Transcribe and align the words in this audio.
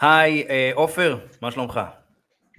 היי, 0.00 0.46
אה, 0.48 0.70
עופר, 0.74 1.18
מה 1.42 1.50
שלומך? 1.50 1.80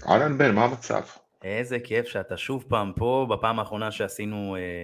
אהלן 0.10 0.38
בן, 0.38 0.55
מה 0.55 0.66
המצב? 0.66 1.02
איזה 1.44 1.79
כיף 1.79 2.08
שאתה 2.08 2.38
שוב 2.38 2.66
פעם 2.67 2.94
פה, 2.96 3.28
בפעם 3.29 3.60
האחרונה 3.60 3.92
שעשינו 3.92 4.56
אה, 4.56 4.83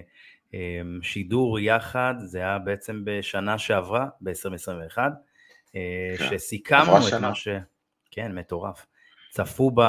אה, 0.53 0.81
שידור 1.01 1.59
יחד, 1.59 2.13
זה 2.19 2.37
היה 2.37 2.59
בעצם 2.59 3.01
בשנה 3.05 3.57
שעברה, 3.57 4.07
ב-2021, 4.21 4.97
אה, 5.75 6.13
כן. 6.17 6.25
שסיכמנו 6.29 7.07
את 7.07 7.13
מה 7.13 7.35
ש... 7.35 7.47
כן, 8.11 8.31
מטורף. 8.35 8.85
צפו 9.31 9.71
ב... 9.75 9.81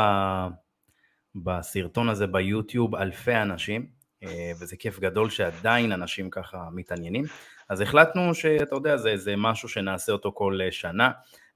בסרטון 1.34 2.08
הזה 2.08 2.26
ביוטיוב 2.26 2.94
אלפי 2.94 3.36
אנשים, 3.36 3.86
אה, 4.22 4.52
וזה 4.60 4.76
כיף 4.76 5.00
גדול 5.00 5.30
שעדיין 5.30 5.92
אנשים 5.92 6.30
ככה 6.30 6.58
מתעניינים. 6.72 7.24
אז 7.68 7.80
החלטנו 7.80 8.34
שאתה 8.34 8.76
יודע, 8.76 8.96
זה, 8.96 9.16
זה 9.16 9.34
משהו 9.36 9.68
שנעשה 9.68 10.12
אותו 10.12 10.32
כל 10.32 10.58
אה, 10.62 10.72
שנה, 10.72 11.10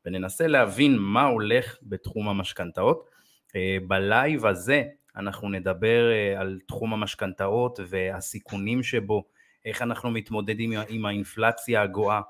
וננסה 0.05 0.47
להבין 0.47 0.97
מה 0.99 1.25
הולך 1.25 1.77
בתחום 1.83 2.29
המשכנתאות. 2.29 3.11
אה, 3.57 3.77
בלייב 3.87 4.47
הזה 4.47 4.83
אנחנו 5.17 5.49
נדבר 5.49 6.05
על 6.37 6.59
תחום 6.69 6.93
המשכנתאות 6.93 7.81
והסיכונים 7.89 8.83
שבו, 8.83 9.25
איך 9.65 9.83
אנחנו 9.83 10.11
מתמודדים 10.11 10.73
עם 10.89 11.07
האינפלציה 11.07 11.83
הגואה, 11.83 12.21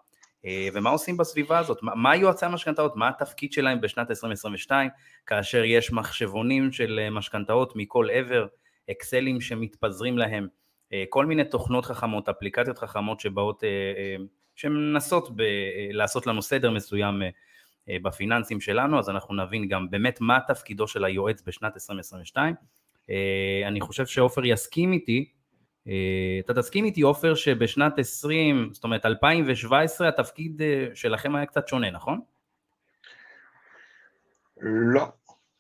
ומה 0.74 0.90
עושים 0.90 1.16
בסביבה 1.16 1.58
הזאת, 1.58 1.78
מה 1.82 2.16
יועצי 2.16 2.46
המשכנתאות, 2.46 2.96
מה 2.96 3.08
התפקיד 3.08 3.52
שלהם 3.52 3.80
בשנת 3.80 4.10
2022, 4.10 4.90
כאשר 5.26 5.64
יש 5.64 5.92
מחשבונים 5.92 6.72
של 6.72 7.08
משכנתאות 7.10 7.72
מכל 7.76 8.08
עבר, 8.12 8.46
אקסלים 8.90 9.40
שמתפזרים 9.40 10.18
להם, 10.18 10.48
אה, 10.92 11.04
כל 11.08 11.26
מיני 11.26 11.44
תוכנות 11.44 11.84
חכמות, 11.84 12.28
אפליקציות 12.28 12.78
חכמות 12.78 13.20
שבאות, 13.20 13.64
אה, 13.64 13.68
אה, 13.68 14.16
שמנסות 14.56 15.36
ב- 15.36 15.42
לעשות 15.92 16.26
לנו 16.26 16.42
סדר 16.42 16.70
מסוים 16.70 17.22
בפיננסים 18.02 18.60
שלנו, 18.60 18.98
אז 18.98 19.08
אנחנו 19.08 19.34
נבין 19.34 19.68
גם 19.68 19.90
באמת 19.90 20.20
מה 20.20 20.38
תפקידו 20.46 20.88
של 20.88 21.04
היועץ 21.04 21.42
בשנת 21.46 21.74
2022. 21.74 22.54
אני 23.66 23.80
חושב 23.80 24.06
שעופר 24.06 24.44
יסכים 24.44 24.92
איתי, 24.92 25.28
אתה 26.44 26.54
תסכים 26.54 26.84
איתי 26.84 27.00
עופר 27.00 27.34
שבשנת 27.34 27.98
20, 27.98 28.70
זאת 28.72 28.84
אומרת 28.84 29.06
2017 29.06 30.08
התפקיד 30.08 30.62
שלכם 30.94 31.34
היה 31.34 31.46
קצת 31.46 31.68
שונה, 31.68 31.90
נכון? 31.90 32.20
לא, 34.62 35.04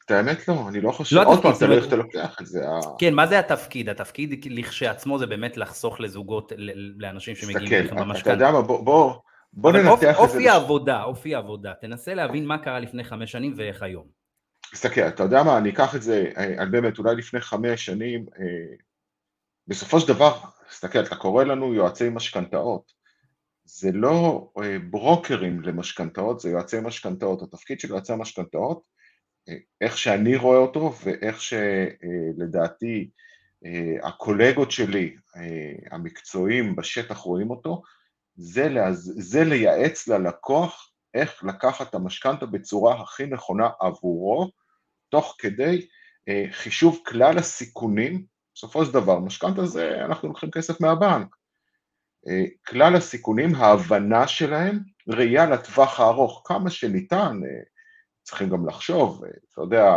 את 0.04 0.10
האמת 0.10 0.48
לא, 0.48 0.68
אני 0.68 0.80
לא 0.80 0.90
חושב, 0.90 1.16
לא 1.16 1.24
עוד 1.24 1.42
פעם, 1.42 1.52
תלוי 1.58 1.76
איך 1.76 1.86
אתה 1.86 1.96
לוקח 1.96 2.36
את 2.40 2.46
זה. 2.46 2.64
כן, 2.98 3.14
מה 3.14 3.26
זה 3.26 3.38
התפקיד? 3.38 3.88
התפקיד 3.88 4.44
לכשעצמו 4.50 5.18
זה 5.18 5.26
באמת 5.26 5.56
לחסוך 5.56 6.00
לזוגות, 6.00 6.52
לאנשים 6.98 7.34
שמגיעים 7.34 7.84
לכם 7.84 7.96
במשכנתה. 7.96 8.20
אתה 8.20 8.44
יודע 8.44 8.52
מה, 8.52 8.62
בוא, 8.62 9.14
בוא, 9.60 9.72
ננתח 9.72 9.94
את 9.94 10.00
זה. 10.00 10.16
אופי 10.16 10.48
העבודה, 10.48 11.02
אופי 11.02 11.34
העבודה, 11.34 11.72
תנסה 11.80 12.14
להבין 12.14 12.46
מה 12.46 12.58
קרה 12.58 12.80
לפני 12.80 13.04
חמש 13.04 13.32
שנים 13.32 13.54
ואיך 13.56 13.82
היום. 13.82 14.06
תסתכל, 14.72 15.00
אתה 15.00 15.22
יודע 15.22 15.42
מה, 15.42 15.58
אני 15.58 15.70
אקח 15.70 15.96
את 15.96 16.02
זה, 16.02 16.30
אה, 16.36 16.66
באמת, 16.66 16.98
אולי 16.98 17.16
לפני 17.16 17.40
חמש 17.40 17.84
שנים, 17.84 18.26
אה, 18.40 18.74
בסופו 19.66 20.00
של 20.00 20.08
דבר, 20.08 20.38
תסתכל, 20.68 21.00
אתה 21.00 21.16
קורא 21.16 21.44
לנו 21.44 21.74
יועצי 21.74 22.08
משכנתאות, 22.08 22.92
זה 23.64 23.92
לא 23.92 24.50
אה, 24.62 24.76
ברוקרים 24.90 25.60
למשכנתאות, 25.60 26.40
זה 26.40 26.50
יועצי 26.50 26.80
משכנתאות, 26.80 27.42
התפקיד 27.42 27.80
של 27.80 27.88
יועצי 27.88 28.12
משכנתאות 28.18 28.82
איך 29.80 29.98
שאני 29.98 30.36
רואה 30.36 30.58
אותו 30.58 30.92
ואיך 31.04 31.40
שלדעתי 31.40 33.10
אה, 33.66 34.08
הקולגות 34.08 34.70
שלי 34.70 35.16
אה, 35.36 35.72
המקצועיים 35.90 36.76
בשטח 36.76 37.16
רואים 37.16 37.50
אותו, 37.50 37.82
זה, 38.38 38.68
להז... 38.68 39.12
זה 39.16 39.44
לייעץ 39.44 40.08
ללקוח 40.08 40.92
איך 41.14 41.44
לקחת 41.44 41.88
את 41.88 41.94
המשכנתה 41.94 42.46
בצורה 42.46 43.02
הכי 43.02 43.26
נכונה 43.26 43.68
עבורו, 43.80 44.50
תוך 45.08 45.36
כדי 45.38 45.86
אה, 46.28 46.44
חישוב 46.50 47.02
כלל 47.06 47.38
הסיכונים, 47.38 48.24
בסופו 48.54 48.84
של 48.84 48.92
דבר 48.92 49.18
משכנתה 49.18 49.66
זה 49.66 50.04
אנחנו 50.04 50.28
לוקחים 50.28 50.50
כסף 50.50 50.80
מהבנק, 50.80 51.36
כלל 52.66 52.96
הסיכונים, 52.96 53.54
ההבנה 53.54 54.28
שלהם, 54.28 54.78
ראייה 55.08 55.46
לטווח 55.46 56.00
הארוך, 56.00 56.42
כמה 56.44 56.70
שניתן, 56.70 57.40
צריכים 58.22 58.50
גם 58.50 58.68
לחשוב, 58.68 59.24
אתה 59.24 59.60
יודע, 59.60 59.96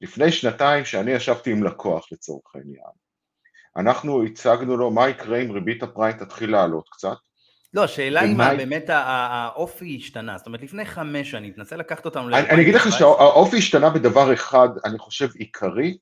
לפני 0.00 0.32
שנתיים 0.32 0.84
שאני 0.84 1.10
ישבתי 1.10 1.52
עם 1.52 1.64
לקוח 1.64 2.12
לצורך 2.12 2.54
העניין, 2.54 2.92
אנחנו 3.76 4.24
הצגנו 4.24 4.76
לו 4.76 4.90
מה 4.90 5.08
יקרה 5.08 5.42
אם 5.42 5.50
ריבית 5.50 5.82
הפריים 5.82 6.16
תתחיל 6.16 6.50
לעלות 6.50 6.88
קצת. 6.88 7.16
לא, 7.74 7.84
השאלה 7.84 8.24
אם 8.24 8.36
באמת 8.36 8.84
האופי 8.88 9.96
השתנה, 9.96 10.38
זאת 10.38 10.46
אומרת 10.46 10.62
לפני 10.62 10.84
חמש 10.84 11.30
שנים, 11.30 11.52
תנסה 11.52 11.76
לקחת 11.76 12.04
אותנו 12.04 12.28
ל... 12.28 12.34
אני 12.34 12.62
אגיד 12.62 12.74
לך 12.74 12.92
שהאופי 12.92 13.56
השתנה 13.56 13.90
בדבר 13.90 14.34
אחד, 14.34 14.68
אני 14.84 14.98
חושב 14.98 15.28
עיקרי, 15.34 15.98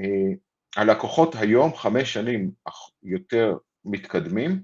אה, 0.00 0.34
הלקוחות 0.76 1.34
היום 1.34 1.74
חמש 1.74 2.12
שנים 2.12 2.50
יותר 3.02 3.56
מתקדמים, 3.84 4.62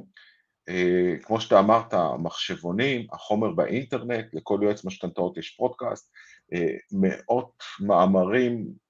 אה, 0.69 1.15
כמו 1.23 1.41
שאתה 1.41 1.59
אמרת, 1.59 1.95
מחשבונים, 2.19 3.07
החומר 3.13 3.51
באינטרנט, 3.51 4.27
לכל 4.33 4.61
יועץ 4.63 4.85
משכנתאות 4.85 5.39
יש 5.39 5.51
פודקאסט, 5.51 6.13
אה, 6.53 6.75
מאות 6.93 7.63
מאמרים 7.81 8.87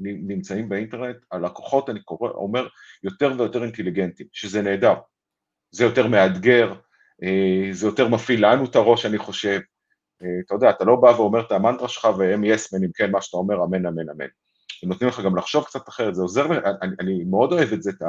נמצאים 0.00 0.68
באינטרנט, 0.68 1.16
הלקוחות, 1.32 1.90
אני 1.90 2.02
קורא, 2.02 2.30
אומר, 2.30 2.68
יותר 3.02 3.32
ויותר 3.38 3.62
אינטליגנטים, 3.62 4.26
שזה 4.32 4.62
נהדר, 4.62 4.94
זה 5.70 5.84
יותר 5.84 6.06
מאתגר, 6.06 6.74
זה 7.72 7.86
יותר 7.86 8.08
מפעיל 8.08 8.46
לנו 8.46 8.64
את 8.64 8.76
הראש, 8.76 9.06
אני 9.06 9.18
חושב, 9.18 9.60
אתה 10.16 10.54
יודע, 10.54 10.70
אתה 10.70 10.84
לא 10.84 10.96
בא 10.96 11.06
ואומר 11.06 11.40
את 11.40 11.52
המנטרה 11.52 11.88
שלך 11.88 12.08
והם 12.18 12.44
יסמנים, 12.44 12.90
כן, 12.94 13.10
מה 13.10 13.22
שאתה 13.22 13.36
אומר, 13.36 13.64
אמן, 13.64 13.86
אמן, 13.86 14.10
אמן. 14.10 14.28
הם 14.82 14.88
נותנים 14.88 15.08
לך 15.08 15.20
גם 15.20 15.36
לחשוב 15.36 15.64
קצת 15.64 15.88
אחרת, 15.88 16.14
זה 16.14 16.22
עוזר, 16.22 16.46
אני, 16.82 16.94
אני 17.00 17.24
מאוד 17.24 17.52
אוהב 17.52 17.72
את 17.72 17.82
זה, 17.82 17.90
את 17.90 18.02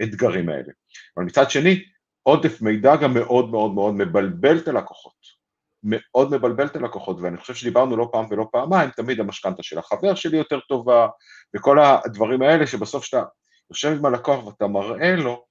האתגרים 0.00 0.48
האלה. 0.48 0.72
אבל 1.16 1.24
מצד 1.24 1.50
שני, 1.50 1.84
עודף 2.22 2.62
מידע 2.62 2.96
גם 2.96 3.14
מאוד 3.14 3.50
מאוד 3.50 3.74
מאוד 3.74 3.94
מבלבל 3.94 4.58
את 4.58 4.68
הלקוחות. 4.68 5.44
מאוד 5.82 6.30
מבלבל 6.30 6.66
את 6.66 6.76
הלקוחות, 6.76 7.20
ואני 7.20 7.36
חושב 7.36 7.54
שדיברנו 7.54 7.96
לא 7.96 8.08
פעם 8.12 8.26
ולא 8.30 8.48
פעמיים, 8.52 8.90
תמיד 8.90 9.20
המשכנתה 9.20 9.62
של 9.62 9.78
החבר 9.78 10.14
שלי 10.14 10.36
יותר 10.36 10.60
טובה, 10.60 11.08
וכל 11.56 11.78
הדברים 11.78 12.42
האלה 12.42 12.66
שבסוף 12.66 13.02
כשאתה 13.02 13.22
יושב 13.70 13.96
עם 13.98 14.04
הלקוח 14.04 14.46
ואתה 14.46 14.66
מראה 14.66 15.16
לו, 15.16 15.43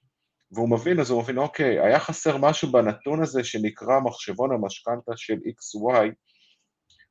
והוא 0.53 0.69
מבין, 0.69 0.99
אז 0.99 1.09
הוא 1.09 1.21
מבין, 1.21 1.37
אוקיי, 1.37 1.79
היה 1.79 1.99
חסר 1.99 2.37
משהו 2.37 2.71
בנתון 2.71 3.23
הזה 3.23 3.43
שנקרא 3.43 3.99
מחשבון 3.99 4.51
המשכנתה 4.51 5.11
של 5.15 5.33
XY, 5.33 6.09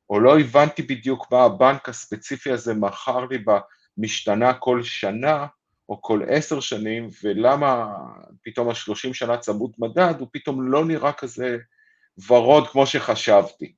או 0.09 0.19
לא 0.19 0.39
הבנתי 0.39 0.81
בדיוק 0.81 1.31
מה 1.31 1.43
הבנק 1.43 1.89
הספציפי 1.89 2.51
הזה 2.51 2.73
מכר 2.73 3.25
לי 3.25 3.37
במשתנה 3.97 4.53
כל 4.53 4.83
שנה, 4.83 5.45
או 5.89 6.01
כל 6.01 6.21
עשר 6.27 6.59
שנים, 6.59 7.09
ולמה 7.23 7.93
פתאום 8.43 8.69
השלושים 8.69 9.13
שנה 9.13 9.37
צמוד 9.37 9.71
מדד, 9.79 10.13
הוא 10.19 10.27
פתאום 10.31 10.71
לא 10.71 10.85
נראה 10.85 11.11
כזה 11.11 11.57
ורוד 12.27 12.67
כמו 12.67 12.85
שחשבתי. 12.85 13.73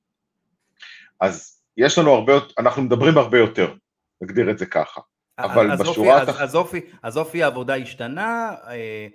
אז 1.22 1.62
יש 1.78 1.98
לנו 1.98 2.12
הרבה, 2.12 2.34
אנחנו 2.60 2.82
מדברים 2.82 3.18
הרבה 3.18 3.38
יותר, 3.38 3.74
נגדיר 4.22 4.52
את 4.52 4.58
זה 4.58 4.66
ככה. 4.66 5.02
אבל 5.40 5.72
אז 5.72 5.82
בשורה... 5.82 6.20
אופי, 6.20 6.32
התח... 6.32 6.42
אז, 6.42 6.56
אופי, 6.56 6.82
אז 7.04 7.18
אופי 7.18 7.44
העבודה 7.44 7.76
השתנה, 7.76 8.56
אה, 8.68 9.08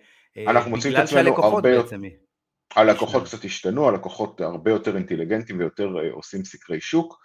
אנחנו 0.47 0.71
מוצאים 0.71 0.95
את 0.95 0.99
עצמנו 0.99 1.45
הרבה... 1.45 1.83
בעצם... 1.83 2.03
הלקוחות 2.77 3.25
קצת 3.25 3.45
השתנו, 3.45 3.89
הלקוחות 3.89 4.41
הרבה 4.41 4.71
יותר 4.71 4.97
אינטליגנטים 4.97 5.59
ויותר 5.59 5.99
אה, 5.99 6.13
עושים 6.13 6.45
סקרי 6.45 6.81
שוק. 6.81 7.21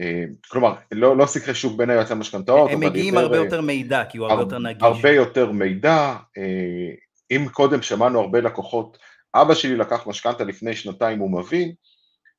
אה, 0.00 0.24
כלומר, 0.48 0.74
לא, 0.92 1.16
לא 1.16 1.26
סקרי 1.26 1.54
שוק 1.54 1.76
בין 1.76 1.90
היועצי 1.90 2.12
המשכנתאות, 2.12 2.70
הם 2.70 2.80
מגיעים 2.80 3.14
יותר, 3.14 3.26
הרבה 3.26 3.36
יותר 3.36 3.60
מידע, 3.60 4.04
כי 4.04 4.18
הוא 4.18 4.26
הרבה 4.26 4.42
יותר 4.42 4.58
נגיש. 4.58 4.82
הרבה 4.82 5.10
יותר 5.10 5.52
מידע, 5.52 6.16
אה, 6.38 6.94
אם 7.30 7.48
קודם 7.52 7.82
שמענו 7.82 8.20
הרבה 8.20 8.40
לקוחות, 8.40 8.98
אבא 9.34 9.54
שלי 9.54 9.76
לקח 9.76 10.06
משכנתה 10.06 10.44
לפני 10.44 10.76
שנתיים, 10.76 11.18
הוא 11.18 11.30
מבין, 11.30 11.72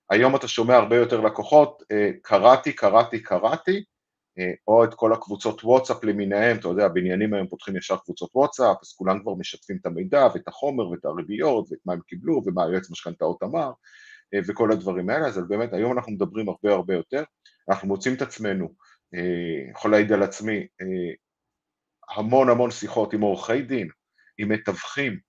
היום 0.09 0.36
אתה 0.36 0.48
שומע 0.48 0.75
הרבה 0.75 0.96
יותר 0.96 1.22
לקוחות, 1.22 1.84
אה, 1.92 2.10
קראתי, 2.22 2.74
קראתי, 2.74 3.19
קראתי, 3.19 3.84
או 4.67 4.83
את 4.83 4.93
כל 4.93 5.13
הקבוצות 5.13 5.63
וואטסאפ 5.63 6.03
למיניהם, 6.03 6.57
אתה 6.57 6.67
יודע, 6.67 6.85
הבניינים 6.85 7.33
היום 7.33 7.47
פותחים 7.47 7.77
ישר 7.77 7.97
קבוצות 7.97 8.29
וואטסאפ, 8.35 8.77
אז 8.83 8.93
כולם 8.93 9.21
כבר 9.21 9.33
משתפים 9.33 9.77
את 9.81 9.85
המידע 9.85 10.27
ואת 10.33 10.47
החומר 10.47 10.89
ואת 10.89 11.05
הריביות 11.05 11.71
ואת 11.71 11.79
מה 11.85 11.93
הם 11.93 11.99
קיבלו 12.07 12.41
ומה 12.45 12.65
היועץ 12.65 12.91
משכנתאות 12.91 13.43
אמר 13.43 13.71
וכל 14.47 14.71
הדברים 14.71 15.09
האלה, 15.09 15.27
אז 15.27 15.39
באמת 15.49 15.73
היום 15.73 15.97
אנחנו 15.97 16.11
מדברים 16.11 16.49
הרבה 16.49 16.71
הרבה 16.73 16.93
יותר. 16.93 17.23
אנחנו 17.69 17.88
מוצאים 17.88 18.15
את 18.15 18.21
עצמנו, 18.21 18.73
אה, 19.15 19.71
יכול 19.71 19.91
להעיד 19.91 20.11
על 20.11 20.23
עצמי, 20.23 20.67
אה, 20.81 21.13
המון 22.15 22.49
המון 22.49 22.71
שיחות 22.71 23.13
עם 23.13 23.21
עורכי 23.21 23.61
דין, 23.61 23.88
עם 24.38 24.49
מתווכים, 24.49 25.19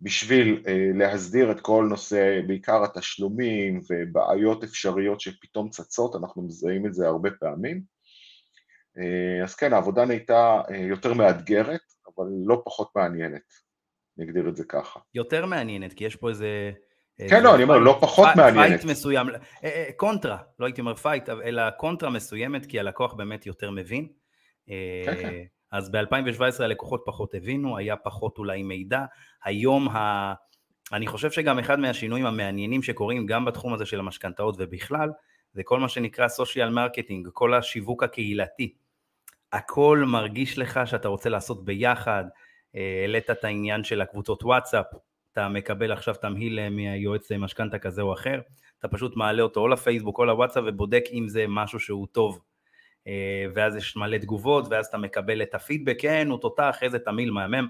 בשביל 0.00 0.62
אה, 0.66 0.90
להסדיר 0.94 1.52
את 1.52 1.60
כל 1.60 1.86
נושא, 1.90 2.40
בעיקר 2.46 2.84
התשלומים 2.84 3.80
ובעיות 3.90 4.64
אפשריות 4.64 5.20
שפתאום 5.20 5.70
צצות, 5.70 6.16
אנחנו 6.16 6.42
מזהים 6.42 6.86
את 6.86 6.94
זה 6.94 7.06
הרבה 7.06 7.30
פעמים. 7.40 7.82
אז 9.44 9.54
כן, 9.54 9.72
העבודה 9.72 10.04
נהייתה 10.04 10.60
יותר 10.88 11.14
מאתגרת, 11.14 11.80
אבל 12.16 12.24
לא 12.44 12.62
פחות 12.64 12.90
מעניינת, 12.96 13.52
נגדיר 14.16 14.48
את 14.48 14.56
זה 14.56 14.64
ככה. 14.64 15.00
יותר 15.14 15.46
מעניינת, 15.46 15.92
כי 15.92 16.04
יש 16.04 16.16
פה 16.16 16.28
איזה 16.28 16.70
כן, 17.28 17.42
לא, 17.42 17.54
אני 17.54 17.62
אומר, 17.62 17.78
לא 17.78 17.98
פחות 18.00 18.28
מעניינת. 18.36 18.68
fight 18.68 18.84
מסוים, 18.84 19.26
קונטרה, 19.96 20.38
לא 20.58 20.66
הייתי 20.66 20.80
אומר 20.80 20.94
fight, 20.94 21.28
אלא 21.28 21.70
קונטרה 21.70 22.10
מסוימת, 22.10 22.66
כי 22.66 22.80
הלקוח 22.80 23.14
באמת 23.14 23.46
יותר 23.46 23.70
מבין. 23.70 24.08
כן, 24.66 25.14
כן. 25.20 25.34
אז 25.72 25.90
ב-2017 25.90 26.62
הלקוחות 26.62 27.02
פחות 27.06 27.34
הבינו, 27.34 27.76
היה 27.78 27.96
פחות 27.96 28.38
אולי 28.38 28.62
מידע. 28.62 29.04
היום 29.44 29.88
ה... 29.88 30.34
אני 30.92 31.06
חושב 31.06 31.30
שגם 31.30 31.58
אחד 31.58 31.78
מהשינויים 31.80 32.26
המעניינים 32.26 32.82
שקורים 32.82 33.26
גם 33.26 33.44
בתחום 33.44 33.74
הזה 33.74 33.86
של 33.86 33.98
המשכנתאות 33.98 34.54
ובכלל, 34.58 35.10
זה 35.52 35.62
כל 35.62 35.80
מה 35.80 35.88
שנקרא 35.88 36.28
social 36.28 36.70
marketing, 36.70 37.28
כל 37.32 37.54
השיווק 37.54 38.02
הקהילתי. 38.02 38.74
הכל 39.52 40.04
מרגיש 40.06 40.58
לך 40.58 40.80
שאתה 40.84 41.08
רוצה 41.08 41.28
לעשות 41.28 41.64
ביחד, 41.64 42.24
אה, 42.76 42.98
העלית 43.00 43.30
את 43.30 43.44
העניין 43.44 43.84
של 43.84 44.00
הקבוצות 44.00 44.42
וואטסאפ, 44.42 44.86
אתה 45.32 45.48
מקבל 45.48 45.92
עכשיו 45.92 46.14
תמהיל 46.14 46.58
אה, 46.58 46.70
מיועץ 46.70 47.32
משכנתה 47.32 47.78
כזה 47.78 48.02
או 48.02 48.12
אחר, 48.12 48.40
אתה 48.78 48.88
פשוט 48.88 49.16
מעלה 49.16 49.42
אותו 49.42 49.60
או 49.60 49.68
לפייסבוק 49.68 50.18
או 50.18 50.24
לוואטסאפ 50.24 50.64
ובודק 50.66 51.04
אם 51.12 51.28
זה 51.28 51.44
משהו 51.48 51.80
שהוא 51.80 52.06
טוב. 52.12 52.40
אה, 53.06 53.46
ואז 53.54 53.76
יש 53.76 53.96
מלא 53.96 54.16
תגובות, 54.16 54.64
ואז 54.70 54.86
אתה 54.86 54.98
מקבל 54.98 55.42
את 55.42 55.54
הפידבק, 55.54 55.96
כן, 56.00 56.28
הוא 56.30 56.38
תותח, 56.38 56.78
איזה 56.82 56.98
תמהיל 56.98 57.30
מהמם. 57.30 57.68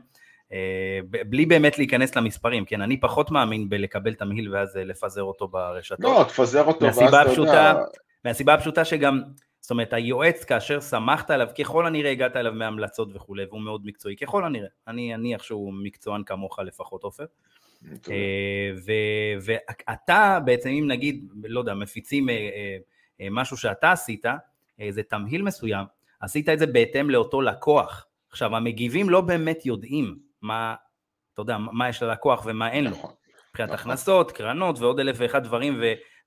בלי 1.27 1.47
באמת 1.47 1.79
להיכנס 1.79 2.17
למספרים, 2.17 2.65
כן, 2.65 2.81
אני 2.81 3.01
פחות 3.01 3.31
מאמין 3.31 3.69
בלקבל 3.69 4.15
תמהיל 4.15 4.55
ואז 4.55 4.77
לפזר 4.77 5.23
אותו 5.23 5.49
ברשתות. 5.49 6.01
לא, 6.01 6.25
תפזר 6.29 6.65
אותו 6.65 6.85
ואז 6.85 6.99
אתה 6.99 7.33
יודע... 7.37 7.75
מהסיבה 8.25 8.55
הפשוטה 8.55 8.85
שגם 8.85 9.23
זאת 9.61 9.71
אומרת, 9.71 9.93
היועץ, 9.93 10.45
כאשר 10.45 10.81
סמכת 10.81 11.31
עליו, 11.31 11.49
ככל 11.59 11.87
הנראה 11.87 12.11
הגעת 12.11 12.37
אליו 12.37 12.53
מהמלצות 12.53 13.09
וכולי, 13.15 13.45
והוא 13.45 13.61
מאוד 13.61 13.87
מקצועי, 13.87 14.17
ככל 14.17 14.45
הנראה. 14.45 14.69
אני 14.89 15.15
אניח 15.15 15.43
שהוא 15.43 15.73
מקצוען 15.73 16.25
כמוך 16.25 16.59
לפחות, 16.59 17.03
עופר. 17.03 17.25
אה, 18.11 18.71
ואתה 19.41 20.39
בעצם, 20.45 20.69
אם 20.69 20.85
נגיד, 20.89 21.29
לא 21.45 21.61
יודע, 21.61 21.75
מפיצים 21.75 22.29
אה, 22.29 22.35
אה, 23.21 23.29
משהו 23.31 23.57
שאתה 23.57 23.93
עשית, 23.93 24.25
איזה 24.79 25.03
תמהיל 25.03 25.43
מסוים, 25.43 25.87
עשית 26.21 26.49
את 26.49 26.59
זה 26.59 26.67
בהתאם 26.67 27.11
לאותו 27.11 27.41
לקוח. 27.41 28.07
עכשיו, 28.31 28.57
המגיבים 28.57 29.11
לא 29.11 29.21
באמת 29.21 29.67
יודעים 29.67 30.19
מה, 30.43 30.75
אתה 31.35 31.43
יודע, 31.43 31.57
מה 31.59 31.89
יש 31.89 32.03
ללקוח 32.03 32.43
ומה 32.47 32.73
אין 32.73 32.85
לו. 32.85 32.91
נכון. 32.91 33.11
מבחינת 33.51 33.71
נכון. 33.71 33.81
הכנסות, 33.81 34.33
קרנות 34.33 34.79
ועוד 34.79 35.01
אלף 35.01 35.17
ואחד 35.19 35.45
דברים, 35.45 35.81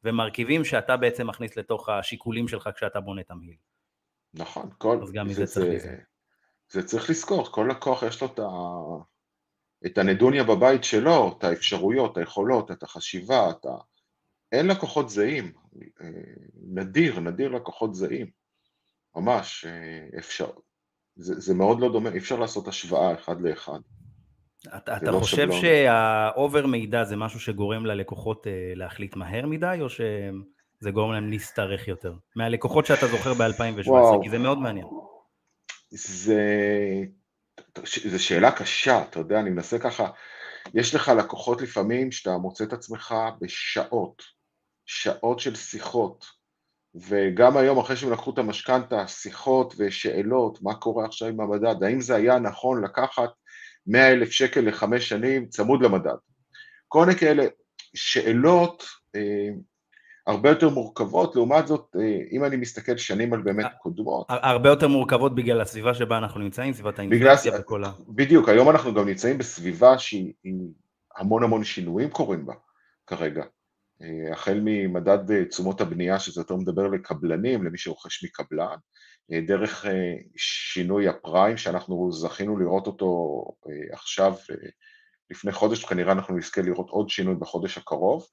ומרכיבים 0.03 0.65
שאתה 0.65 0.97
בעצם 0.97 1.27
מכניס 1.27 1.57
לתוך 1.57 1.89
השיקולים 1.89 2.47
שלך 2.47 2.69
כשאתה 2.75 2.99
בונה 2.99 3.23
תמהיל. 3.23 3.55
נכון, 4.33 4.69
כל... 4.77 4.99
אז 5.03 5.11
גם 5.11 5.27
מזה 5.27 5.45
צריך 5.45 5.73
לזכור. 5.73 5.91
זה 6.69 6.83
צריך 6.83 7.09
לזכור, 7.09 7.51
כל 7.51 7.67
לקוח 7.71 8.03
יש 8.03 8.21
לו 8.21 8.27
את, 8.27 8.39
ה... 8.39 8.47
את 9.85 9.97
הנדוניה 9.97 10.43
בבית 10.43 10.83
שלו, 10.83 11.35
את 11.37 11.43
האפשרויות, 11.43 12.11
את 12.11 12.17
היכולות, 12.17 12.71
את 12.71 12.83
החשיבה, 12.83 13.49
את 13.49 13.65
ה... 13.65 13.69
אין 14.51 14.67
לקוחות 14.67 15.09
זהים, 15.09 15.51
אה, 16.01 16.07
נדיר, 16.73 17.19
נדיר 17.19 17.49
לקוחות 17.49 17.95
זהים, 17.95 18.27
ממש, 19.15 19.65
אה, 19.65 20.17
אפשר, 20.19 20.51
זה, 21.15 21.39
זה 21.39 21.53
מאוד 21.53 21.79
לא 21.79 21.91
דומה, 21.91 22.09
אי 22.09 22.17
אפשר 22.17 22.39
לעשות 22.39 22.67
השוואה 22.67 23.13
אחד 23.13 23.41
לאחד. 23.41 23.79
אתה, 24.67 24.97
אתה 24.97 25.11
לא 25.11 25.19
חושב 25.19 25.47
שהאובר 25.51 26.65
מידע 26.65 27.03
זה 27.03 27.15
משהו 27.15 27.39
שגורם 27.39 27.85
ללקוחות 27.85 28.47
אה, 28.47 28.73
להחליט 28.75 29.15
מהר 29.15 29.45
מדי, 29.45 29.77
או 29.81 29.89
שזה 29.89 30.91
גורם 30.91 31.11
להם 31.11 31.29
להסתרך 31.29 31.87
יותר? 31.87 32.13
מהלקוחות 32.35 32.85
שאתה 32.85 33.07
זוכר 33.07 33.33
ב-2017, 33.33 34.23
כי 34.23 34.29
זה 34.29 34.37
מאוד 34.37 34.57
מעניין. 34.57 34.87
זה... 35.91 36.41
זו 38.05 38.23
שאלה 38.23 38.51
קשה, 38.51 39.01
אתה 39.01 39.19
יודע, 39.19 39.39
אני 39.39 39.49
מנסה 39.49 39.79
ככה, 39.79 40.09
יש 40.73 40.95
לך 40.95 41.11
לקוחות 41.17 41.61
לפעמים 41.61 42.11
שאתה 42.11 42.37
מוצא 42.37 42.63
את 42.63 42.73
עצמך 42.73 43.15
בשעות, 43.41 44.23
שעות 44.85 45.39
של 45.39 45.55
שיחות, 45.55 46.25
וגם 46.95 47.57
היום 47.57 47.79
אחרי 47.79 47.95
שהם 47.95 48.11
לקחו 48.11 48.31
את 48.33 48.37
המשכנתה, 48.37 49.07
שיחות 49.07 49.73
ושאלות, 49.77 50.61
מה 50.61 50.75
קורה 50.75 51.05
עכשיו 51.05 51.27
עם 51.27 51.41
המדד, 51.41 51.83
האם 51.83 52.01
זה 52.01 52.15
היה 52.15 52.39
נכון 52.39 52.83
לקחת 52.83 53.29
100 53.87 54.11
אלף 54.11 54.31
שקל 54.31 54.61
לחמש 54.61 55.09
שנים 55.09 55.45
צמוד 55.45 55.81
למדד. 55.83 56.15
כל 56.87 57.05
מיני 57.05 57.19
כאלה 57.19 57.43
שאלות 57.93 58.83
אה, 59.15 59.49
הרבה 60.27 60.49
יותר 60.49 60.69
מורכבות, 60.69 61.35
לעומת 61.35 61.67
זאת, 61.67 61.95
אה, 61.99 62.19
אם 62.31 62.45
אני 62.45 62.55
מסתכל 62.55 62.97
שנים 62.97 63.33
על 63.33 63.41
באמת 63.41 63.65
קודמות. 63.81 64.25
הרבה 64.29 64.69
יותר 64.69 64.87
מורכבות 64.87 65.35
בגלל 65.35 65.61
הסביבה 65.61 65.93
שבה 65.93 66.17
אנחנו 66.17 66.39
נמצאים, 66.39 66.73
סביבת 66.73 66.99
האינפלציה 66.99 67.53
וכל 67.59 67.83
ה... 67.83 67.91
בדיוק, 68.09 68.49
היום 68.49 68.69
אנחנו 68.69 68.93
גם 68.93 69.07
נמצאים 69.07 69.37
בסביבה 69.37 69.97
שהיא 69.97 70.33
המון 71.17 71.43
המון 71.43 71.63
שינויים 71.63 72.09
קורים 72.09 72.45
בה 72.45 72.53
כרגע. 73.07 73.43
אה, 74.01 74.33
החל 74.33 74.59
ממדד 74.63 75.31
אה, 75.31 75.45
תשומות 75.45 75.81
הבנייה, 75.81 76.19
שזה 76.19 76.41
יותר 76.41 76.55
מדבר 76.55 76.87
לקבלנים, 76.87 77.63
למי 77.63 77.77
שרוכש 77.77 78.23
מקבלן, 78.23 78.65
אה, 78.65 78.75
דרך 79.31 79.85
שינוי 80.35 81.07
הפריים, 81.07 81.57
שאנחנו 81.57 82.11
זכינו 82.11 82.57
לראות 82.57 82.87
אותו 82.87 83.43
עכשיו, 83.91 84.33
לפני 85.29 85.51
חודש, 85.51 85.85
כנראה 85.85 86.11
אנחנו 86.11 86.37
נזכה 86.37 86.61
לראות 86.61 86.89
עוד 86.89 87.09
שינוי 87.09 87.35
בחודש 87.35 87.77
הקרוב, 87.77 88.27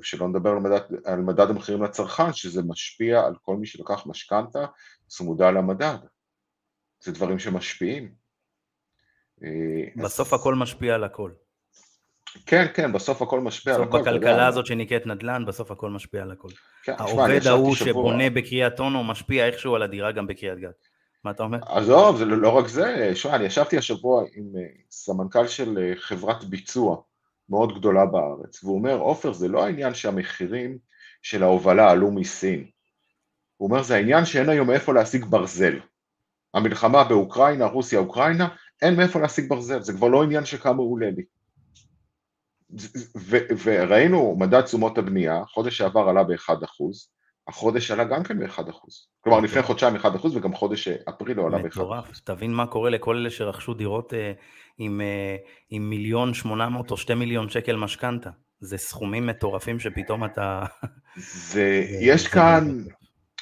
ושלא 0.00 0.28
נדבר 0.28 0.50
על 0.50 0.58
מדד, 0.58 0.80
על 1.04 1.20
מדד 1.20 1.50
המחירים 1.50 1.82
לצרכן, 1.82 2.32
שזה 2.32 2.62
משפיע 2.62 3.20
על 3.20 3.34
כל 3.42 3.56
מי 3.56 3.66
שלקח 3.66 4.06
משכנתה 4.06 4.66
צמודה 5.06 5.50
למדד. 5.50 5.98
זה 7.00 7.12
דברים 7.12 7.38
שמשפיעים. 7.38 8.14
בסוף 9.96 10.32
אז... 10.32 10.40
הכל 10.40 10.54
משפיע 10.54 10.94
על 10.94 11.04
הכל. 11.04 11.32
כן, 12.46 12.66
כן, 12.74 12.92
בסוף 12.92 13.22
הכל 13.22 13.40
משפיע 13.40 13.74
על 13.74 13.82
הכל. 13.82 13.98
בסוף 13.98 14.08
בכלכלה 14.08 14.46
הזאת 14.46 14.66
שנקראת 14.66 15.06
נדל"ן, 15.06 15.44
בסוף 15.46 15.70
הכל 15.70 15.90
משפיע 15.90 16.22
על 16.22 16.30
הכל. 16.30 16.48
כן, 16.82 16.94
העובד 16.98 17.46
ההוא 17.46 17.74
שבונה 17.74 18.30
בקריית 18.30 18.80
אונו 18.80 19.04
משפיע 19.04 19.46
איכשהו 19.46 19.74
על 19.74 19.82
הדירה 19.82 20.12
גם 20.12 20.26
בקריית 20.26 20.58
גת. 20.58 20.88
מה 21.24 21.30
אתה 21.30 21.42
אומר? 21.42 21.58
עזוב, 21.66 22.16
זה 22.16 22.24
לא 22.24 22.48
רק 22.48 22.66
זה, 22.66 23.10
שמע, 23.14 23.36
אני 23.36 23.44
ישבתי 23.44 23.78
השבוע 23.78 24.24
עם 24.34 24.44
אה, 24.56 24.66
סמנכ"ל 24.90 25.46
של 25.46 25.78
אה, 25.78 25.92
חברת 25.96 26.44
ביצוע 26.44 26.96
מאוד 27.48 27.78
גדולה 27.78 28.06
בארץ, 28.06 28.64
והוא 28.64 28.78
אומר, 28.78 28.94
עופר, 28.94 29.32
זה 29.32 29.48
לא 29.48 29.64
העניין 29.64 29.94
שהמחירים 29.94 30.78
של 31.22 31.42
ההובלה 31.42 31.90
עלו 31.90 32.10
מסין. 32.10 32.64
הוא 33.56 33.70
אומר, 33.70 33.82
זה 33.82 33.94
העניין 33.94 34.24
שאין 34.24 34.48
היום 34.48 34.66
מאיפה 34.66 34.94
להשיג 34.94 35.24
ברזל. 35.24 35.78
המלחמה 36.54 37.04
באוקראינה, 37.04 37.66
רוסיה, 37.66 37.98
אוקראינה, 37.98 38.48
אין 38.82 38.96
מאיפה 38.96 39.20
להשיג 39.20 39.48
ברזל, 39.48 39.82
זה 39.82 39.92
כבר 39.92 40.08
לא 40.08 40.22
עניין 40.22 40.44
שכמה 40.44 40.76
הוא 40.76 40.92
עולה 40.92 41.10
לי. 41.10 41.22
וראינו 43.64 44.36
מדד 44.38 44.60
תשומות 44.60 44.98
הבנייה, 44.98 45.42
חודש 45.46 45.76
שעבר 45.76 46.08
עלה 46.08 46.24
ב-1%, 46.24 46.54
החודש 47.48 47.90
עלה 47.90 48.04
גם 48.04 48.22
כן 48.22 48.38
ב-1%. 48.38 48.60
כלומר, 49.20 49.40
לפני 49.40 49.62
חודשיים 49.62 49.96
1% 49.96 50.06
וגם 50.34 50.54
חודש 50.54 50.88
אפריל 50.88 51.38
הוא 51.38 51.46
עלה 51.46 51.58
ב-1%. 51.58 51.66
מטורף, 51.66 52.20
תבין 52.24 52.52
מה 52.52 52.66
קורה 52.66 52.90
לכל 52.90 53.16
אלה 53.16 53.30
שרכשו 53.30 53.74
דירות 53.74 54.14
אה, 54.14 54.32
עם, 54.78 55.00
אה, 55.00 55.36
עם 55.70 55.90
מיליון 55.90 56.34
שמונה 56.34 56.68
מאות 56.68 56.90
או 56.90 56.96
שתי 56.96 57.14
מיליון 57.14 57.48
שקל 57.48 57.76
משכנתה. 57.76 58.30
זה 58.60 58.78
סכומים 58.78 59.26
מטורפים 59.26 59.80
שפתאום 59.80 60.24
אתה... 60.24 60.62
זה, 61.16 61.84
יש 62.00 62.28
כאן, 62.28 62.82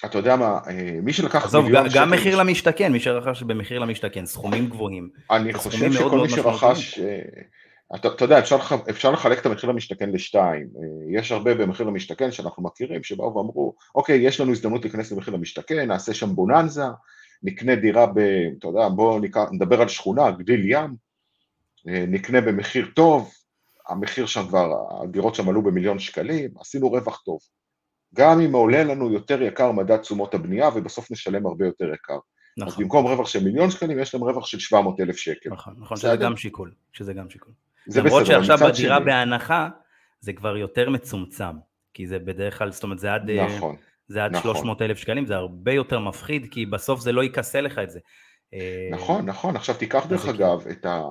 אתה 0.04 0.18
יודע 0.18 0.36
מה, 0.36 0.58
אה, 0.68 0.98
מי 1.02 1.12
שלקח 1.12 1.44
עזוב, 1.44 1.64
מיליון 1.64 1.90
שקל... 1.90 2.00
גם 2.00 2.10
מחיר 2.10 2.36
למשתכן, 2.36 2.92
מי 2.92 3.00
שרכש 3.00 3.42
במחיר 3.42 3.78
למשתכן, 3.78 4.26
סכומים 4.26 4.66
גבוהים. 4.68 5.10
אני 5.30 5.54
חושב 5.54 5.92
שכל 5.92 6.18
מי 6.18 6.28
שרכש... 6.28 7.00
אתה, 7.94 8.08
אתה 8.08 8.24
יודע, 8.24 8.38
אפשר, 8.38 8.56
אפשר 8.90 9.10
לחלק 9.10 9.38
את 9.38 9.46
המחיר 9.46 9.70
למשתכן 9.70 10.10
לשתיים. 10.10 10.68
אה, 10.76 11.18
יש 11.18 11.32
הרבה 11.32 11.54
במחיר 11.54 11.86
למשתכן 11.86 12.32
שאנחנו 12.32 12.62
מכירים, 12.62 13.02
שבאו 13.02 13.34
ואמרו, 13.34 13.74
אוקיי, 13.94 14.20
יש 14.20 14.40
לנו 14.40 14.52
הזדמנות 14.52 14.82
להיכנס 14.82 15.12
למחיר 15.12 15.34
למשתכן, 15.34 15.88
נעשה 15.88 16.14
שם 16.14 16.34
בוננזה, 16.34 16.84
נקנה 17.42 17.74
דירה 17.74 18.06
ב... 18.06 18.18
אתה 18.58 18.68
יודע, 18.68 18.88
בואו 18.88 19.20
נדבר 19.52 19.80
על 19.82 19.88
שכונה, 19.88 20.30
גדיל 20.30 20.70
ים, 20.70 20.96
אה, 21.88 22.04
נקנה 22.08 22.40
במחיר 22.40 22.86
טוב, 22.94 23.32
המחיר 23.88 24.26
שם 24.26 24.48
כבר, 24.48 24.72
הדירות 25.02 25.34
שם 25.34 25.48
עלו 25.48 25.62
במיליון 25.62 25.98
שקלים, 25.98 26.50
עשינו 26.60 26.90
רווח 26.90 27.22
טוב. 27.24 27.38
גם 28.14 28.40
אם 28.40 28.52
עולה 28.52 28.84
לנו 28.84 29.12
יותר 29.12 29.42
יקר 29.42 29.72
מדד 29.72 29.96
תשומות 29.96 30.34
הבנייה, 30.34 30.68
ובסוף 30.74 31.10
נשלם 31.10 31.46
הרבה 31.46 31.66
יותר 31.66 31.94
יקר. 31.94 32.18
נכון. 32.56 32.72
אז 32.72 32.78
במקום 32.78 33.06
רווח 33.06 33.28
של 33.28 33.44
מיליון 33.44 33.70
שקלים, 33.70 33.98
יש 33.98 34.14
להם 34.14 34.24
רווח 34.24 34.46
של 34.46 34.58
700 34.58 35.00
אלף 35.00 35.16
שקל. 35.16 35.50
נכון, 35.50 35.74
נכון, 35.78 35.96
שזה 35.96 36.16
גם 36.16 36.36
שיקול, 36.36 36.72
שזה 36.92 37.12
גם 37.12 37.30
שיקול. 37.30 37.52
למרות 37.96 38.26
שעכשיו 38.26 38.58
בדירה 38.58 38.96
שני. 38.96 39.04
בהנחה, 39.04 39.68
זה 40.20 40.32
כבר 40.32 40.56
יותר 40.56 40.90
מצומצם, 40.90 41.56
כי 41.94 42.06
זה 42.06 42.18
בדרך 42.18 42.58
כלל, 42.58 42.72
זאת 42.72 42.82
אומרת, 42.82 42.98
זה 42.98 43.14
עד, 43.14 43.30
אה, 43.30 43.46
נכון, 43.46 43.76
זה 44.08 44.24
עד 44.24 44.36
נכון. 44.36 44.54
300 44.54 44.82
אלף 44.82 44.98
שקלים, 44.98 45.26
זה 45.26 45.36
הרבה 45.36 45.72
יותר 45.72 45.98
מפחיד, 45.98 46.46
כי 46.50 46.66
בסוף 46.66 47.00
זה 47.00 47.12
לא 47.12 47.24
יכסה 47.24 47.60
לך 47.60 47.78
את 47.78 47.90
זה. 47.90 47.98
אה, 48.54 48.88
נכון, 48.92 49.26
נכון, 49.26 49.56
עכשיו 49.56 49.74
תיקח 49.74 50.06
דרך 50.06 50.28
אגב 50.28 50.66
את 50.70 50.86
ה... 50.86 51.02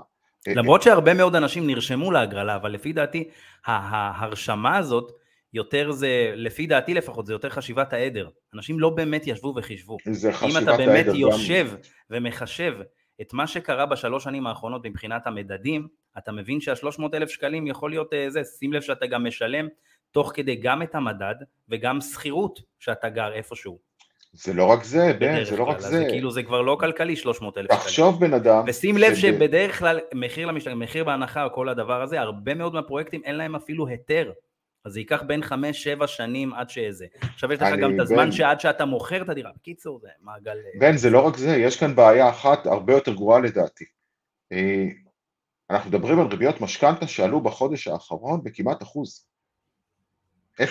אה, 0.47 0.53
למרות 0.53 0.81
שהרבה 0.81 1.13
מאוד 1.13 1.35
אנשים 1.35 1.67
נרשמו 1.67 2.11
להגרלה, 2.11 2.55
אבל 2.55 2.71
לפי 2.71 2.93
דעתי, 2.93 3.29
ההרשמה 3.65 4.77
הזאת, 4.77 5.11
יותר 5.53 5.91
זה, 5.91 6.31
לפי 6.35 6.67
דעתי 6.67 6.93
לפחות, 6.93 7.25
זה 7.25 7.33
יותר 7.33 7.49
חשיבת 7.49 7.93
העדר. 7.93 8.29
אנשים 8.55 8.79
לא 8.79 8.89
באמת 8.89 9.27
ישבו 9.27 9.53
וחישבו. 9.57 9.97
זה 10.11 10.33
חשיבת 10.33 10.55
העדר. 10.55 10.69
אם 10.69 10.73
אתה 10.73 10.77
באמת 10.77 11.05
יושב 11.13 11.67
גם... 11.71 11.77
ומחשב 12.09 12.73
את 13.21 13.33
מה 13.33 13.47
שקרה 13.47 13.85
בשלוש 13.85 14.23
שנים 14.23 14.47
האחרונות 14.47 14.85
מבחינת 14.85 15.27
המדדים, 15.27 15.87
אתה 16.17 16.31
מבין 16.31 16.61
שה-300 16.61 17.01
אלף 17.13 17.29
שקלים 17.29 17.67
יכול 17.67 17.89
להיות 17.89 18.13
אה, 18.13 18.29
זה, 18.29 18.43
שים 18.43 18.73
לב 18.73 18.81
שאתה 18.81 19.05
גם 19.05 19.27
משלם 19.27 19.67
תוך 20.11 20.31
כדי 20.35 20.55
גם 20.55 20.81
את 20.81 20.95
המדד 20.95 21.35
וגם 21.69 22.01
שכירות 22.01 22.59
שאתה 22.79 23.09
גר 23.09 23.33
איפשהו. 23.33 23.91
זה 24.33 24.53
לא 24.53 24.65
רק 24.65 24.83
זה, 24.83 25.13
בן, 25.19 25.43
זה 25.43 25.57
לא 25.57 25.63
רק 25.63 25.79
זה. 25.79 25.89
זה 25.89 26.05
כאילו 26.09 26.31
זה 26.31 26.43
כבר 26.43 26.61
לא 26.61 26.77
כלכלי 26.79 27.15
300 27.15 27.57
אלף 27.57 27.65
שקלים. 27.65 27.81
תחשוב 27.81 28.19
בן 28.19 28.33
אדם. 28.33 28.63
ושים 28.67 28.97
לב 28.97 29.15
שב... 29.15 29.21
שבדרך 29.21 29.79
כלל 29.79 29.99
מחיר 30.13 30.47
למשתכן, 30.47 30.73
מחיר 30.73 31.03
בהנחה 31.03 31.49
כל 31.49 31.69
הדבר 31.69 32.01
הזה, 32.01 32.19
הרבה 32.19 32.53
מאוד 32.53 32.73
מהפרויקטים 32.73 33.21
אין 33.23 33.35
להם 33.35 33.55
אפילו 33.55 33.87
היתר. 33.87 34.31
אז 34.85 34.93
זה 34.93 34.99
ייקח 34.99 35.23
בין 35.23 35.43
5-7 36.01 36.07
שנים 36.07 36.53
עד 36.53 36.69
שזה. 36.69 37.05
עכשיו 37.33 37.53
יש 37.53 37.61
לך 37.61 37.67
גם 37.81 37.95
את 37.95 37.99
הזמן 37.99 38.25
בן... 38.25 38.31
שעד 38.31 38.59
שאתה 38.59 38.85
מוכר 38.85 39.21
את 39.21 39.29
הדירה. 39.29 39.51
בקיצור 39.55 39.99
זה 39.99 40.07
מעגל... 40.21 40.51
אה, 40.57 40.79
בן, 40.79 40.97
זה 40.97 41.09
לא 41.09 41.19
רק 41.19 41.37
זה, 41.37 41.55
יש 41.55 41.79
כאן 41.79 41.95
בעיה 41.95 42.29
אחת 42.29 42.65
הרבה 42.65 42.93
יותר 42.93 43.13
גרועה 43.13 43.39
לדעתי. 43.39 43.85
אנחנו 45.71 45.89
מדברים 45.89 46.19
על 46.19 46.27
ריביות 46.27 46.61
משכנתה 46.61 47.07
שעלו 47.07 47.41
בחודש 47.41 47.87
האחרון 47.87 48.43
בכמעט 48.43 48.83
אחוז. 48.83 49.25
0.7, 50.61 50.63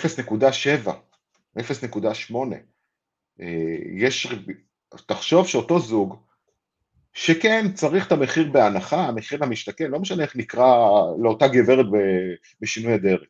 0.8. 1.59 2.35
אה, 3.41 3.47
יש, 3.97 4.27
תחשוב 5.07 5.47
שאותו 5.47 5.79
זוג, 5.79 6.15
שכן 7.13 7.73
צריך 7.73 8.07
את 8.07 8.11
המחיר 8.11 8.51
בהנחה, 8.51 9.07
המחיר 9.07 9.39
למשתכן, 9.45 9.91
לא 9.91 9.99
משנה 9.99 10.23
איך 10.23 10.35
נקרא 10.35 10.75
לאותה 11.23 11.47
גברת 11.47 11.85
בשינוי 12.61 12.95
אדרת. 12.95 13.27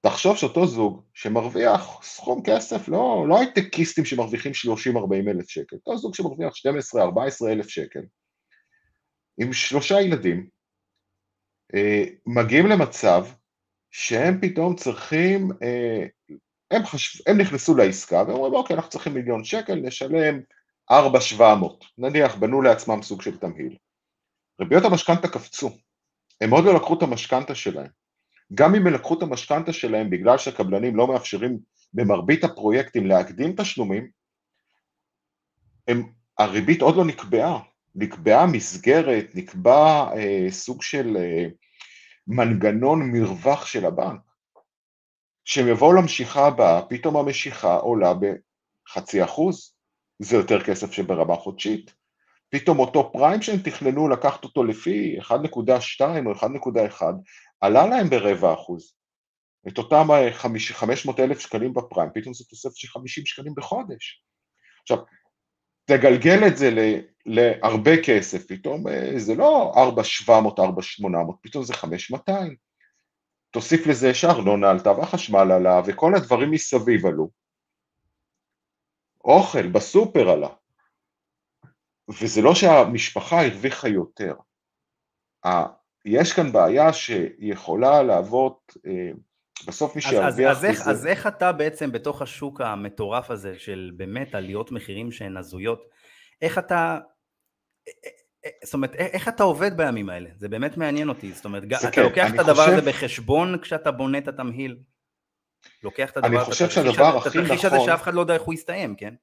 תחשוב 0.00 0.36
שאותו 0.36 0.66
זוג 0.66 1.02
שמרוויח 1.14 2.02
סכום 2.02 2.42
כסף, 2.44 2.88
לא, 2.88 3.24
לא 3.28 3.38
הייטקיסטים 3.38 4.04
שמרוויחים 4.04 4.52
30-40 4.52 5.30
אלף 5.30 5.48
שקל, 5.48 5.76
אותו 5.76 5.98
זוג 5.98 6.14
שמרוויח 6.14 6.52
12-14 6.94 7.48
אלף 7.48 7.68
שקל, 7.68 8.00
עם 9.38 9.52
שלושה 9.52 10.00
ילדים, 10.00 10.48
אה, 11.74 12.04
מגיעים 12.26 12.66
למצב 12.66 13.26
שהם 13.90 14.38
פתאום 14.40 14.76
צריכים 14.76 15.50
אה, 15.62 16.06
הם, 16.70 16.86
חשב, 16.86 17.30
הם 17.30 17.40
נכנסו 17.40 17.76
לעסקה 17.76 18.24
ואומרים 18.26 18.54
אוקיי 18.54 18.76
אנחנו 18.76 18.90
צריכים 18.90 19.14
מיליון 19.14 19.44
שקל 19.44 19.74
נשלם 19.74 20.40
4,700 20.90 21.84
נניח 21.98 22.34
בנו 22.34 22.62
לעצמם 22.62 23.02
סוג 23.02 23.22
של 23.22 23.38
תמהיל. 23.38 23.76
ריביות 24.60 24.84
המשכנתה 24.84 25.28
קפצו, 25.28 25.70
הם 26.40 26.50
עוד 26.50 26.64
לא 26.64 26.74
לקחו 26.74 26.94
את 26.94 27.02
המשכנתה 27.02 27.54
שלהם. 27.54 27.90
גם 28.54 28.74
אם 28.74 28.86
הם 28.86 28.94
לקחו 28.94 29.18
את 29.18 29.22
המשכנתה 29.22 29.72
שלהם 29.72 30.10
בגלל 30.10 30.38
שהקבלנים 30.38 30.96
לא 30.96 31.08
מאפשרים 31.08 31.58
במרבית 31.92 32.44
הפרויקטים 32.44 33.06
להקדים 33.06 33.54
תשלומים, 33.56 34.10
הם, 35.88 36.12
הריבית 36.38 36.82
עוד 36.82 36.96
לא 36.96 37.04
נקבעה, 37.04 37.58
נקבעה 37.98 38.46
מסגרת, 38.46 39.26
נקבע 39.34 40.10
אה, 40.16 40.46
סוג 40.50 40.82
של 40.82 41.16
אה, 41.16 41.44
מנגנון 42.26 43.12
מרווח 43.12 43.66
של 43.66 43.84
הבנק. 43.84 44.20
כשהם 45.44 45.68
יבואו 45.68 45.92
למשיכה 45.92 46.46
הבאה, 46.46 46.82
פתאום 46.82 47.16
המשיכה 47.16 47.74
עולה 47.74 48.12
בחצי 48.14 49.24
אחוז, 49.24 49.74
זה 50.18 50.36
יותר 50.36 50.64
כסף 50.64 50.92
שברמה 50.92 51.36
חודשית. 51.36 51.94
פתאום 52.50 52.78
אותו 52.78 53.12
פריים 53.12 53.42
שהם 53.42 53.58
תכננו 53.58 54.08
לקחת 54.08 54.44
אותו 54.44 54.64
לפי 54.64 55.18
1.2 55.20 56.00
או 56.26 56.32
1.1, 56.32 57.02
עלה 57.60 57.86
להם 57.86 58.10
ברבע 58.10 58.54
אחוז. 58.54 58.94
את 59.68 59.78
אותם 59.78 60.08
500 60.32 61.20
אלף 61.20 61.40
שקלים 61.40 61.74
בפריים, 61.74 62.10
פתאום 62.14 62.34
זה 62.34 62.44
תוספת 62.44 62.76
של 62.76 62.88
50 62.88 63.26
שקלים 63.26 63.54
בחודש. 63.56 64.22
עכשיו, 64.82 64.98
תגלגל 65.88 66.46
את 66.46 66.56
זה 66.56 66.70
להרבה 67.26 67.90
כסף, 68.04 68.46
פתאום 68.46 68.88
אה, 68.88 69.12
זה 69.16 69.34
לא 69.34 69.72
4,700, 69.76 70.58
4,800, 70.58 71.36
פתאום 71.42 71.64
זה 71.64 71.74
5,200. 71.74 72.56
תוסיף 73.50 73.86
לזה 73.86 74.14
שארנונה 74.14 74.70
עלתה 74.70 74.92
והחשמל 74.92 75.52
עלה 75.52 75.80
וכל 75.86 76.14
הדברים 76.14 76.50
מסביב 76.50 77.06
עלו. 77.06 77.30
אוכל 79.24 79.68
בסופר 79.68 80.30
עלה. 80.30 80.48
וזה 82.08 82.42
לא 82.42 82.54
שהמשפחה 82.54 83.40
הרוויחה 83.40 83.88
יותר. 83.88 84.34
יש 86.04 86.32
כאן 86.32 86.52
בעיה 86.52 86.92
שיכולה 86.92 88.02
להוות, 88.02 88.76
אה, 88.86 89.10
בסוף 89.66 89.96
מי 89.96 90.02
שירוויח 90.02 90.50
אז, 90.50 90.64
אז, 90.64 90.80
אז, 90.80 90.90
אז 90.90 91.06
איך 91.06 91.26
אתה 91.26 91.52
בעצם 91.52 91.92
בתוך 91.92 92.22
השוק 92.22 92.60
המטורף 92.60 93.30
הזה 93.30 93.54
של 93.58 93.90
באמת 93.96 94.34
עליות 94.34 94.72
מחירים 94.72 95.12
שהן 95.12 95.36
הזויות, 95.36 95.88
איך 96.42 96.58
אתה, 96.58 96.98
זאת 98.64 98.74
אומרת, 98.74 98.94
איך 98.94 99.28
אתה 99.28 99.42
עובד 99.42 99.76
בימים 99.76 100.08
האלה? 100.10 100.30
זה 100.38 100.48
באמת 100.48 100.76
מעניין 100.76 101.08
אותי. 101.08 101.32
זאת 101.32 101.44
אומרת, 101.44 101.62
אתה 101.64 101.90
כן, 101.90 102.02
לוקח 102.02 102.34
את 102.34 102.38
הדבר 102.38 102.64
חושב... 102.64 102.72
הזה 102.72 102.90
בחשבון 102.90 103.58
כשאתה 103.58 103.90
בונה 103.90 104.18
את 104.18 104.28
התמהיל? 104.28 104.76
לוקח 105.82 106.10
את 106.10 106.16
הדבר, 106.16 106.28
אני 106.28 106.44
חושב 106.44 106.70
שהדבר 106.70 107.16
הכי 107.16 107.28
נכון... 107.28 107.42
התרחיש 107.42 107.64
הזה 107.64 107.76
שאף 107.84 108.02
אחד 108.02 108.14
לא 108.14 108.20
יודע 108.20 108.34
איך 108.34 108.42
הוא 108.42 108.54
יסתיים, 108.54 108.94
כן? 108.94 109.14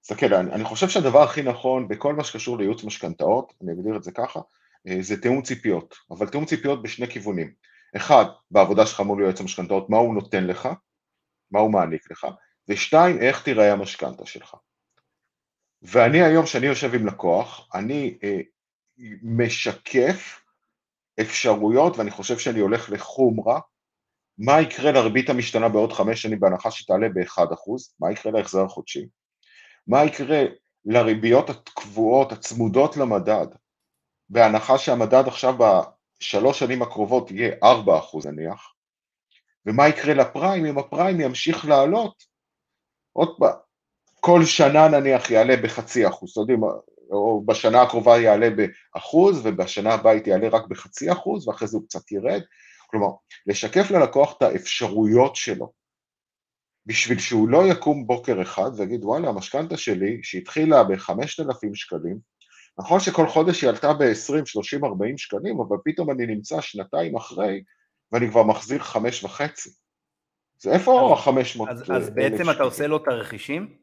תסתכל, 0.00 0.34
אני, 0.34 0.52
אני 0.52 0.64
חושב 0.64 0.88
שהדבר 0.88 1.22
הכי 1.22 1.42
נכון 1.42 1.88
בכל 1.88 2.14
מה 2.14 2.24
שקשור 2.24 2.58
לייעוץ 2.58 2.84
משכנתאות, 2.84 3.52
אני 3.62 3.72
אגדיר 3.72 3.96
את 3.96 4.02
זה 4.02 4.12
ככה, 4.12 4.40
אה, 4.88 4.96
זה 5.00 5.22
תיאום 5.22 5.42
ציפיות, 5.42 5.94
אבל 6.10 6.28
תיאום 6.28 6.44
ציפיות 6.44 6.82
בשני 6.82 7.08
כיוונים. 7.08 7.52
אחד, 7.96 8.24
בעבודה 8.50 8.86
שלך 8.86 9.00
מול 9.00 9.22
יועץ 9.22 9.40
המשכנתאות, 9.40 9.90
מה 9.90 9.96
הוא 9.96 10.14
נותן 10.14 10.46
לך, 10.46 10.68
מה 11.50 11.60
הוא 11.60 11.72
מעניק 11.72 12.10
לך, 12.10 12.26
ושתיים, 12.68 13.18
איך 13.18 13.42
תיראה 13.42 13.72
המשכנתה 13.72 14.26
שלך. 14.26 14.54
ואני 15.82 16.22
היום, 16.22 16.44
כשאני 16.44 16.66
יושב 16.66 16.94
עם 16.94 17.06
לקוח, 17.06 17.68
אני 17.74 18.18
אה, 18.24 18.40
משקף 19.22 20.40
אפשרויות, 21.20 21.98
ואני 21.98 22.10
חושב 22.10 22.38
שאני 22.38 22.60
הולך 22.60 22.90
לחומרה, 22.90 23.60
מה 24.38 24.60
יקרה 24.60 24.92
לריבית 24.92 25.30
המשתנה 25.30 25.68
בעוד 25.68 25.92
חמש 25.92 26.22
שנים 26.22 26.40
בהנחה 26.40 26.70
שתעלה 26.70 27.08
ב-1%, 27.08 27.94
מה 28.00 28.12
יקרה 28.12 28.32
להחזר 28.32 28.64
החודשי, 28.64 29.06
מה 29.86 30.04
יקרה 30.04 30.42
לריביות 30.84 31.50
הקבועות 31.50 32.32
הצמודות 32.32 32.96
למדד, 32.96 33.46
בהנחה 34.28 34.78
שהמדד 34.78 35.24
עכשיו 35.26 35.54
בשלוש 36.20 36.58
שנים 36.58 36.82
הקרובות 36.82 37.30
יהיה 37.30 37.54
4% 37.62 38.28
נניח, 38.28 38.72
ומה 39.66 39.88
יקרה 39.88 40.14
לפריים 40.14 40.66
אם 40.66 40.78
הפריים 40.78 41.20
ימשיך 41.20 41.64
לעלות, 41.64 42.22
עוד 43.12 43.36
פעם, 43.38 43.56
כל 44.20 44.44
שנה 44.44 44.88
נניח 44.88 45.30
יעלה 45.30 45.56
בחצי 45.56 46.08
אחוז, 46.08 46.30
אתם 46.30 46.40
יודעים, 46.40 46.60
או 47.10 47.42
בשנה 47.46 47.82
הקרובה 47.82 48.18
יעלה 48.18 48.48
באחוז 48.50 49.40
ובשנה 49.44 49.94
הבאה 49.94 50.12
היא 50.12 50.22
תעלה 50.22 50.48
רק 50.48 50.66
בחצי 50.68 51.12
אחוז 51.12 51.48
ואחרי 51.48 51.68
זה 51.68 51.76
הוא 51.76 51.86
קצת 51.86 52.12
ירד, 52.12 52.42
כלומר 52.86 53.08
לשקף 53.46 53.90
ללקוח 53.90 54.34
את 54.36 54.42
האפשרויות 54.42 55.36
שלו. 55.36 55.72
בשביל 56.86 57.18
שהוא 57.18 57.48
לא 57.48 57.62
יקום 57.70 58.06
בוקר 58.06 58.42
אחד 58.42 58.70
ויגיד 58.76 59.04
וואלה 59.04 59.28
המשכנתה 59.28 59.76
שלי 59.76 60.20
שהתחילה 60.22 60.84
ב-5,000 60.84 61.74
שקלים 61.74 62.18
נכון 62.78 63.00
שכל 63.00 63.26
חודש 63.26 63.62
היא 63.62 63.70
עלתה 63.70 63.92
ב-20, 63.92 64.46
30, 64.46 64.84
40 64.84 65.18
שקלים 65.18 65.60
אבל 65.60 65.76
פתאום 65.84 66.10
אני 66.10 66.26
נמצא 66.26 66.60
שנתיים 66.60 67.16
אחרי 67.16 67.62
ואני 68.12 68.30
כבר 68.30 68.42
מחזיר 68.42 68.78
חמש 68.78 69.24
וחצי. 69.24 69.70
אז 70.60 70.72
איפה 70.72 71.16
ה-500 71.16 71.70
אז, 71.70 71.90
אז 71.90 72.10
בעצם 72.10 72.50
אתה 72.50 72.62
עושה 72.62 72.86
לו 72.86 72.98
תרחישים? 72.98 73.76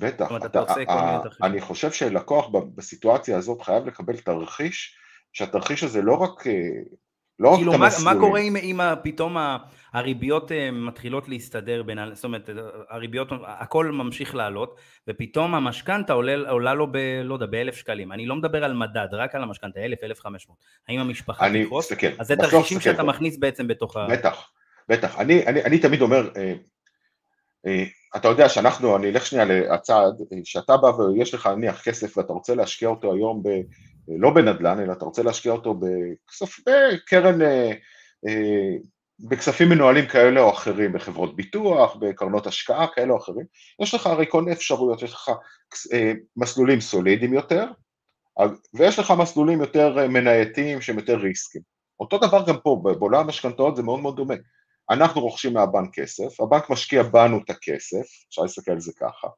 בטח, 0.00 0.30
אתה, 0.36 0.62
אתה, 0.82 1.22
אני 1.42 1.60
חושב 1.60 1.92
שלקוח 1.92 2.48
בסיטואציה 2.74 3.38
הזאת 3.38 3.62
חייב 3.62 3.86
לקבל 3.86 4.16
תרחיש, 4.16 4.96
שהתרחיש 5.32 5.84
הזה 5.84 6.02
לא 6.02 6.14
רק, 6.14 6.46
אה, 6.46 6.52
לא 7.38 7.52
כאילו 7.56 7.72
רק 7.72 7.78
מה, 7.80 7.88
מה 8.04 8.20
קורה 8.20 8.40
אם, 8.40 8.56
אם 8.56 8.80
פתאום 9.02 9.36
הריביות 9.92 10.52
אה, 10.52 10.70
מתחילות 10.70 11.28
להסתדר 11.28 11.82
בין, 11.82 11.98
זאת 12.14 12.24
אומרת, 12.24 12.50
הריביות, 12.90 13.28
הכל 13.46 13.86
ממשיך 13.86 14.34
לעלות, 14.34 14.76
ופתאום 15.08 15.54
המשכנתה 15.54 16.12
עולה, 16.12 16.50
עולה 16.50 16.74
לו 16.74 16.92
ב... 16.92 16.96
לא 17.24 17.34
יודע, 17.34 17.46
באלף 17.46 17.76
שקלים. 17.76 18.12
אני 18.12 18.26
לא 18.26 18.36
מדבר 18.36 18.64
על 18.64 18.74
מדד, 18.74 19.08
רק 19.12 19.34
על 19.34 19.42
המשכנתה, 19.42 19.80
אלף, 19.80 20.04
אלף 20.04 20.20
חמש 20.20 20.48
מאות. 20.48 20.58
האם 20.88 21.00
המשפחה 21.00 21.46
תקרוס? 21.64 21.92
אז 22.18 22.26
זה 22.26 22.36
תרחישים 22.36 22.80
שאתה 22.80 23.02
מכניס 23.02 23.38
בעצם 23.38 23.68
בתוך 23.68 23.96
ה... 23.96 24.06
בטח, 24.10 24.50
בטח. 24.88 25.18
אני, 25.20 25.46
אני, 25.46 25.64
אני 25.64 25.78
תמיד 25.78 26.02
אומר, 26.02 26.28
אה, 26.36 26.54
אה, 27.66 27.84
אתה 28.16 28.28
יודע 28.28 28.48
שאנחנו, 28.48 28.96
אני 28.96 29.10
אלך 29.10 29.26
שנייה 29.26 29.44
לצד, 29.44 30.12
שאתה 30.44 30.76
בא 30.76 30.86
ויש 30.86 31.34
לך 31.34 31.46
נניח 31.46 31.82
כסף 31.82 32.18
ואתה 32.18 32.32
רוצה 32.32 32.54
להשקיע 32.54 32.88
אותו 32.88 33.12
היום 33.12 33.42
ב, 33.42 33.48
לא 34.08 34.30
בנדל"ן, 34.30 34.80
אלא 34.80 34.92
אתה 34.92 35.04
רוצה 35.04 35.22
להשקיע 35.22 35.52
אותו 35.52 35.74
בכסף, 35.74 36.56
בקרן, 36.66 37.42
אה, 37.42 37.72
אה, 38.26 38.76
בכספים 39.20 39.68
מנוהלים 39.68 40.06
כאלה 40.06 40.40
או 40.40 40.50
אחרים, 40.50 40.92
בחברות 40.92 41.36
ביטוח, 41.36 41.96
בקרנות 41.96 42.46
השקעה 42.46 42.86
כאלה 42.94 43.12
או 43.12 43.18
אחרים, 43.18 43.46
יש 43.82 43.94
לך 43.94 44.06
הרי 44.06 44.26
כל 44.28 44.44
אפשרויות, 44.52 45.02
יש 45.02 45.12
לך 45.12 45.30
מסלולים 46.36 46.80
סולידיים 46.80 47.32
יותר, 47.32 47.66
ויש 48.74 48.98
לך 48.98 49.10
מסלולים 49.18 49.60
יותר 49.60 50.08
מנייתיים 50.08 50.80
שהם 50.80 50.98
יותר 50.98 51.16
ריסקים. 51.16 51.62
אותו 52.00 52.18
דבר 52.18 52.44
גם 52.46 52.56
פה, 52.60 52.82
בעולם 52.98 53.20
המשכנתאות 53.20 53.76
זה 53.76 53.82
מאוד 53.82 54.00
מאוד 54.00 54.16
דומה. 54.16 54.34
אנחנו 54.90 55.20
רוכשים 55.20 55.54
מהבנק 55.54 55.94
כסף, 55.94 56.40
הבנק 56.40 56.70
משקיע 56.70 57.02
בנו 57.02 57.38
את 57.38 57.50
הכסף, 57.50 58.06
אפשר 58.28 58.42
להסתכל 58.42 58.70
על 58.70 58.80
זה 58.80 58.92
ככה. 59.00 59.28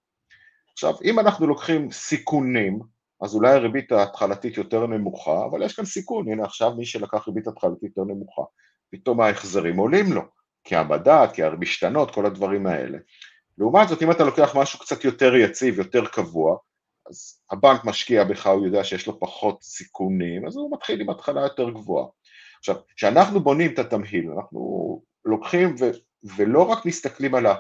עכשיו, 0.73 0.95
אם 1.05 1.19
אנחנו 1.19 1.47
לוקחים 1.47 1.91
סיכונים, 1.91 2.81
אז 3.23 3.35
אולי 3.35 3.51
הריבית 3.51 3.93
ההתחלתית 3.93 4.57
יותר 4.57 4.87
נמוכה, 4.87 5.45
אבל 5.51 5.63
יש 5.63 5.77
כאן 5.77 5.85
סיכון, 5.85 6.29
הנה 6.29 6.45
עכשיו 6.45 6.75
מי 6.75 6.85
שלקח 6.87 7.29
ריבית 7.29 7.47
התחלתית 7.47 7.83
יותר 7.83 8.05
נמוכה, 8.05 8.43
פתאום 8.91 9.21
ההחזרים 9.21 9.77
עולים 9.77 10.13
לו, 10.13 10.23
כי 10.65 10.77
המדד, 10.77 11.29
כי 11.35 11.43
המשתנות, 11.43 12.15
כל 12.15 12.27
הדברים 12.27 12.67
האלה. 12.67 12.99
לעומת 13.59 13.89
זאת, 13.89 14.03
אם 14.03 14.11
אתה 14.11 14.25
לוקח 14.25 14.57
משהו 14.57 14.79
קצת 14.79 15.05
יותר 15.05 15.35
יציב, 15.35 15.79
יותר 15.79 16.07
קבוע, 16.07 16.57
אז 17.11 17.41
הבנק 17.51 17.85
משקיע 17.85 18.25
בך, 18.25 18.47
הוא 18.47 18.67
יודע 18.67 18.85
שיש 18.85 19.07
לו 19.07 19.21
פחות 19.21 19.63
סיכונים, 19.63 20.47
אז 20.47 20.57
הוא 20.57 20.73
מתחיל 20.73 21.01
עם 21.01 21.11
התחלה 21.11 21.41
יותר 21.41 21.71
גבוהה. 21.71 22.07
עכשיו, 22.59 22.77
כשאנחנו 22.97 23.41
בונים 23.41 23.73
את 23.75 23.79
התמהיל, 23.79 24.31
אנחנו 24.31 25.03
לוקחים 25.25 25.75
ו, 25.81 25.91
ולא 26.37 26.63
רק 26.63 26.87
מסתכלים 26.87 27.35
על, 27.35 27.47
ה, 27.47 27.55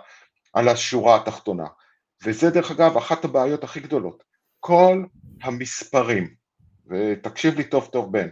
על 0.52 0.68
השורה 0.68 1.16
התחתונה, 1.16 1.66
וזה 2.24 2.50
דרך 2.50 2.70
אגב 2.70 2.96
אחת 2.96 3.24
הבעיות 3.24 3.64
הכי 3.64 3.80
גדולות, 3.80 4.24
כל 4.60 5.04
המספרים, 5.42 6.34
ותקשיב 6.90 7.54
לי 7.54 7.64
טוב 7.64 7.88
טוב 7.92 8.12
בן, 8.12 8.28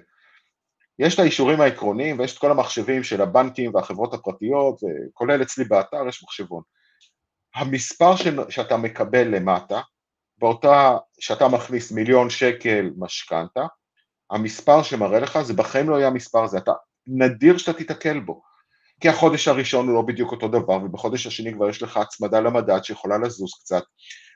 יש 0.98 1.14
את 1.14 1.18
האישורים 1.18 1.60
העקרוניים 1.60 2.18
ויש 2.18 2.32
את 2.32 2.38
כל 2.38 2.50
המחשבים 2.50 3.02
של 3.02 3.22
הבנקים 3.22 3.74
והחברות 3.74 4.14
הפרטיות, 4.14 4.80
כולל 5.12 5.42
אצלי 5.42 5.64
באתר 5.64 6.08
יש 6.08 6.22
מחשבון. 6.22 6.62
המספר 7.54 8.16
ש... 8.16 8.26
שאתה 8.48 8.76
מקבל 8.76 9.28
למטה, 9.28 9.80
באותה, 10.38 10.96
שאתה 11.20 11.48
מכניס 11.48 11.92
מיליון 11.92 12.30
שקל 12.30 12.90
משכנתה, 12.96 13.66
המספר 14.30 14.82
שמראה 14.82 15.20
לך 15.20 15.40
זה 15.42 15.54
בחיים 15.54 15.90
לא 15.90 15.96
יהיה 15.96 16.08
המספר 16.08 16.44
הזה, 16.44 16.58
אתה 16.58 16.72
נדיר 17.06 17.58
שאתה 17.58 17.78
תיתקל 17.78 18.20
בו. 18.20 18.42
כי 19.00 19.08
החודש 19.08 19.48
הראשון 19.48 19.88
הוא 19.88 19.94
לא 19.94 20.02
בדיוק 20.02 20.32
אותו 20.32 20.48
דבר, 20.48 20.72
ובחודש 20.84 21.26
השני 21.26 21.52
כבר 21.52 21.68
יש 21.68 21.82
לך 21.82 21.96
הצמדה 21.96 22.40
למדד 22.40 22.84
שיכולה 22.84 23.18
לזוז 23.18 23.50
קצת, 23.60 23.82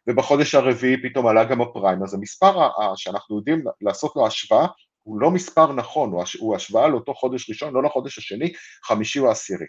ובחודש 0.06 0.54
הרביעי 0.54 1.02
פתאום 1.02 1.26
עלה 1.26 1.44
גם 1.44 1.60
הפריים, 1.60 2.02
אז 2.02 2.14
המספר 2.14 2.68
שאנחנו 2.96 3.36
יודעים 3.36 3.64
לעשות 3.80 4.16
לו 4.16 4.26
השוואה 4.26 4.66
הוא 5.02 5.20
לא 5.20 5.30
מספר 5.30 5.72
נכון, 5.72 6.12
הוא 6.38 6.56
השוואה 6.56 6.88
לאותו 6.88 7.14
חודש 7.14 7.50
ראשון, 7.50 7.74
לא 7.74 7.82
לחודש 7.82 8.18
השני, 8.18 8.52
חמישי 8.84 9.18
או 9.18 9.30
עשירי. 9.30 9.66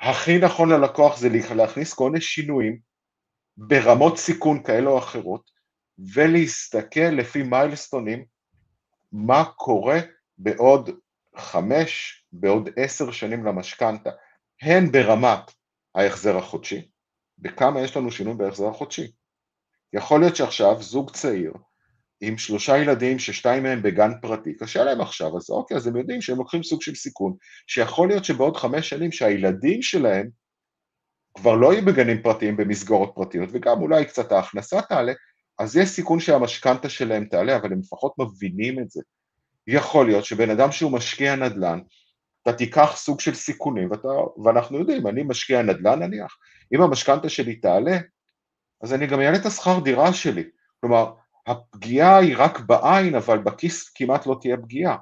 הכי 0.00 0.38
נכון 0.38 0.68
ללקוח 0.68 1.18
זה 1.18 1.28
להכניס 1.54 1.94
כל 1.94 2.10
מיני 2.10 2.20
שינויים 2.20 2.78
ברמות 3.56 4.18
סיכון 4.18 4.62
כאלה 4.62 4.90
או 4.90 4.98
אחרות, 4.98 5.50
ולהסתכל 6.14 7.00
לפי 7.00 7.42
מיילסטונים 7.42 8.24
מה 9.12 9.44
קורה 9.44 9.98
בעוד 10.38 10.90
חמש, 11.36 12.24
בעוד 12.32 12.68
עשר 12.76 13.10
שנים 13.10 13.44
למשכנתה, 13.44 14.10
הן 14.62 14.92
ברמת 14.92 15.52
ההחזר 15.94 16.36
החודשי, 16.36 16.88
בכמה 17.38 17.80
יש 17.80 17.96
לנו 17.96 18.10
שינוי 18.10 18.34
בהחזר 18.34 18.68
החודשי. 18.68 19.12
יכול 19.92 20.20
להיות 20.20 20.36
שעכשיו 20.36 20.82
זוג 20.82 21.10
צעיר 21.10 21.52
עם 22.20 22.38
שלושה 22.38 22.78
ילדים 22.78 23.18
ששתיים 23.18 23.62
מהם 23.62 23.82
בגן 23.82 24.10
פרטי, 24.22 24.54
קשה 24.54 24.84
להם 24.84 25.00
עכשיו, 25.00 25.36
אז 25.36 25.50
אוקיי, 25.50 25.76
אז 25.76 25.86
הם 25.86 25.96
יודעים 25.96 26.22
שהם 26.22 26.36
לוקחים 26.38 26.62
סוג 26.62 26.82
של 26.82 26.94
סיכון, 26.94 27.34
שיכול 27.66 28.08
להיות 28.08 28.24
שבעוד 28.24 28.56
חמש 28.56 28.88
שנים 28.88 29.12
שהילדים 29.12 29.82
שלהם 29.82 30.28
כבר 31.34 31.54
לא 31.54 31.72
יהיו 31.72 31.84
בגנים 31.84 32.22
פרטיים 32.22 32.56
במסגרות 32.56 33.12
פרטיות, 33.14 33.48
וגם 33.52 33.82
אולי 33.82 34.04
קצת 34.04 34.32
ההכנסה 34.32 34.82
תעלה, 34.82 35.12
אז 35.58 35.76
יש 35.76 35.88
סיכון 35.88 36.20
שהמשכנתה 36.20 36.88
שלהם 36.88 37.24
תעלה, 37.24 37.56
אבל 37.56 37.72
הם 37.72 37.80
לפחות 37.80 38.14
מבינים 38.18 38.78
את 38.78 38.90
זה. 38.90 39.02
יכול 39.66 40.06
להיות 40.06 40.24
שבן 40.24 40.50
אדם 40.50 40.72
שהוא 40.72 40.92
משקיע 40.92 41.36
נדל"ן, 41.36 41.80
אתה 42.42 42.52
תיקח 42.52 42.96
סוג 42.96 43.20
של 43.20 43.34
סיכונים, 43.34 43.90
ואתה, 43.90 44.08
ואנחנו 44.44 44.78
יודעים, 44.78 45.06
אני 45.06 45.22
משקיע 45.22 45.62
נדל"ן 45.62 46.02
נניח, 46.02 46.36
אם 46.74 46.82
המשכנתה 46.82 47.28
שלי 47.28 47.56
תעלה, 47.56 47.98
אז 48.82 48.94
אני 48.94 49.06
גם 49.06 49.20
אעלה 49.20 49.36
את 49.36 49.46
השכר 49.46 49.80
דירה 49.80 50.12
שלי. 50.12 50.44
כלומר, 50.80 51.12
הפגיעה 51.48 52.18
היא 52.18 52.34
רק 52.38 52.60
בעין, 52.60 53.14
אבל 53.14 53.38
בכיס 53.38 53.88
כמעט 53.94 54.26
לא 54.26 54.36
תהיה 54.40 54.56
פגיעה. 54.56 54.96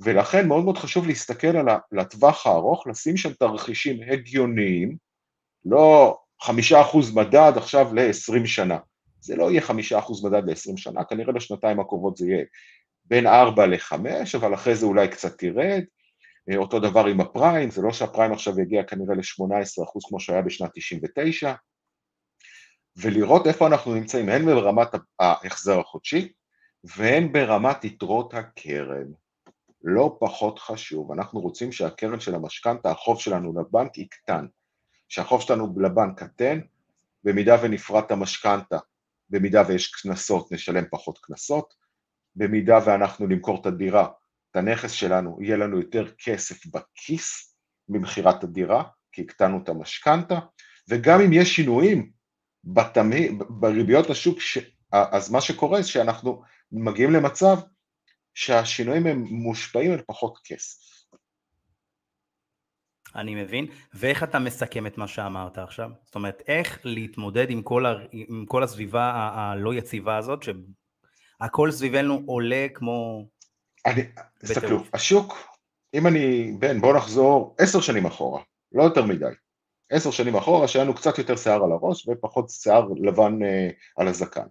ולכן 0.00 0.48
מאוד 0.48 0.64
מאוד 0.64 0.78
חשוב 0.78 1.06
להסתכל 1.06 1.56
על 1.56 1.98
הטווח 1.98 2.46
הארוך, 2.46 2.86
לשים 2.86 3.16
שם 3.16 3.32
תרחישים 3.32 3.96
הגיוניים, 4.12 4.96
לא 5.64 6.18
חמישה 6.42 6.80
אחוז 6.80 7.14
מדד 7.14 7.52
עכשיו 7.56 7.94
ל-20 7.94 8.46
שנה. 8.46 8.78
זה 9.20 9.36
לא 9.36 9.50
יהיה 9.50 9.60
חמישה 9.60 9.98
אחוז 9.98 10.24
מדד 10.24 10.50
ל-20 10.50 10.76
שנה, 10.76 11.04
כנראה 11.04 11.32
בשנתיים 11.32 11.80
הקרובות 11.80 12.16
זה 12.16 12.26
יהיה 12.26 12.44
בין 13.04 13.26
4 13.26 13.66
ל-5, 13.66 13.94
אבל 14.36 14.54
אחרי 14.54 14.74
זה 14.74 14.86
אולי 14.86 15.08
קצת 15.08 15.38
תרד. 15.38 15.82
אה, 16.50 16.56
אותו 16.56 16.80
דבר 16.80 17.06
עם 17.06 17.20
הפריים, 17.20 17.70
זה 17.70 17.82
לא 17.82 17.92
שהפריים 17.92 18.32
עכשיו 18.32 18.60
יגיע 18.60 18.82
כנראה 18.82 19.14
ל-18 19.14 19.84
אחוז 19.84 20.04
כמו 20.08 20.20
שהיה 20.20 20.42
בשנת 20.42 20.70
99, 20.74 21.52
ולראות 22.96 23.46
איפה 23.46 23.66
אנחנו 23.66 23.94
נמצאים, 23.94 24.28
הן 24.28 24.46
ברמת 24.46 24.88
ההחזר 25.18 25.80
החודשי 25.80 26.32
והן 26.84 27.32
ברמת 27.32 27.84
יתרות 27.84 28.34
הקרן. 28.34 29.06
לא 29.84 30.16
פחות 30.20 30.58
חשוב, 30.58 31.12
אנחנו 31.12 31.40
רוצים 31.40 31.72
שהקרן 31.72 32.20
של 32.20 32.34
המשכנתה, 32.34 32.90
החוב 32.90 33.20
שלנו 33.20 33.60
לבנק 33.60 33.98
יקטן. 33.98 34.46
שהחוב 35.08 35.42
שלנו 35.42 35.74
לבנק 35.80 36.22
קטן, 36.22 36.60
במידה 37.24 37.56
ונפרט 37.62 38.10
המשכנתה, 38.10 38.78
במידה 39.30 39.62
ויש 39.68 39.94
קנסות 39.94 40.52
נשלם 40.52 40.84
פחות 40.90 41.18
קנסות, 41.18 41.74
במידה 42.36 42.78
ואנחנו 42.86 43.26
נמכור 43.26 43.60
את 43.60 43.66
הדירה, 43.66 44.08
את 44.50 44.56
הנכס 44.56 44.90
שלנו, 44.90 45.38
יהיה 45.40 45.56
לנו 45.56 45.78
יותר 45.78 46.04
כסף 46.18 46.66
בכיס 46.66 47.54
ממכירת 47.88 48.44
הדירה, 48.44 48.84
כי 49.12 49.22
הקטנו 49.22 49.60
את 49.62 49.68
המשכנתה, 49.68 50.38
וגם 50.88 51.20
אם 51.20 51.32
יש 51.32 51.56
שינויים 51.56 52.10
בתמי, 52.64 53.28
בריביות 53.48 54.10
השוק, 54.10 54.40
ש... 54.40 54.58
אז 54.92 55.30
מה 55.30 55.40
שקורה 55.40 55.82
זה 55.82 55.88
שאנחנו 55.88 56.42
מגיעים 56.72 57.12
למצב 57.12 57.56
שהשינויים 58.34 59.06
הם 59.06 59.18
מושפעים 59.18 59.92
על 59.92 60.02
פחות 60.06 60.38
כסף. 60.44 60.82
אני 63.16 63.34
מבין, 63.34 63.66
ואיך 63.94 64.22
אתה 64.22 64.38
מסכם 64.38 64.86
את 64.86 64.98
מה 64.98 65.08
שאמרת 65.08 65.58
עכשיו? 65.58 65.90
זאת 66.04 66.14
אומרת, 66.14 66.42
איך 66.48 66.78
להתמודד 66.84 67.50
עם 67.50 67.62
כל, 67.62 67.86
ה... 67.86 67.94
עם 68.12 68.46
כל 68.46 68.62
הסביבה 68.62 69.04
ה... 69.04 69.50
הלא 69.52 69.74
יציבה 69.74 70.16
הזאת, 70.16 70.42
שהכל 70.42 71.70
סביבנו 71.70 72.22
עולה 72.26 72.66
כמו... 72.74 73.26
אני, 73.86 74.02
תסתכלו, 74.38 74.84
השוק, 74.94 75.34
אם 75.94 76.06
אני, 76.06 76.52
בן, 76.58 76.80
בוא 76.80 76.96
נחזור 76.96 77.56
עשר 77.58 77.80
שנים 77.80 78.06
אחורה, 78.06 78.42
לא 78.72 78.82
יותר 78.82 79.04
מדי. 79.04 79.24
עשר 79.92 80.10
שנים 80.10 80.36
אחורה, 80.36 80.68
שהיה 80.68 80.84
לנו 80.84 80.94
קצת 80.94 81.18
יותר 81.18 81.36
שיער 81.36 81.64
על 81.64 81.72
הראש 81.72 82.08
ופחות 82.08 82.50
שיער 82.50 82.88
לבן 82.96 83.42
אה, 83.42 83.68
על 83.96 84.08
הזקן. 84.08 84.46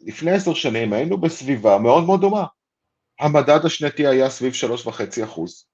לפני 0.00 0.30
עשר 0.30 0.54
שנים 0.54 0.92
היינו 0.92 1.18
בסביבה 1.20 1.78
מאוד 1.78 2.04
מאוד 2.04 2.20
דומה. 2.20 2.44
המדד 3.20 3.64
השנתי 3.64 4.06
היה 4.06 4.30
סביב 4.30 4.52
שלוש 4.52 4.86
וחצי 4.86 5.24
אחוז. 5.24 5.66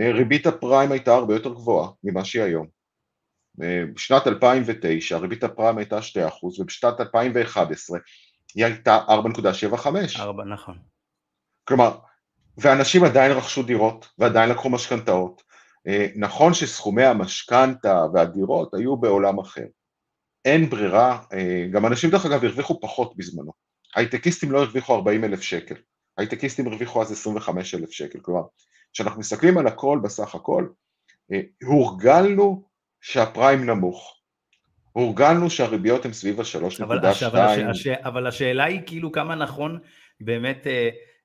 אה, 0.00 0.12
ריבית 0.12 0.46
הפריים 0.46 0.92
הייתה 0.92 1.14
הרבה 1.14 1.34
יותר 1.34 1.54
גבוהה 1.54 1.90
ממה 2.04 2.24
שהיא 2.24 2.42
היום. 2.42 2.66
אה, 3.62 3.82
בשנת 3.94 4.26
2009 4.26 5.18
ריבית 5.18 5.44
הפריים 5.44 5.78
הייתה 5.78 6.02
2 6.02 6.26
אחוז 6.26 6.60
ובשנת 6.60 7.00
2011 7.00 7.98
היא 8.54 8.64
הייתה 8.64 8.98
4.75. 9.08 10.20
4, 10.20 10.44
נכון. 10.44 10.78
כלומר, 11.64 11.98
ואנשים 12.58 13.04
עדיין 13.04 13.32
רכשו 13.32 13.62
דירות 13.62 14.08
ועדיין 14.18 14.50
לקחו 14.50 14.70
משכנתאות 14.70 15.49
נכון 16.16 16.54
שסכומי 16.54 17.04
המשכנתה 17.04 18.04
והדירות 18.14 18.74
היו 18.74 18.96
בעולם 18.96 19.38
אחר. 19.38 19.66
אין 20.44 20.70
ברירה, 20.70 21.18
אה, 21.32 21.66
גם 21.70 21.86
אנשים 21.86 22.10
דרך 22.10 22.26
אגב 22.26 22.44
הרוויחו 22.44 22.80
פחות 22.80 23.16
בזמנו. 23.16 23.52
הייטקיסטים 23.96 24.52
לא 24.52 24.58
הרוויחו 24.58 24.94
40 24.94 25.24
אלף 25.24 25.40
שקל, 25.42 25.74
הייטקיסטים 26.18 26.66
הרוויחו 26.66 27.02
אז 27.02 27.12
25 27.12 27.74
אלף 27.74 27.90
שקל. 27.90 28.20
כלומר, 28.20 28.42
כשאנחנו 28.92 29.20
מסתכלים 29.20 29.58
על 29.58 29.66
הכל 29.66 30.00
בסך 30.02 30.34
הכל, 30.34 30.68
אה, 31.32 31.40
הורגלנו 31.64 32.68
שהפריים 33.00 33.66
נמוך. 33.66 34.16
הורגלנו 34.92 35.50
שהריביות 35.50 36.04
הן 36.04 36.12
סביב 36.12 36.40
ה-3.2. 36.40 36.84
אבל, 36.84 36.98
אבל, 37.26 37.70
הש, 37.70 37.86
אבל 37.86 38.26
השאלה 38.26 38.64
היא 38.64 38.80
כאילו 38.86 39.12
כמה 39.12 39.34
נכון 39.34 39.78
באמת 40.20 40.66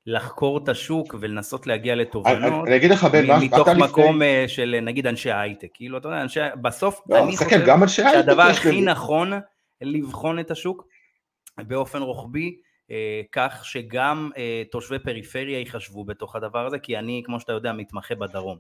לחקור 0.08 0.58
את 0.58 0.70
השוק 0.70 1.16
ולנסות 1.20 1.68
להגיע 1.68 1.96
לתובנות. 1.96 2.68
אני 2.68 2.76
אגיד 2.76 2.92
לך 2.92 3.04
בן, 3.04 3.28
מה 3.28 3.40
מתוך 3.40 3.68
מקום 3.68 4.16
לפני... 4.16 4.42
אה, 4.42 4.48
של 4.48 4.80
נגיד 4.82 5.08
אנשי 5.08 5.32
הייטק, 5.32 5.68
כאילו 5.74 5.98
אתה 5.98 6.08
יודע, 6.08 6.22
אנשי, 6.22 6.40
בסוף 6.62 7.02
לא, 7.10 7.24
אני 7.24 7.38
חושב 7.38 7.66
גם 7.66 7.84
אנשי 7.84 8.02
שהדבר 8.12 8.42
הכי. 8.42 8.82
נכון 8.82 9.34
לבחון 9.82 10.40
את 10.40 10.52
השוק 10.52 10.88
באופן 11.58 12.02
רוחבי, 12.02 12.56
אה, 12.92 13.22
כך 13.32 13.62
שגם 13.64 14.30
אה, 14.38 14.64
תושבי 14.72 15.00
פריפריה 15.00 15.60
ייחשבו 15.60 16.04
בתוך 16.04 16.36
הדבר 16.36 16.66
הזה, 16.66 16.80
כי 16.80 16.98
אני, 16.98 17.22
כמו 17.26 17.40
שאתה 17.40 17.54
יודע, 17.54 17.74
מתמחה 17.74 18.16
בדרום. 18.16 18.58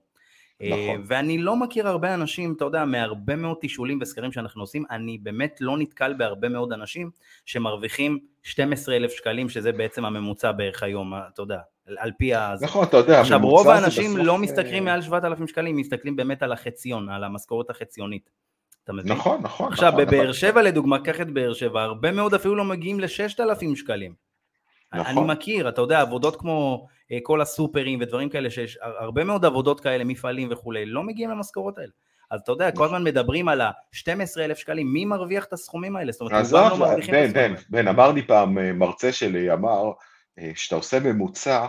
נכון. 0.61 1.03
ואני 1.05 1.37
לא 1.37 1.55
מכיר 1.55 1.87
הרבה 1.87 2.13
אנשים, 2.13 2.53
אתה 2.57 2.65
יודע, 2.65 2.85
מהרבה 2.85 3.35
מאוד 3.35 3.57
תשאולים 3.61 3.99
וסקרים 4.01 4.31
שאנחנו 4.31 4.63
עושים, 4.63 4.83
אני 4.91 5.17
באמת 5.17 5.57
לא 5.61 5.77
נתקל 5.77 6.13
בהרבה 6.13 6.49
מאוד 6.49 6.73
אנשים 6.73 7.09
שמרוויחים 7.45 8.19
12 8.43 8.95
אלף 8.95 9.11
שקלים, 9.11 9.49
שזה 9.49 9.71
בעצם 9.71 10.05
הממוצע 10.05 10.51
בערך 10.51 10.83
היום, 10.83 11.13
אתה 11.33 11.41
יודע, 11.41 11.59
על 11.97 12.11
פי 12.17 12.33
ה... 12.33 12.55
נכון, 12.61 12.83
אתה 12.87 12.97
יודע, 12.97 13.21
עכשיו, 13.21 13.39
רוב 13.43 13.67
האנשים. 13.67 14.17
לא 14.17 14.33
אה, 14.33 14.37
מסתכלים 14.37 14.85
מעל 14.85 15.01
7,000 15.01 15.47
שקלים, 15.47 15.75
מסתכלים 15.75 16.15
באמת 16.15 16.43
על 16.43 16.51
החציון, 16.51 17.09
על 17.09 17.23
המשכורת 17.23 17.69
החציונית. 17.69 18.29
אתה 18.83 18.93
מבין? 18.93 19.11
נכון, 19.11 19.41
נכון. 19.41 19.71
עכשיו, 19.71 19.91
נכון, 19.91 20.05
בבאר 20.05 20.21
נכון. 20.21 20.33
שבע 20.33 20.61
לדוגמה, 20.61 20.99
קח 20.99 21.21
את 21.21 21.29
באר 21.29 21.53
שבע, 21.53 21.83
הרבה 21.83 22.11
מאוד 22.11 22.33
אפילו 22.33 22.55
לא 22.55 22.65
מגיעים 22.65 22.99
ל-6,000 22.99 23.75
שקלים. 23.75 24.24
נכון. 24.95 25.17
אני 25.17 25.33
מכיר, 25.33 25.69
אתה 25.69 25.81
יודע, 25.81 26.01
עבודות 26.01 26.35
כמו 26.35 26.87
אה, 27.11 27.17
כל 27.23 27.41
הסופרים 27.41 27.99
ודברים 28.01 28.29
כאלה, 28.29 28.49
שיש 28.49 28.77
הרבה 28.81 29.23
מאוד 29.23 29.45
עבודות 29.45 29.79
כאלה, 29.79 30.03
מפעלים 30.03 30.47
וכולי, 30.51 30.85
לא 30.85 31.03
מגיעים 31.03 31.29
למשכורות 31.29 31.77
האלה. 31.77 31.91
אז 32.31 32.41
אתה 32.41 32.51
יודע, 32.51 32.71
כל 32.71 32.75
נכון. 32.75 32.85
הזמן 32.85 33.03
מדברים 33.03 33.47
על 33.47 33.61
ה-12,000 33.61 34.55
שקלים, 34.55 34.93
מי 34.93 35.05
מרוויח 35.05 35.45
את 35.45 35.53
הסכומים 35.53 35.95
האלה? 35.95 36.11
זאת 36.11 36.21
אומרת, 36.21 36.45
רובם 36.45 36.69
לא 36.69 36.77
מרוויחים 36.77 37.15
את 37.15 37.19
הסכומים 37.19 37.33
בן, 37.33 37.39
האלה. 37.39 37.55
בן, 37.69 37.87
אמר 37.87 38.11
לי 38.11 38.27
פעם 38.27 38.57
אה, 38.57 38.73
מרצה 38.73 39.11
שלי, 39.11 39.53
אמר, 39.53 39.91
אה, 40.39 40.51
שאתה 40.55 40.75
עושה 40.75 40.99
ממוצע, 40.99 41.67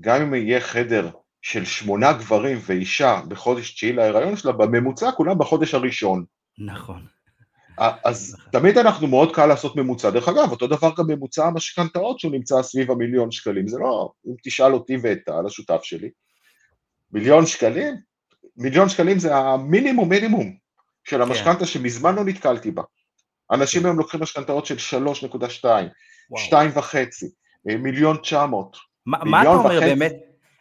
גם 0.00 0.22
אם 0.22 0.34
יהיה 0.34 0.60
חדר 0.60 1.10
של 1.42 1.64
שמונה 1.64 2.12
גברים 2.12 2.58
ואישה 2.66 3.20
בחודש 3.28 3.74
תשיעי 3.74 3.92
להיריון 3.92 4.36
שלה, 4.36 4.52
בממוצע 4.52 5.10
כולם 5.12 5.38
בחודש 5.38 5.74
הראשון. 5.74 6.24
נכון. 6.58 7.15
אז 7.78 8.36
תמיד 8.52 8.78
אנחנו 8.78 9.06
מאוד 9.06 9.34
קל 9.34 9.46
לעשות 9.46 9.76
ממוצע. 9.76 10.10
דרך 10.10 10.28
אגב, 10.28 10.50
אותו 10.50 10.66
דבר 10.66 10.90
גם 10.98 11.04
ממוצע 11.08 11.46
המשכנתאות 11.46 12.20
שהוא 12.20 12.32
נמצא 12.32 12.62
סביב 12.62 12.90
המיליון 12.90 13.30
שקלים. 13.30 13.68
זה 13.68 13.78
לא, 13.78 14.12
אם 14.26 14.32
תשאל 14.44 14.74
אותי 14.74 14.96
ואת 15.02 15.18
טל, 15.26 15.46
השותף 15.46 15.80
שלי, 15.82 16.10
מיליון 17.12 17.46
שקלים? 17.46 17.94
מיליון 18.56 18.88
שקלים 18.88 19.18
זה 19.18 19.36
המינימום 19.36 20.08
מינימום 20.08 20.56
של 21.04 21.22
המשכנתה 21.22 21.66
שמזמן 21.66 22.14
לא 22.14 22.24
נתקלתי 22.24 22.70
בה. 22.70 22.82
אנשים 23.52 23.80
כן. 23.80 23.86
היום 23.86 23.98
לוקחים 23.98 24.20
משכנתאות 24.20 24.66
של 24.66 24.76
3.2, 24.98 25.64
וואו. 26.30 26.44
2.5, 26.78 26.96
אה, 27.70 27.76
מיליון 27.76 28.16
900. 28.16 28.76
מה, 29.06 29.18
מה 29.24 29.42
אתה 29.42 29.48
מיליון 29.48 29.56
אומר 29.56 29.76
וחצי. 29.76 29.86
באמת, 29.86 30.12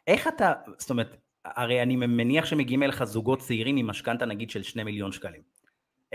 איך 0.07 0.27
אתה, 0.27 0.53
זאת 0.77 0.89
אומרת, 0.89 1.17
הרי 1.45 1.81
אני 1.81 1.95
מניח 1.95 2.45
שמגיעים 2.45 2.83
אליך 2.83 3.03
זוגות 3.03 3.39
צעירים 3.39 3.77
עם 3.77 3.87
משכנתה 3.87 4.25
נגיד 4.25 4.49
של 4.49 4.63
שני 4.63 4.83
מיליון 4.83 5.11
שקלים. 5.11 5.54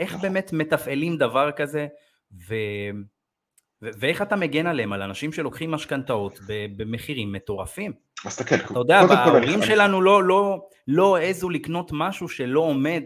איך 0.00 0.10
נכון. 0.10 0.22
באמת 0.22 0.52
מתפעלים 0.52 1.16
דבר 1.16 1.50
כזה, 1.52 1.86
ו... 2.48 2.54
ו... 3.82 3.88
ואיך 3.98 4.22
אתה 4.22 4.36
מגן 4.36 4.66
עליהם, 4.66 4.92
על 4.92 5.02
אנשים 5.02 5.32
שלוקחים 5.32 5.70
משכנתאות 5.70 6.40
במחירים 6.76 7.32
מטורפים? 7.32 7.92
אז 8.24 8.36
תסתכל, 8.36 8.54
אתה 8.54 8.78
יודע, 8.78 8.98
ההורים 8.98 9.62
שלנו 9.62 10.02
לא, 10.02 10.24
לא, 10.24 10.66
לא 10.88 11.16
העזו 11.16 11.50
לקנות 11.50 11.90
משהו 11.94 12.28
שלא 12.28 12.60
עומד 12.60 13.02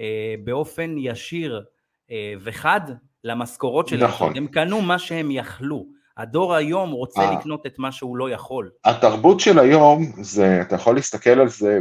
אה, 0.00 0.34
באופן 0.44 0.94
ישיר 0.98 1.64
אה, 2.10 2.34
וחד 2.40 2.80
למשכורות 3.24 3.88
שלהם. 3.88 4.10
נכון. 4.10 4.36
הם 4.36 4.46
קנו 4.46 4.82
מה 4.82 4.98
שהם 4.98 5.30
יכלו. 5.30 5.86
הדור 6.16 6.54
היום 6.54 6.90
רוצה 6.90 7.20
אה. 7.20 7.38
לקנות 7.38 7.66
את 7.66 7.78
מה 7.78 7.92
שהוא 7.92 8.16
לא 8.16 8.30
יכול. 8.30 8.70
התרבות 8.84 9.40
של 9.40 9.58
היום, 9.58 10.12
זה, 10.22 10.60
אתה 10.62 10.74
יכול 10.74 10.94
להסתכל 10.94 11.40
על 11.40 11.48
זה 11.48 11.78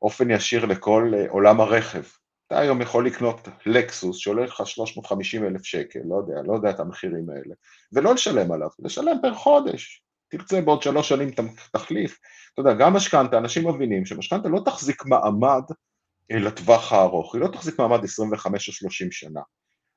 באופן 0.00 0.30
ישיר 0.30 0.64
לכל 0.64 1.12
אה, 1.14 1.26
עולם 1.28 1.60
הרכב. 1.60 2.02
אתה 2.52 2.60
היום 2.60 2.80
יכול 2.80 3.06
לקנות 3.06 3.48
לקסוס 3.66 4.16
שעולה 4.16 4.44
לך 4.44 4.62
350 4.66 5.44
אלף 5.44 5.64
שקל, 5.64 6.00
לא 6.04 6.16
יודע, 6.16 6.42
לא 6.44 6.54
יודע 6.54 6.70
את 6.70 6.80
המחירים 6.80 7.30
האלה, 7.30 7.54
ולא 7.92 8.14
לשלם 8.14 8.52
עליו, 8.52 8.68
לשלם 8.78 9.16
פר 9.22 9.34
חודש. 9.34 10.02
תרצה 10.28 10.60
בעוד 10.60 10.82
שלוש 10.82 11.08
שנים 11.08 11.30
תחליף. 11.72 12.18
אתה 12.52 12.60
יודע, 12.60 12.74
גם 12.74 12.92
משכנתה, 12.92 13.38
אנשים 13.38 13.68
מבינים 13.68 14.06
שמשכנתה 14.06 14.48
לא 14.48 14.60
תחזיק 14.64 15.04
מעמד 15.06 15.62
אה, 16.32 16.38
לטווח 16.38 16.92
הארוך, 16.92 17.34
היא 17.34 17.42
לא 17.42 17.48
תחזיק 17.48 17.78
מעמד 17.78 18.04
25 18.04 18.68
או 18.68 18.72
30 18.72 19.12
שנה. 19.12 19.40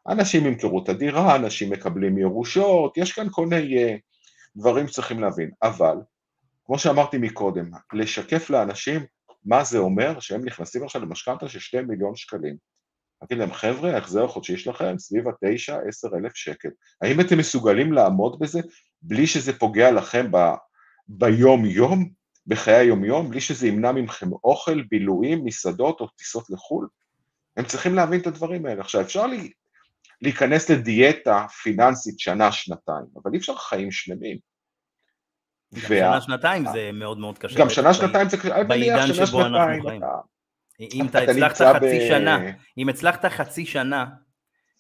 אנשים 0.08 0.46
ימכרו 0.46 0.84
את 0.84 0.90
הדירה, 0.90 1.36
אנשים 1.36 1.70
מקבלים 1.70 2.18
ירושות, 2.18 2.98
יש 2.98 3.12
כאן 3.12 3.28
כל 3.32 3.48
מיני 3.48 3.78
אה, 3.78 3.96
דברים 4.56 4.88
שצריכים 4.88 5.20
להבין, 5.20 5.52
אבל 5.64 5.96
כמו 6.66 6.80
שאמרתי 6.80 7.18
מקודם, 7.18 7.72
לשקף 7.94 8.50
לאנשים 8.50 9.06
מה 9.46 9.64
זה 9.64 9.78
אומר 9.78 10.20
שהם 10.20 10.46
נכנסים 10.46 10.84
עכשיו 10.84 11.02
למשכנתה 11.02 11.50
של 11.50 11.60
2 11.60 11.88
מיליון 11.88 12.16
שקלים. 12.16 12.56
להגיד 13.22 13.38
להם, 13.38 13.54
חבר'ה, 13.54 13.94
ההחזר 13.94 14.24
החודשי 14.24 14.58
שלכם 14.58 14.98
סביב 14.98 15.28
ה-9-10 15.28 16.18
אלף 16.18 16.36
שקל. 16.36 16.70
האם 17.02 17.22
אתם 17.22 17.38
מסוגלים 17.38 17.94
לעמוד 17.94 18.40
בזה 18.40 18.60
בלי 19.02 19.28
שזה 19.28 19.60
פוגע 19.60 19.92
לכם 19.92 20.32
ב... 20.32 20.38
ביום-יום, 21.08 22.10
בחיי 22.48 22.76
היום-יום, 22.76 23.30
בלי 23.30 23.42
שזה 23.42 23.68
ימנע 23.68 23.92
מכם 23.92 24.32
אוכל, 24.44 24.82
בילויים, 24.82 25.46
מסעדות 25.46 26.02
או 26.02 26.08
טיסות 26.08 26.50
לחו"ל? 26.50 26.88
הם 27.58 27.66
צריכים 27.66 27.96
להבין 27.96 28.20
את 28.20 28.28
הדברים 28.28 28.66
האלה. 28.66 28.82
עכשיו, 28.82 29.02
אפשר 29.02 29.28
לי, 29.28 29.52
להיכנס 30.22 30.70
לדיאטה 30.70 31.46
פיננסית 31.64 32.20
שנה-שנתיים, 32.20 33.06
אבל 33.16 33.34
אי 33.34 33.38
אפשר 33.38 33.56
חיים 33.56 33.92
שלמים. 33.92 34.38
גם 35.84 35.90
וה- 35.90 35.98
שנה, 36.00 36.22
שנתיים 36.22 36.66
זה 36.74 36.90
מאוד 36.94 37.18
מאוד 37.18 37.38
קשה. 37.38 37.60
גם 37.60 37.66
בטח 37.68 37.76
שנה, 37.76 37.90
ב- 37.90 37.94
שנתיים 37.94 38.30
זה 38.30 38.38
קשה, 38.38 38.56
אני 38.56 38.64
בעידן 38.64 38.94
מניח 39.04 39.16
שנה, 39.16 39.26
שבו 39.26 39.42
אנחנו 39.46 39.58
שנתיים, 39.76 39.84
חיים. 39.90 40.02
אתה- 40.04 40.94
אם 40.96 41.06
אתה 41.08 41.20
הצלחת 41.20 41.76
חצי 41.76 42.08
שנה, 42.08 42.40
אם 42.78 42.90
הצלחת 42.90 43.26
חצי 43.26 43.66
שנה 43.66 44.06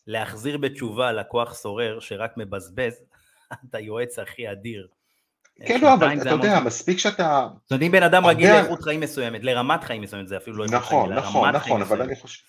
להחזיר 0.07 0.57
בתשובה 0.57 1.11
לקוח 1.11 1.53
סורר 1.53 1.99
שרק 1.99 2.31
מבזבז, 2.37 3.01
אתה 3.69 3.79
יועץ 3.79 4.19
הכי 4.19 4.51
אדיר. 4.51 4.87
כן, 5.65 5.81
לא, 5.81 5.93
אבל 5.93 6.21
אתה 6.21 6.29
יודע. 6.29 6.59
מספיק 6.59 6.99
שאתה... 6.99 7.47
זאת 7.63 7.71
אומרת, 7.71 7.83
אם 7.83 7.91
בן 7.91 8.03
אדם 8.03 8.25
רגיל 8.25 8.51
לאיכות 8.51 8.81
חיים 8.81 8.99
מסוימת, 8.99 9.43
לרמת 9.43 9.83
חיים 9.83 10.01
מסוימת, 10.01 10.27
זה 10.27 10.37
אפילו 10.37 10.57
לא 10.57 10.63
איכות 10.63 10.75
נכון, 10.79 11.07
חיים, 11.07 11.17
נכון, 11.17 11.41
חיים 11.41 11.55
נכון, 11.55 11.81
אבל 11.81 11.95
מסוימת. 11.95 12.11
אני 12.11 12.15
חושב... 12.21 12.41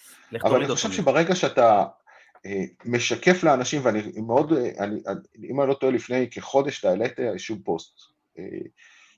אבל 0.45 0.57
אני 0.57 0.69
חושב. 0.69 0.93
שברגע 0.93 1.35
שאתה 1.35 1.85
אה, 2.47 2.63
משקף 2.85 3.45
לאנשים, 3.45 3.81
ואני 3.85 4.03
מאוד, 4.27 4.53
אה, 4.53 4.85
אם 5.51 5.61
אני 5.61 5.69
לא 5.69 5.75
טועה, 5.75 5.93
לפני 5.93 6.29
כחודש 6.31 6.81
אתה 6.81 6.89
העלית 6.89 7.21
איזשהו 7.21 7.57
פוסט, 7.65 7.99
אה, 8.01 8.16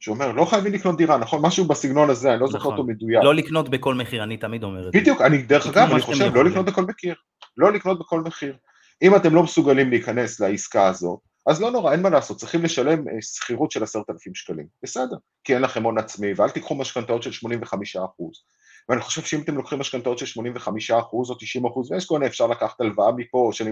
שאומר, 0.01 0.33
לא 0.33 0.45
חייבים 0.45 0.73
לקנות 0.73 0.97
דירה, 0.97 1.19
נכון? 1.19 1.43
משהו 1.43 1.65
בסגנון 1.65 2.11
הזה, 2.11 2.33
אני 2.33 2.41
לא 2.41 2.47
זוכר 2.47 2.59
נכון. 2.59 2.73
אותו 2.73 2.85
מדויק. 2.85 3.25
לא 3.25 3.35
לקנות 3.35 3.69
בכל 3.69 3.95
מחיר, 3.95 4.23
אני 4.23 4.37
תמיד 4.37 4.65
אומר 4.65 4.89
את 4.89 4.93
זה. 4.93 5.01
בדיוק, 5.01 5.21
אני, 5.21 5.43
דרך 5.43 5.67
אגב, 5.67 5.91
אני 5.93 6.01
חושב, 6.01 6.35
לא. 6.35 6.45
לקנות 6.45 6.67
בכל 6.67 6.83
מחיר. 6.83 7.15
לא 7.57 7.73
לקנות 7.73 7.99
בכל 7.99 8.21
מחיר. 8.21 8.57
אם 9.03 9.17
אתם 9.17 9.35
לא 9.35 9.43
מסוגלים 9.43 9.91
להיכנס 9.91 10.41
לעסקה 10.41 10.87
הזאת, 10.87 11.19
אז 11.47 11.61
לא 11.61 11.71
נורא, 11.71 11.93
אין 11.93 12.03
מה 12.03 12.11
לעשות, 12.11 12.37
צריכים 12.37 12.65
לשלם 12.65 13.09
אה, 13.09 13.23
שכירות 13.23 13.71
של 13.71 13.83
עשרת 13.83 14.11
אלפים 14.11 14.35
שקלים. 14.35 14.67
בסדר, 14.83 15.17
כי 15.45 15.55
אין 15.55 15.63
לכם 15.63 15.83
הון 15.83 15.99
עצמי, 15.99 16.33
ואל 16.37 16.51
תיקחו 16.51 16.75
משכנתאות 16.75 17.23
של 17.23 17.33
85 17.33 17.97
אחוז. 17.97 18.43
ואני 18.89 19.01
חושב 19.01 19.23
שאם 19.23 19.41
אתם 19.41 19.57
לוקחים 19.57 19.79
משכנתאות 19.79 20.19
של 20.19 20.27
85 20.27 20.91
אחוז 20.91 21.31
או 21.31 21.35
90 21.35 21.67
אחוז, 21.67 21.93
ויש 21.93 22.07
כל 22.07 22.15
מיני, 22.15 22.27
אפשר 22.27 22.47
לקחת 22.47 22.81
הלוואה 22.81 23.13
מפה, 23.13 23.51
שאני, 23.53 23.71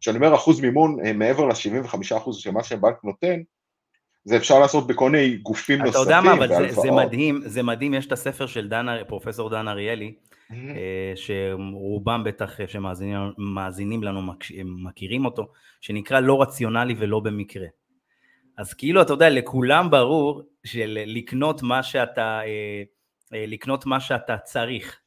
שאני 0.00 0.16
אומר 0.16 0.34
אחוז 0.34 0.60
מימון 0.60 0.96
אה, 1.04 1.12
מעבר 1.12 1.46
ל-75 1.46 2.16
אחוז 2.16 2.38
של 2.38 2.50
מה 2.50 2.64
שהבנק 2.64 3.04
נותן, 3.04 3.40
זה 4.24 4.36
אפשר 4.36 4.58
לעשות 4.58 4.86
בכל 4.86 5.10
מיני 5.10 5.36
גופים 5.36 5.76
אתה 5.76 5.84
נוספים, 5.84 6.02
יודע 6.02 6.20
מה, 6.20 6.32
אבל 6.32 6.48
זה- 6.48 6.68
זה. 6.82 6.90
מדהים, 6.90 7.40
זה 7.44 7.62
מדהים, 7.62 7.94
יש 7.94 8.06
את 8.06 8.12
הספר 8.12 8.46
של 8.46 8.68
דן, 8.68 8.86
פרופסור 9.08 9.50
דן 9.50 9.68
אריאלי, 9.68 10.14
Mhm. 10.50 10.54
אה, 10.54 11.12
שרובם 11.16 12.24
בטח 12.24 12.66
שמאזינים 12.66 13.16
מאזינים 13.38 14.02
לנו 14.02 14.20
מכירים 14.64 15.24
אותו, 15.24 15.46
שנקרא 15.80 16.20
לא 16.20 16.42
רציונלי 16.42 16.94
ולא 16.98 17.20
במקרה. 17.20 17.66
אז 18.58 18.74
כאילו, 18.74 19.02
אתה 19.02 19.12
יודע, 19.12 19.30
לכולם 19.30 19.90
ברור 19.90 20.42
שלקנות 20.64 21.62
מה 21.62 21.82
שאתה, 21.82 22.40
אה, 22.44 22.82
אה, 23.34 23.44
לקנות 23.46 23.86
מה 23.86 24.00
שאתה 24.00 24.36
צריך, 24.38 24.98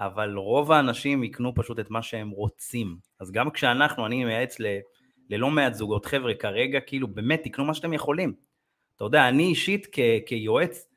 אבל 0.00 0.34
רוב 0.36 0.72
האנשים 0.72 1.24
יקנו 1.24 1.54
פשוט 1.54 1.78
את 1.78 1.90
מה 1.90 2.02
שהם 2.02 2.30
רוצים. 2.30 2.96
אז 3.20 3.30
גם 3.32 3.50
כשאנחנו, 3.50 4.06
אני 4.06 4.24
מייעץ 4.24 4.60
ל, 4.60 4.66
ללא 5.30 5.50
מעט 5.50 5.74
זוגות, 5.74 6.06
חבר'ה, 6.06 6.34
כרגע 6.34 6.80
כאילו, 6.80 7.08
באמת, 7.08 7.40
תקנו 7.44 7.64
מה 7.64 7.74
שאתם 7.74 7.92
יכולים. 7.92 8.47
אתה 8.98 9.04
יודע, 9.04 9.28
אני 9.28 9.42
אישית 9.44 9.86
כ, 9.92 9.98
כיועץ, 10.26 10.88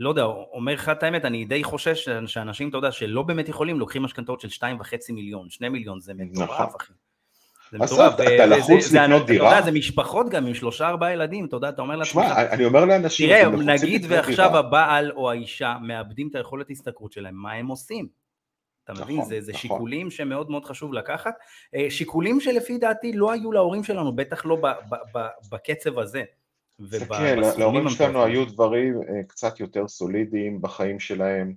לא 0.00 0.08
יודע, 0.08 0.22
אומר 0.24 0.72
לך 0.74 0.88
את 0.88 1.02
האמת, 1.02 1.24
אני 1.24 1.44
די 1.44 1.64
חושש 1.64 2.08
שאנשים, 2.26 2.68
אתה 2.68 2.78
יודע, 2.78 2.92
שלא 2.92 3.22
באמת 3.22 3.48
יכולים, 3.48 3.78
לוקחים 3.78 4.02
משכנתאות 4.02 4.40
של 4.40 4.48
2.5 4.48 4.64
מיליון, 5.12 5.50
2 5.50 5.72
מיליון, 5.72 6.00
זה 6.00 6.14
מטורף, 6.14 6.50
נכון. 6.50 6.66
אחי. 6.80 6.92
זה 7.72 7.78
מטורף. 7.78 8.14
אתה- 8.14 8.34
אתה 8.34 8.46
לחוץ 8.46 8.92
לקנות 8.92 9.22
אתה 9.22 9.32
דירה? 9.32 9.50
יודע, 9.50 9.62
זה 9.62 9.70
משפחות 9.72 10.28
גם 10.30 10.46
עם 10.46 10.54
שלושה 10.54 10.88
ארבעה 10.88 11.12
ילדים, 11.12 11.44
אתה 11.44 11.56
יודע, 11.56 11.68
אתה 11.68 11.82
אומר 11.82 11.96
לעצמך, 11.96 12.12
שמע, 12.12 12.50
אני 12.52 12.64
אומר 12.64 12.84
לאנשים, 12.84 13.28
תראה, 13.28 13.48
נגיד 13.74 14.06
ועכשיו. 14.08 14.56
הבעל 14.56 15.10
או 15.12 15.30
האישה 15.30 15.76
מאבדים 15.82 16.28
את 16.28 16.34
היכולת 16.34 16.70
השתכרות 16.70 17.12
שלהם, 17.12 17.34
מה 17.34 17.52
הם 17.52 17.66
עושים? 17.66 18.08
אתה 18.84 18.92
מבין? 18.92 19.16
נכון, 19.16 19.28
זה, 19.28 19.40
זה 19.40 19.52
נכון. 19.52 19.60
שיקולים 19.62 20.10
שמאוד 20.10 20.50
מאוד 20.50 20.64
חשוב 20.64 20.92
לקחת. 20.94 21.34
אה, 21.74 21.86
שיקולים 21.90 22.40
שלפי 22.40 22.78
דעתי 22.78 23.12
לא 23.12 23.32
היו 23.32 23.52
להורים 23.52 23.84
שלנו, 23.84 24.16
בטח 24.16 24.46
לא 24.46 24.56
ב, 24.56 24.60
ב, 24.66 24.94
ב, 25.14 25.26
בקצב 25.52 25.98
הזה. 25.98 26.22
ובסכומים 26.78 27.38
להורים 27.58 27.88
שלנו. 27.88 28.24
היו 28.24 28.44
דברים 28.44 28.94
אה, 29.02 29.22
קצת 29.28 29.60
יותר 29.60 29.88
סולידיים 29.88 30.62
בחיים 30.62 31.00
שלהם. 31.00 31.54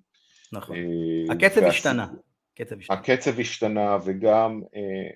נכון. 0.53 0.75
אה, 0.75 1.33
הקצב 1.33 1.63
השתנה. 1.63 2.07
הקצב 2.89 3.39
השתנה. 3.39 3.97
וגם 4.05 4.61
אה, 4.75 5.15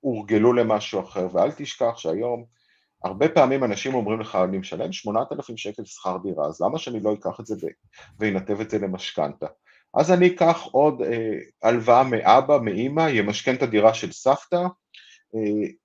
הורגלו 0.00 0.52
למשהו 0.52 1.00
אחר, 1.00 1.26
ואל 1.32 1.52
תשכח 1.52 1.96
שהיום 1.96 2.44
הרבה 3.04 3.28
פעמים 3.28 3.64
אנשים 3.64 3.94
אומרים 3.94 4.20
לך, 4.20 4.38
אני 4.48 4.58
משלם 4.58 4.92
8,000 4.92 5.56
שקל 5.56 5.84
שכר 5.84 6.16
דירה, 6.22 6.46
אז 6.46 6.60
למה 6.60 6.78
שאני 6.78 7.00
לא 7.00 7.14
אקח 7.14 7.40
את 7.40 7.46
זה 7.46 7.54
ואנתב 8.18 8.60
את 8.60 8.70
זה 8.70 8.78
למשכנתה? 8.78 9.46
אז 9.94 10.12
אני 10.12 10.26
אקח 10.26 10.68
עוד 10.72 11.02
אה, 11.02 11.38
הלוואה 11.62 12.04
מאבא, 12.04 12.58
מאימא, 12.58 13.08
ימשכן 13.10 13.54
את 13.54 13.62
הדירה 13.62 13.94
של 13.94 14.12
סבתא, 14.12 14.62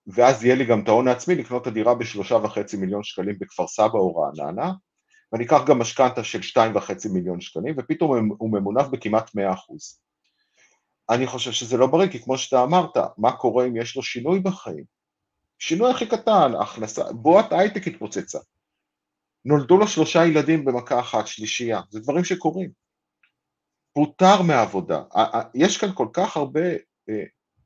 ואז 0.07 0.43
יהיה 0.43 0.55
לי 0.55 0.65
גם 0.65 0.83
את 0.83 0.87
ההון 0.87 1.07
העצמי 1.07 1.35
לקנות 1.35 1.61
את 1.61 1.67
הדירה 1.67 1.95
בשלושה 1.95 2.35
וחצי 2.35 2.77
מיליון 2.77 3.03
שקלים 3.03 3.39
בכפר 3.39 3.67
סבא 3.67 3.97
או 3.99 4.15
רעננה, 4.15 4.71
ואני 5.31 5.45
אקח 5.45 5.61
גם 5.67 5.79
משכנתה 5.79 6.23
של 6.23 6.41
שתיים 6.41 6.75
וחצי 6.75 7.09
מיליון 7.09 7.41
שקלים, 7.41 7.75
ופתאום 7.77 8.29
הוא 8.37 8.51
ממונף 8.51 8.87
בכמעט 8.87 9.35
100 9.35 9.53
אחוז. 9.53 9.99
אני 11.09 11.27
חושב 11.27 11.51
שזה 11.51 11.77
לא 11.77 11.87
בריא, 11.87 12.09
כי 12.09 12.19
כמו 12.19 12.37
שאתה 12.37 12.63
אמרת, 12.63 12.97
מה 13.17 13.31
קורה 13.31 13.65
אם 13.65 13.77
יש 13.77 13.95
לו 13.95 14.03
שינוי 14.03 14.39
בחיים? 14.39 14.83
שינוי 15.59 15.91
הכי 15.91 16.05
קטן, 16.05 16.51
הכנסה, 16.61 17.03
בועת 17.13 17.51
הייטק 17.51 17.87
התפוצצה. 17.87 18.39
נולדו 19.45 19.77
לו 19.77 19.87
שלושה 19.87 20.25
ילדים 20.25 20.65
במכה 20.65 20.99
אחת, 20.99 21.27
שלישייה, 21.27 21.81
זה 21.89 21.99
דברים 21.99 22.23
שקורים. 22.23 22.69
פוטר 23.93 24.41
מהעבודה. 24.41 25.01
יש 25.55 25.77
כאן 25.77 25.89
כל 25.93 26.07
כך 26.13 26.37
הרבה 26.37 26.69
אה, 27.09 27.23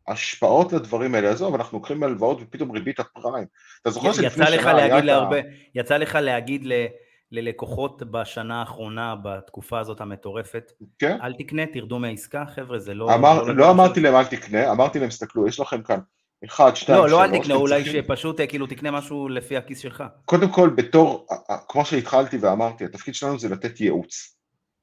השפעות 0.08 0.74
לדברים 0.74 1.15
האלה, 1.15 1.30
עזוב, 1.30 1.56
אנחנו 1.56 1.78
לוקחים 1.78 2.04
הלוואות 2.04 2.38
ופתאום 2.41 2.72
ריבית 2.72 3.00
הפריים. 3.00 3.46
אתה 3.82 3.89
זוכר 3.89 4.13
שלפני 4.13 4.46
שנה 4.46 4.78
היה 4.78 5.00
את 5.00 5.04
להרבה, 5.04 5.38
יצא 5.76 5.98
לך 5.98 6.15
להגיד 6.22 6.65
ל... 6.65 6.86
ללקוחות 7.32 8.04
בשנה 8.12 8.60
האחרונה, 8.60 9.15
בתקופה 9.24 9.80
הזאת 9.80 10.02
המטורפת, 10.02 10.72
כן? 11.00 11.17
אל 11.24 11.34
תקנה, 11.34 11.65
תרדו 11.65 12.00
מהעסקה, 12.00 12.43
חבר'ה, 12.56 12.80
זה 12.80 12.93
לא... 12.93 13.13
אמר, 13.15 13.43
לא, 13.43 13.56
לא 13.56 13.72
אמרתי 13.72 14.00
להם 14.00 14.15
אל 14.15 14.26
תקנה, 14.26 14.72
אמרתי 14.72 15.00
להם, 15.00 15.12
סתכלו, 15.12 15.48
יש 15.48 15.60
לכם 15.60 15.82
כאן 15.82 16.00
אחד, 16.46 16.76
שתיים, 16.76 16.98
שלוש. 17.00 17.12
לא, 17.12 17.17
לא 17.17 17.24
אל 17.24 17.39
תקנה, 17.39 17.56
אולי. 17.56 17.86
שפשוט 17.86 18.41
כאילו 18.50 18.67
תקנה 18.67 18.91
משהו 18.91 19.30
לפי 19.30 19.58
הכיס 19.58 19.80
שלך. 19.80 20.04
קודם 20.26 20.50
כל, 20.50 20.70
בתור, 20.70 21.28
כמו 21.67 21.86
שהתחלתי 21.86 22.38
ואמרתי, 22.38 22.86
התפקיד 22.86 23.15
שלנו 23.15 23.39
זה 23.39 23.50
לתת 23.50 23.82
ייעוץ. 23.82 24.38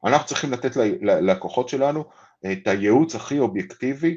אנחנו 0.07 0.27
צריכים 0.27 0.53
לתת 0.53 0.77
ללקוחות 1.03 1.69
שלנו 1.69 2.05
את 2.53 2.67
הייעוץ 2.67 3.15
הכי 3.15 3.39
אובייקטיבי, 3.39 4.17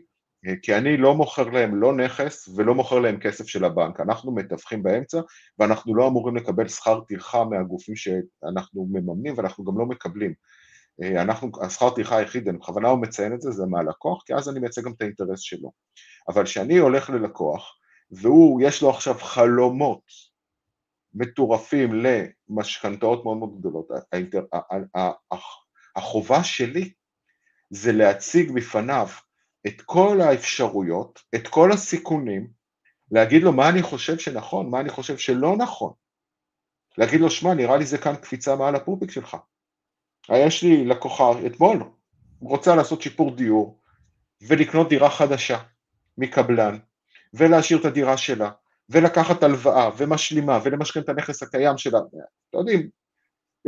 כי 0.62 0.76
אני 0.76 0.98
לא 0.98 1.16
מוכר 1.16 1.50
להם 1.50 1.76
לא 1.76 1.94
נכס 1.96 2.50
ולא 2.56 2.76
מוכר 2.76 3.00
להם 3.00 3.20
כסף 3.20 3.48
של 3.48 3.66
הבנק, 3.66 4.00
אנחנו 4.00 4.36
מתווכים 4.36 4.84
באמצע 4.84 5.22
ואנחנו 5.60 5.96
לא 5.96 6.08
אמורים 6.08 6.36
לקבל 6.36 6.68
שכר 6.68 7.00
טרחה 7.08 7.44
מהגופים 7.44 7.96
שאנחנו 7.96 8.88
מממנים 8.92 9.34
ואנחנו 9.38 9.64
גם 9.66 9.80
לא 9.80 9.86
מקבלים. 9.86 10.34
אנחנו, 11.02 11.52
השכר 11.62 11.90
טרחה 11.90 12.18
היחיד, 12.18 12.48
אני 12.48 12.58
בכוונה 12.58 12.88
הוא 12.88 13.02
מציין 13.02 13.34
את 13.34 13.42
זה, 13.42 13.52
זה 13.52 13.66
מהלקוח, 13.66 14.24
כי 14.26 14.36
אז 14.36 14.50
אני 14.50 14.60
מייצג 14.60 14.84
גם 14.84 14.92
את 14.92 15.02
האינטרס 15.02 15.40
שלו. 15.40 15.72
אבל 16.30 16.44
כשאני 16.44 16.78
הולך 16.78 17.10
ללקוח, 17.10 17.78
והוא, 18.12 18.62
יש 18.64 18.82
לו 18.82 18.90
עכשיו 18.90 19.16
חלומות 19.20 20.02
מטורפים 21.14 22.04
למשכנתאות 22.50 23.24
מאוד 23.24 23.38
מאוד 23.38 23.60
גדולות, 23.60 23.88
החובה 25.96 26.44
שלי 26.44 26.92
זה 27.70 27.92
להציג 27.92 28.52
בפניו 28.52 29.08
את 29.68 29.82
כל 29.82 30.22
האפשרויות, 30.22 31.22
את 31.36 31.48
כל 31.48 31.72
הסיכונים, 31.72 32.48
להגיד 33.12 33.44
לו 33.44 33.54
מה 33.54 33.70
אני 33.70 33.82
חושב 33.82 34.18
שנכון, 34.18 34.70
מה 34.70 34.80
אני 34.80 34.90
חושב 34.90 35.18
שלא 35.18 35.58
נכון. 35.58 35.94
להגיד 36.98 37.22
לו, 37.22 37.30
שמע, 37.30 37.54
נראה 37.54 37.78
לי 37.78 37.86
זה 37.86 37.98
כאן 37.98 38.16
קפיצה 38.16 38.56
מעל 38.56 38.76
הפופיק 38.76 39.12
שלך. 39.12 39.38
יש 40.34 40.64
לי 40.64 40.86
לקוחה 40.86 41.32
אתמול, 41.46 41.84
רוצה 42.42 42.76
לעשות 42.76 43.02
שיפור 43.02 43.36
דיור 43.36 43.80
ולקנות 44.48 44.90
דירה 44.90 45.10
חדשה 45.10 45.60
מקבלן 46.18 46.78
ולהשאיר 47.34 47.80
את 47.80 47.86
הדירה 47.86 48.18
שלה 48.18 48.52
ולקחת 48.90 49.44
הלוואה 49.44 49.90
ומשלימה 49.98 50.60
ולמשכן 50.64 51.00
את 51.00 51.10
הנכס 51.10 51.44
הקיים 51.44 51.78
שלה. 51.78 52.00
אתם 52.50 52.58
יודעים, 52.58 52.90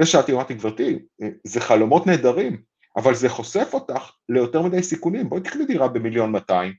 ישבתי, 0.02 0.34
אמרתי, 0.34 0.54
גברתי, 0.54 0.99
זה 1.43 1.62
חלומות 1.62 2.08
נהדרים, 2.08 2.62
אבל 2.99 3.15
זה 3.15 3.29
חושף 3.29 3.69
אותך 3.73 4.12
ליותר 4.29 4.62
מדי 4.62 4.83
סיכונים. 4.83 5.29
בואי 5.29 5.41
תקני 5.41 5.65
דירה 5.65 5.88
במיליון 5.88 6.31
200, 6.31 6.73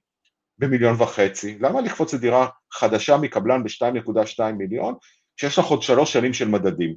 במיליון 0.59 0.97
וחצי, 1.03 1.59
למה 1.61 1.81
לקפוץ 1.81 2.15
לדירה 2.15 2.49
חדשה 2.73 3.17
מקבלן 3.17 3.63
ב-2.2 3.63 4.53
מיליון, 4.59 4.95
כשיש 5.37 5.59
לך 5.59 5.65
עוד 5.65 5.83
שלוש 5.83 6.13
שנים 6.13 6.35
של 6.35 6.49
מדדים, 6.49 6.95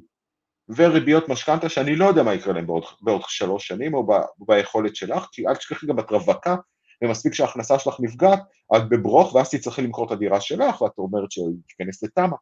וריביות 0.76 1.28
משכנתה 1.28 1.68
שאני 1.68 1.96
לא 1.96 2.04
יודע 2.04 2.22
מה 2.22 2.34
יקרה 2.34 2.52
להם 2.52 2.66
בעוד, 2.66 2.84
בעוד 3.00 3.22
שלוש 3.28 3.66
שנים, 3.66 3.94
או 3.94 4.06
ב, 4.06 4.12
ביכולת 4.38 4.96
שלך, 4.96 5.26
כי 5.32 5.48
אל 5.48 5.54
תשכחי 5.54 5.86
גם 5.86 5.98
את 5.98 6.10
רווקה, 6.10 6.56
ומספיק 7.04 7.34
שההכנסה 7.34 7.78
שלך 7.78 7.96
נפגעת, 8.00 8.40
את 8.76 8.88
בברוך, 8.88 9.34
ואז 9.34 9.50
תצטרכי 9.50 9.82
למכור 9.82 10.06
את 10.06 10.10
הדירה 10.10 10.40
שלך, 10.40 10.82
ואת 10.82 10.98
אומרת 10.98 11.30
שהיא 11.30 11.46
תיכנס 11.68 12.02
לתמ"א. 12.02 12.36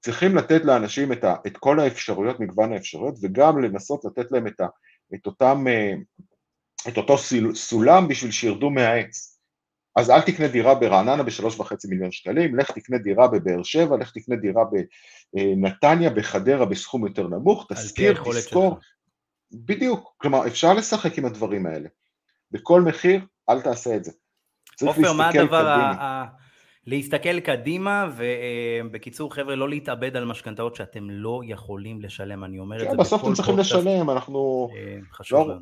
צריכים 0.00 0.36
לתת 0.36 0.64
לאנשים 0.64 1.12
את, 1.12 1.24
ה, 1.24 1.34
את 1.46 1.56
כל 1.56 1.80
האפשרויות, 1.80 2.40
מגוון 2.40 2.72
האפשרויות, 2.72 3.14
וגם 3.22 3.62
לנסות 3.62 4.04
לתת 4.04 4.32
להם 4.32 4.46
את, 4.46 4.60
ה, 4.60 4.66
את, 5.14 5.26
אותם, 5.26 5.64
אה, 5.68 5.92
את 6.88 6.96
אותו 6.96 7.16
סולם 7.54 8.08
בשביל 8.08 8.30
שירדו 8.30 8.70
מהעץ. 8.70 9.40
אז 9.96 10.10
אל 10.10 10.20
תקנה 10.20 10.48
דירה 10.48 10.74
ברעננה 10.74 11.22
בשלוש 11.22 11.60
וחצי 11.60 11.88
מיליון 11.88 12.12
שקלים, 12.12 12.58
לך 12.58 12.70
תקנה 12.70 12.98
דירה 12.98 13.28
בבאר 13.28 13.62
שבע, 13.62 13.96
לך 13.96 14.12
תקנה 14.12 14.36
דירה 14.36 14.62
בנתניה, 15.34 16.10
בחדרה 16.10 16.66
בסכום 16.66 17.06
יותר 17.06 17.28
נמוך, 17.28 17.66
תזכיר, 17.72 18.22
תזכור. 18.24 18.78
בדיוק, 19.52 20.14
כלומר 20.16 20.46
אפשר 20.46 20.74
לשחק 20.74 21.18
עם 21.18 21.26
הדברים 21.26 21.66
האלה. 21.66 21.88
בכל 22.50 22.82
מחיר, 22.82 23.20
אל 23.50 23.60
תעשה 23.60 23.96
את 23.96 24.04
זה. 24.04 24.12
עופר, 24.86 25.12
מה 25.12 25.28
הדבר 25.28 25.66
ה... 25.68 26.24
להסתכל 26.86 27.40
קדימה, 27.40 28.08
ובקיצור, 28.16 29.34
חבר'ה, 29.34 29.56
לא 29.56 29.68
להתאבד 29.68 30.16
על 30.16 30.24
משכנתאות 30.24 30.76
שאתם 30.76 31.10
לא 31.10 31.40
יכולים 31.44 32.00
לשלם, 32.00 32.44
אני 32.44 32.58
אומר 32.58 32.76
את 32.76 32.86
כן, 32.86 32.90
זה 32.90 32.96
בסוף 32.96 33.24
אתם 33.24 33.34
צריכים 33.34 33.58
לשלם, 33.58 34.10
אנחנו... 34.10 34.68
אה, 34.76 34.98
חשוב 35.12 35.48
לא- 35.48 35.54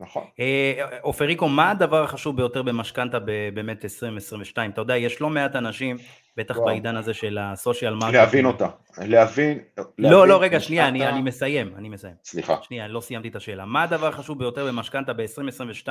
נכון. 0.00 0.24
אה, 0.40 0.98
עופריקו, 1.02 1.48
מה 1.48 1.70
הדבר 1.70 2.04
החשוב 2.04 2.36
ביותר 2.36 2.62
במשכנתה 2.62 3.18
באמת 3.54 3.84
2022? 3.84 4.70
אתה 4.70 4.80
יודע, 4.80 4.96
יש 4.96 5.20
לא 5.20 5.30
מעט 5.30 5.56
אנשים, 5.56 5.96
בטח 6.36 6.58
בעידן 6.58 6.96
הזה 6.96 7.14
של 7.14 7.38
ה 7.40 7.48
social 7.48 7.94
market. 7.94 8.14
להבין 8.14 8.46
אותה, 8.46 8.68
להבין... 8.98 9.58
לא, 9.98 10.28
לא, 10.28 10.42
רגע, 10.42 10.60
שנייה, 10.60 10.88
אני 10.88 11.22
מסיים, 11.22 11.74
אני 11.76 11.88
מסיים. 11.88 12.14
סליחה. 12.24 12.56
שנייה, 12.62 12.88
לא 12.88 13.00
סיימתי 13.00 13.28
את 13.28 13.36
השאלה. 13.36 13.64
מה 13.64 13.82
הדבר 13.82 14.06
החשוב 14.06 14.38
ביותר 14.38 14.66
במשכנתה 14.66 15.12
ב-2022? 15.12 15.88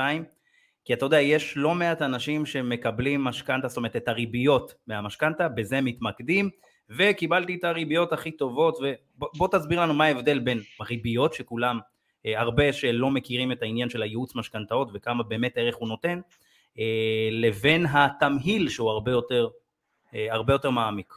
כי 0.88 0.94
אתה 0.94 1.06
יודע, 1.06 1.20
יש 1.20 1.56
לא 1.56 1.74
מעט 1.74 2.02
אנשים 2.02 2.46
שמקבלים 2.46 3.24
משכנתה, 3.24 3.68
זאת 3.68 3.76
אומרת 3.76 3.96
את 3.96 4.08
הריביות 4.08 4.74
מהמשכנתה, 4.86 5.48
בזה 5.48 5.80
מתמקדים, 5.80 6.50
וקיבלתי 6.90 7.54
את 7.54 7.64
הריביות 7.64 8.12
הכי 8.12 8.30
טובות, 8.30 8.78
ובוא 8.78 9.48
תסביר 9.48 9.80
לנו 9.80 9.94
מה 9.94 10.04
ההבדל 10.04 10.38
בין 10.38 10.60
ריביות, 10.80 11.34
שכולם, 11.34 11.78
אה, 12.26 12.40
הרבה 12.40 12.72
שלא 12.72 13.10
מכירים 13.10 13.52
את 13.52 13.62
העניין 13.62 13.88
של 13.88 14.02
הייעוץ 14.02 14.34
משכנתאות 14.34 14.88
וכמה 14.94 15.22
באמת 15.22 15.52
ערך 15.56 15.76
הוא 15.76 15.88
נותן, 15.88 16.20
אה, 16.78 17.28
לבין 17.30 17.86
התמהיל 17.86 18.68
שהוא 18.68 18.90
הרבה 18.90 19.10
יותר, 19.10 19.48
אה, 20.14 20.26
הרבה 20.30 20.52
יותר 20.52 20.70
מעמיק. 20.70 21.14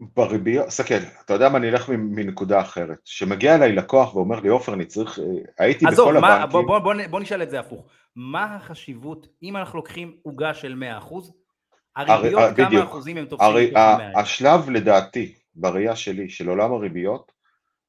בריביות, 0.00 0.70
סתכל, 0.70 0.94
אתה 1.24 1.34
יודע 1.34 1.48
מה, 1.48 1.58
אני 1.58 1.68
אלך 1.68 1.88
מנקודה 1.88 2.60
אחרת. 2.60 2.98
שמגיע 3.04 3.54
אליי 3.54 3.72
לקוח 3.72 4.14
ואומר 4.14 4.40
לי, 4.40 4.48
עופר, 4.48 4.74
אני 4.74 4.84
צריך, 4.84 5.18
אה, 5.18 5.24
הייתי 5.58 5.86
עזוב, 5.86 6.10
בכל 6.10 6.20
מה, 6.20 6.34
הבנקים... 6.34 6.50
בוא, 6.50 6.62
בוא, 6.62 6.78
בוא, 6.78 6.94
בוא 7.10 7.20
נשאל 7.20 7.42
את 7.42 7.50
זה 7.50 7.60
הפוך. 7.60 7.86
מה 8.16 8.54
החשיבות, 8.54 9.26
אם 9.42 9.56
אנחנו 9.56 9.78
לוקחים 9.78 10.16
עוגה 10.22 10.54
של 10.54 10.82
100%, 11.00 11.14
הריביות, 11.96 12.42
הר, 12.42 12.54
כמה 12.54 12.66
בדיוק. 12.66 12.84
אחוזים 12.84 13.16
הם 13.16 13.26
תופסים? 13.26 13.50
הרי, 13.50 13.72
השלב 14.16 14.70
לדעתי, 14.70 15.34
בראייה 15.54 15.96
שלי, 15.96 16.28
של 16.28 16.48
עולם 16.48 16.72
הריביות, 16.72 17.32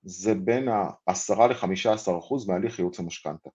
זה 0.04 0.36
בין 0.36 0.68
ה-10 0.68 1.48
ל-15 1.48 2.20
אחוז 2.20 2.48
מהליך 2.48 2.80
ייעוץ 2.80 3.00
המשכנתה. 3.00 3.50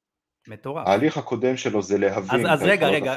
מטורף. 0.49 0.87
ההליך 0.87 1.17
הקודם 1.17 1.57
שלו 1.57 1.83
זה 1.83 1.99
להבין 1.99 2.47
אז, 2.47 2.61
אז 2.61 2.69
רגע, 2.69 2.89
רגע, 2.89 3.17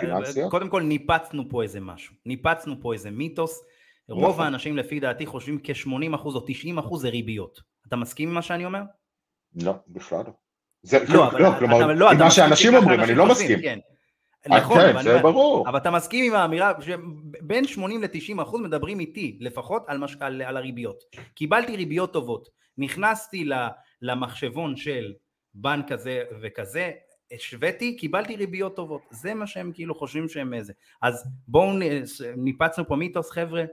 קודם 0.50 0.70
כל 0.70 0.82
ניפצנו 0.82 1.50
פה 1.50 1.64
איזה 1.64 1.80
משהו, 1.80 2.16
ניפצנו 2.26 2.76
פה 2.82 2.94
איזה 2.94 3.12
מיתוס, 3.12 3.64
רוב 4.10 4.34
נכון. 4.34 4.46
האנשים 4.46 4.78
לפי 4.78 5.00
דעתי 5.00 5.26
חושבים 5.26 5.60
כ-80% 5.64 6.26
או 6.26 6.46
90% 6.80 6.98
זה 6.98 7.10
ריביות. 7.10 7.62
אתה 7.88 7.96
מסכים 7.96 8.30
עם 8.30 8.36
מה 8.36 8.42
שאני 8.42 8.66
אומר? 8.66 8.82
לא, 9.56 9.74
בכלל 9.88 10.24
לא. 10.28 10.32
זה, 10.84 11.04
לא, 11.14 11.28
אבל, 11.28 11.42
לא, 11.42 11.50
כלומר, 11.60 11.88
לא, 11.94 12.12
עם 12.12 12.18
מה 12.18 12.32
שאנשים 12.32 12.76
אומרים, 12.76 13.00
אני 13.00 13.16
לא 13.16 13.26
מסכים. 13.26 13.62
כן. 13.62 13.80
אה, 14.52 14.58
נכון, 14.58 14.82
כן, 14.82 15.04
זה 15.04 15.20
ברור. 15.22 15.70
אבל 15.70 15.78
אתה 15.78 15.92
מסכים 15.92 16.34
עם 16.34 16.40
האמירה 16.40 16.74
שבין 16.82 17.68
80 17.68 18.04
ל-90 18.04 18.42
אחוז 18.42 18.62
מדברים 18.62 19.00
איתי 19.00 19.38
לפחות 19.42 19.84
על, 19.88 19.98
מש... 19.98 20.18
על, 20.20 20.42
על 20.42 20.58
הריביות. 20.58 21.04
קיבלתי 21.34 21.76
ריביות 21.76 22.14
טובות, 22.14 22.50
נכנסתי 22.78 23.50
למחשבון 24.02 24.76
של 24.76 25.14
בנק 25.54 25.92
כזה 25.92 26.24
וכזה, 26.42 26.92
השוויתי, 27.32 27.98
קיבלתי 27.98 28.36
ריביות 28.36 28.76
טובות. 28.76 29.02
זה 29.12 29.34
מה 29.34 29.48
שהם 29.48 29.72
כאילו 29.74 29.96
חושבים 29.96 30.30
שהם 30.30 30.54
איזה. 30.54 30.74
אז 31.02 31.24
בואו 31.48 31.72
ניפצנו 32.38 32.88
פה 32.88 32.96
מיתוס 32.96 33.32
חבר'ה, 33.32 33.64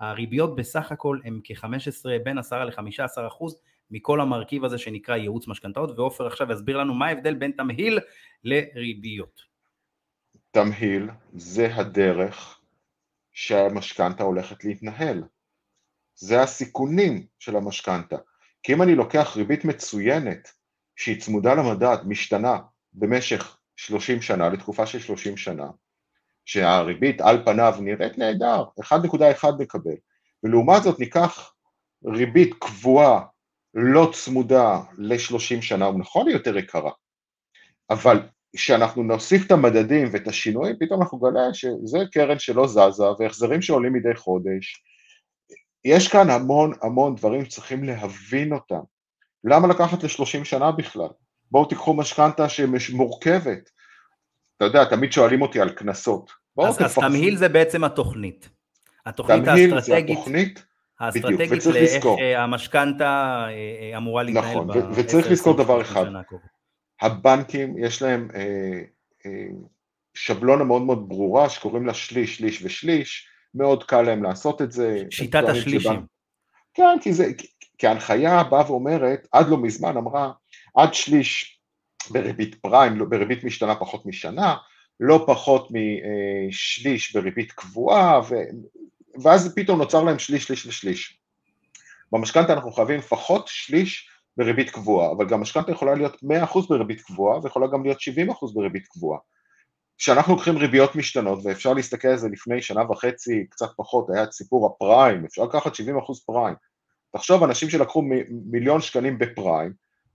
הריביות 0.00 0.56
בסך 0.56 0.92
הכל 0.92 1.18
הן 1.24 1.40
כ-15, 1.44 2.24
בין 2.24 2.38
10 2.38 2.64
ל-15 2.64 3.26
אחוז 3.26 3.60
מכל 3.90 4.20
המרכיב 4.20 4.64
הזה 4.64 4.78
שנקרא 4.78 5.16
ייעוץ 5.16 5.48
משכנתאות, 5.48 5.98
ועופר 5.98 6.26
עכשיו 6.26 6.52
יסביר 6.52 6.76
לנו 6.76 6.94
מה 6.94 7.06
ההבדל 7.06 7.34
בין 7.34 7.52
תמהיל 7.52 7.98
לריביות. 8.44 9.40
תמהיל 10.50 11.10
זה 11.32 11.74
הדרך 11.74 12.60
שהמשכנתה 13.32 14.22
הולכת 14.22 14.64
להתנהל. 14.64 15.24
זה 16.14 16.42
הסיכונים 16.42 17.26
של 17.38 17.56
המשכנתה. 17.56 18.16
כי 18.62 18.72
אם 18.72 18.82
אני 18.82 18.94
לוקח 18.94 19.36
ריבית 19.36 19.64
מצוינת 19.64 20.52
שהיא 20.96 21.20
צמודה 21.20 21.54
למדד, 21.54 21.96
משתנה 22.06 22.58
במשך 22.92 23.58
30 23.76 24.22
שנה, 24.22 24.48
לתקופה 24.48 24.86
של 24.86 24.98
30 24.98 25.36
שנה, 25.36 25.66
שהריבית 26.44 27.20
על 27.20 27.44
פניו 27.44 27.74
נראית 27.80 28.18
נהדר, 28.18 28.64
1.1 28.82 29.46
נקבל, 29.58 29.96
ולעומת 30.42 30.82
זאת 30.82 31.00
ניקח 31.00 31.52
ריבית 32.04 32.54
קבועה 32.58 33.20
לא 33.74 34.10
צמודה 34.12 34.80
ל-30 34.98 35.62
שנה, 35.62 35.84
הוא 35.84 36.00
נכון 36.00 36.28
יותר 36.28 36.58
יקרה, 36.58 36.90
אבל 37.90 38.20
כשאנחנו 38.56 39.02
נוסיף 39.02 39.46
את 39.46 39.50
המדדים 39.50 40.08
ואת 40.12 40.28
השינויים, 40.28 40.76
פתאום 40.80 41.02
אנחנו 41.02 41.18
נגלה 41.18 41.54
שזה 41.54 41.98
קרן 42.12 42.38
שלא 42.38 42.66
זזה 42.66 43.04
והחזרים 43.18 43.62
שעולים 43.62 43.92
מדי 43.92 44.14
חודש. 44.14 44.82
יש 45.84 46.08
כאן 46.08 46.30
המון 46.30 46.72
המון 46.82 47.14
דברים 47.14 47.44
שצריכים 47.44 47.84
להבין 47.84 48.52
אותם. 48.52 48.80
למה 49.44 49.68
לקחת 49.68 50.02
ל-30 50.02 50.44
שנה 50.44 50.72
בכלל? 50.72 51.08
בואו 51.50 51.64
תיקחו 51.64 51.94
משכנתה 51.94 52.48
שמורכבת. 52.48 53.70
אתה 54.66 54.78
יודע, 54.78 54.84
תמיד 54.84 55.12
שואלים 55.12 55.42
אותי 55.42 55.60
על 55.60 55.70
קנסות. 55.70 56.32
אז, 56.58 56.82
אז 56.82 56.94
תמהיל 56.94 57.36
זה 57.36 57.48
בעצם 57.48 57.84
התוכנית. 57.84 58.48
התוכנית 59.06 59.48
האסטרטגית. 59.48 60.06
זה 60.06 60.12
התוכנית, 60.12 60.64
האסטרטגית 61.00 61.66
לאיך 61.66 62.06
המשכנתה 62.36 63.44
אה, 63.48 63.92
אה, 63.92 63.96
אמורה 63.96 64.22
להתנהל 64.22 64.44
נכון, 64.44 64.68
וצריך 64.94 65.30
לזכור 65.30 65.56
דבר 65.56 65.80
אחד, 65.80 66.04
הבנקים 67.00 67.78
יש 67.78 68.02
להם 68.02 68.28
אה, 68.34 68.80
אה, 69.26 69.46
שבלונה 70.14 70.64
מאוד 70.64 70.82
מאוד 70.82 71.08
ברורה 71.08 71.48
שקוראים 71.48 71.86
לה 71.86 71.94
שליש, 71.94 72.36
שליש 72.36 72.62
ושליש, 72.64 73.28
מאוד 73.54 73.84
קל 73.84 74.02
להם 74.02 74.22
לעשות 74.22 74.62
את 74.62 74.72
זה. 74.72 75.02
שיטת 75.10 75.44
השלישים. 75.48 75.92
שבנ... 75.92 76.04
כן, 76.74 76.96
כי 77.00 77.12
זה, 77.12 77.26
כי 77.78 77.86
ההנחיה 77.86 78.44
באה 78.44 78.70
ואומרת, 78.70 79.28
עד 79.32 79.48
לא 79.48 79.58
מזמן 79.58 79.96
אמרה, 79.96 80.32
עד 80.76 80.94
שליש 80.94 81.51
בריבית 82.10 82.54
פריים, 82.54 82.96
לא, 82.96 83.04
בריבית 83.04 83.44
משתנה 83.44 83.74
פחות 83.74 84.06
משנה, 84.06 84.56
לא 85.00 85.24
פחות 85.26 85.68
משליש 85.70 87.16
בריבית 87.16 87.52
קבועה, 87.52 88.20
ו... 88.28 88.34
ואז 89.22 89.54
פתאום 89.56 89.78
נוצר 89.78 90.02
להם 90.02 90.18
שליש, 90.18 90.44
שליש 90.44 90.66
ושליש. 90.66 91.18
במשכנתה 92.12 92.52
אנחנו 92.52 92.72
חייבים 92.72 92.98
לפחות 92.98 93.48
שליש 93.48 94.08
בריבית 94.36 94.70
קבועה, 94.70 95.12
אבל 95.12 95.28
גם 95.28 95.40
משכנתה 95.40 95.72
יכולה 95.72 95.94
להיות 95.94 96.16
100% 96.54 96.68
בריבית 96.68 97.00
קבועה 97.00 97.38
ויכולה 97.42 97.66
גם 97.66 97.82
להיות 97.82 97.98
70% 97.98 98.54
בריבית 98.54 98.86
קבועה. 98.86 99.18
כשאנחנו 99.98 100.34
לוקחים 100.34 100.56
ריביות 100.56 100.96
משתנות, 100.96 101.38
ואפשר 101.44 101.72
להסתכל 101.72 102.08
על 102.08 102.16
זה 102.16 102.28
לפני 102.28 102.62
שנה 102.62 102.90
וחצי, 102.90 103.46
קצת 103.50 103.68
פחות, 103.76 104.10
היה 104.10 104.24
את 104.24 104.32
סיפור 104.32 104.66
הפריים, 104.66 105.24
אפשר 105.24 105.42
לקחת 105.42 105.72
70% 105.72 105.78
פריים. 106.26 106.54
תחשוב, 107.12 107.42
אנשים 107.42 107.70
שלקחו 107.70 108.02
מיליון 108.50 108.80
שקלים 108.80 109.18
בפריים, 109.18 109.72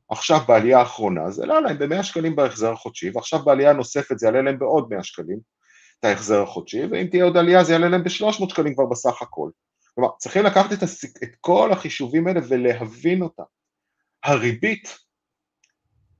עכשיו 0.09 0.39
בעלייה 0.47 0.79
האחרונה, 0.79 1.31
זה 1.31 1.43
עלה 1.43 1.59
להם 1.59 1.77
ב-100 1.77 2.03
שקלים 2.03 2.35
בהחזר 2.35 2.71
החודשי, 2.73 3.09
ועכשיו 3.13 3.39
בעלייה 3.39 3.73
נוספת 3.73 4.19
זה 4.19 4.27
יעלה 4.27 4.41
להם 4.41 4.59
בעוד 4.59 4.87
100 4.89 5.03
שקלים, 5.03 5.39
את 5.99 6.05
ההחזר 6.05 6.41
החודשי, 6.41 6.85
ואם 6.85 7.07
תהיה 7.07 7.23
עוד 7.23 7.37
עלייה 7.37 7.63
זה 7.63 7.73
יעלה 7.73 7.89
להם 7.89 8.03
ב-300 8.03 8.49
שקלים 8.49 8.73
כבר 8.73 8.85
בסך 8.85 9.21
הכל. 9.21 9.49
כלומר, 9.95 10.09
צריכים 10.17 10.43
לקחת 10.45 10.73
את, 10.73 10.83
הסיק, 10.83 11.23
את 11.23 11.29
כל 11.41 11.71
החישובים 11.71 12.27
האלה 12.27 12.39
ולהבין 12.49 13.21
אותם. 13.21 13.43
הריבית, 14.23 14.97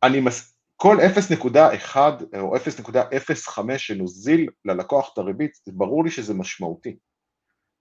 אני 0.03 0.19
מס... 0.19 0.53
כל 0.75 0.97
0.1 1.45 1.97
או 2.39 2.55
0.05 2.55 3.77
שנוזיל 3.77 4.49
ללקוח 4.65 5.09
את 5.13 5.17
הריבית, 5.17 5.51
ברור 5.67 6.03
לי 6.03 6.11
שזה 6.11 6.33
משמעותי. 6.33 6.97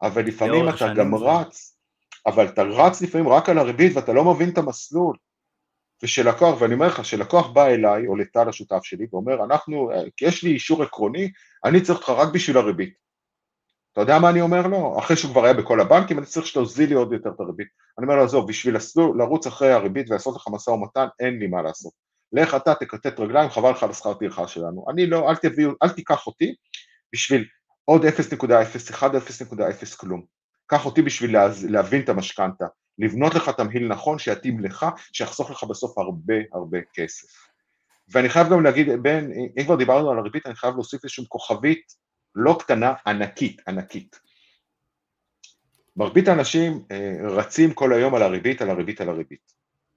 אבל 0.02 0.26
לפעמים 0.26 0.68
אתה 0.68 0.94
גם 0.96 1.14
רץ, 1.14 1.78
אבל 2.26 2.48
אתה 2.48 2.62
רץ 2.62 3.02
לפעמים 3.02 3.28
רק 3.28 3.48
על 3.48 3.58
הריבית 3.58 3.96
ואתה 3.96 4.12
לא 4.12 4.24
מבין 4.24 4.48
את 4.48 4.58
המסלול. 4.58 5.16
ושלקוח, 6.02 6.60
ואני 6.60 6.74
אומר 6.74 6.86
לך, 6.86 7.04
שלקוח 7.04 7.46
בא 7.46 7.66
אליי, 7.66 8.06
או 8.06 8.16
לטל 8.16 8.48
השותף 8.48 8.80
שלי, 8.82 9.06
ואומר, 9.12 9.44
אנחנו, 9.44 9.90
יש 10.22 10.42
לי 10.42 10.50
אישור 10.50 10.82
עקרוני, 10.82 11.30
אני 11.64 11.80
צריך 11.80 11.98
אותך 11.98 12.10
רק 12.10 12.28
בשביל 12.32 12.56
הריבית. 12.56 12.94
אתה 13.92 14.00
יודע 14.00 14.18
מה 14.18 14.30
אני 14.30 14.40
אומר 14.40 14.66
לו? 14.66 14.98
אחרי 14.98 15.16
שהוא 15.16 15.30
כבר 15.30 15.44
היה 15.44 15.54
בכל 15.54 15.80
הבנקים, 15.80 16.18
אני 16.18 16.26
צריך 16.26 16.46
שתוזיל 16.46 16.88
לי 16.88 16.94
עוד 16.94 17.12
יותר 17.12 17.30
את 17.30 17.40
הריבית. 17.40 17.68
אני 17.98 18.06
אומר 18.06 18.16
לו, 18.16 18.24
עזוב, 18.24 18.48
בשביל 18.48 18.76
לרוץ 19.18 19.46
אחרי 19.46 19.72
הריבית 19.72 20.10
ולעשות 20.10 20.36
לך 20.36 20.48
משא 20.50 20.70
ומתן, 20.70 21.06
אין 21.20 21.38
לי 21.38 21.46
מה 21.46 21.62
לעשות. 21.62 21.92
לך 22.32 22.54
אתה, 22.54 22.74
תקטט 22.74 23.20
רגליים, 23.20 23.50
חבל 23.50 23.70
לך 23.70 23.82
על 23.82 23.90
השכר 23.90 24.14
טרחה 24.14 24.48
שלנו. 24.48 24.84
אני 24.90 25.06
לא, 25.06 25.30
אל 25.30 25.36
תביאו, 25.36 25.70
אל 25.82 25.88
תיקח 25.88 26.26
אותי 26.26 26.54
בשביל 27.12 27.44
עוד 27.84 28.04
0.01 28.04 29.02
0.0 29.02 29.96
כלום. 29.96 30.24
קח 30.66 30.86
אותי 30.86 31.02
בשביל 31.02 31.36
להבין 31.68 32.02
את 32.02 32.08
המשכנתה, 32.08 32.66
לבנות 32.98 33.34
לך 33.34 33.48
תמהיל 33.48 33.88
נכון 33.88 34.18
שיתאים 34.18 34.60
לך, 34.60 34.86
שיחסוך 35.12 35.50
לך 35.50 35.64
בסוף 35.64 35.98
הרבה 35.98 36.34
הרבה 36.52 36.78
כסף. 36.94 37.28
ואני 38.08 38.28
חייב 38.28 38.48
גם 38.50 38.62
להגיד, 38.62 38.88
בין, 39.02 39.32
אם 39.58 39.64
כבר 39.64 39.76
דיברנו 39.76 40.10
על 40.10 40.18
הריבית, 40.18 40.46
אני 40.46 40.54
חייב 40.54 40.74
להוסיף 40.74 41.04
איזושהי 41.04 41.24
כוכבית 41.28 41.94
לא 42.34 42.56
קטנה, 42.60 42.94
ענקית, 43.06 43.68
ענקית. 43.68 44.20
מרבית 45.96 46.28
האנשים 46.28 46.84
אה, 46.90 47.16
רצים 47.22 47.74
כל 47.74 47.92
היום 47.92 48.14
על 48.14 48.22
הריבית, 48.22 48.62
על 48.62 48.70
הריבית, 48.70 49.00
על 49.00 49.08
הריבית. 49.08 49.52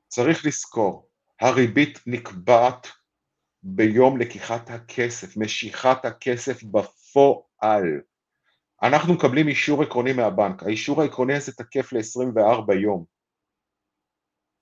צריך 0.07 0.45
לזכור, 0.45 1.09
הריבית 1.41 1.99
נקבעת 2.05 2.87
ביום 3.63 4.17
לקיחת 4.17 4.69
הכסף, 4.69 5.37
משיכת 5.37 6.05
הכסף 6.05 6.63
בפועל. 6.63 8.01
אנחנו 8.83 9.13
מקבלים 9.13 9.47
אישור 9.47 9.83
עקרוני 9.83 10.13
מהבנק, 10.13 10.63
האישור 10.63 11.01
העקרוני 11.01 11.35
הזה 11.35 11.51
תקף 11.51 11.93
ל-24 11.93 12.73
יום. 12.73 13.05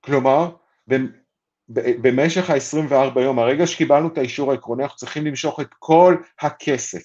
כלומר, 0.06 0.56
במשך 1.69 2.49
ה-24 2.49 3.19
יום, 3.19 3.39
הרגע 3.39 3.67
שקיבלנו 3.67 4.08
את 4.08 4.17
האישור 4.17 4.51
העקרוני, 4.51 4.84
אנחנו 4.84 4.97
צריכים 4.97 5.25
למשוך 5.25 5.60
את 5.60 5.73
כל 5.80 6.17
הכסף 6.41 7.03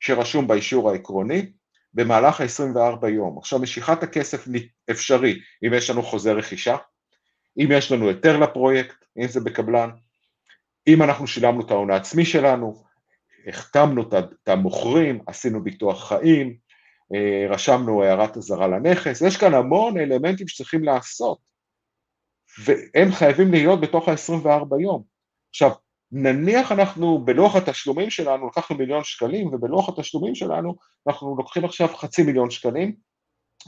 שרשום 0.00 0.46
באישור 0.46 0.90
העקרוני 0.90 1.52
במהלך 1.94 2.40
ה-24 2.40 3.08
יום. 3.08 3.38
עכשיו, 3.38 3.58
משיכת 3.58 4.02
הכסף 4.02 4.44
אפשרי 4.90 5.40
אם 5.66 5.74
יש 5.74 5.90
לנו 5.90 6.02
חוזה 6.02 6.32
רכישה, 6.32 6.76
אם 7.58 7.68
יש 7.72 7.92
לנו 7.92 8.08
היתר 8.08 8.36
לפרויקט, 8.36 9.04
אם 9.18 9.28
זה 9.28 9.40
בקבלן, 9.40 9.90
אם 10.86 11.02
אנחנו 11.02 11.26
שילמנו 11.26 11.60
את 11.60 11.70
ההון 11.70 11.90
העצמי 11.90 12.24
שלנו, 12.24 12.87
החתמנו 13.48 14.02
את 14.02 14.48
המוכרים, 14.48 15.20
עשינו 15.26 15.64
ביטוח 15.64 16.08
חיים, 16.08 16.56
אה, 17.14 17.46
רשמנו 17.50 18.02
הערת 18.02 18.36
אזהרה 18.36 18.68
לנכס, 18.68 19.22
יש 19.22 19.36
כאן 19.36 19.54
המון 19.54 19.98
אלמנטים 19.98 20.48
שצריכים 20.48 20.84
לעשות, 20.84 21.38
והם 22.64 23.12
חייבים 23.12 23.50
להיות 23.50 23.80
בתוך 23.80 24.08
ה-24 24.08 24.80
יום. 24.80 25.02
עכשיו, 25.50 25.70
נניח 26.12 26.72
אנחנו 26.72 27.24
בלוח 27.24 27.56
התשלומים 27.56 28.10
שלנו 28.10 28.46
לקחנו 28.46 28.76
מיליון 28.76 29.04
שקלים, 29.04 29.46
ובלוח 29.46 29.88
התשלומים 29.88 30.34
שלנו 30.34 30.76
אנחנו 31.08 31.36
לוקחים 31.36 31.64
עכשיו 31.64 31.88
חצי 31.88 32.22
מיליון 32.22 32.50
שקלים, 32.50 32.94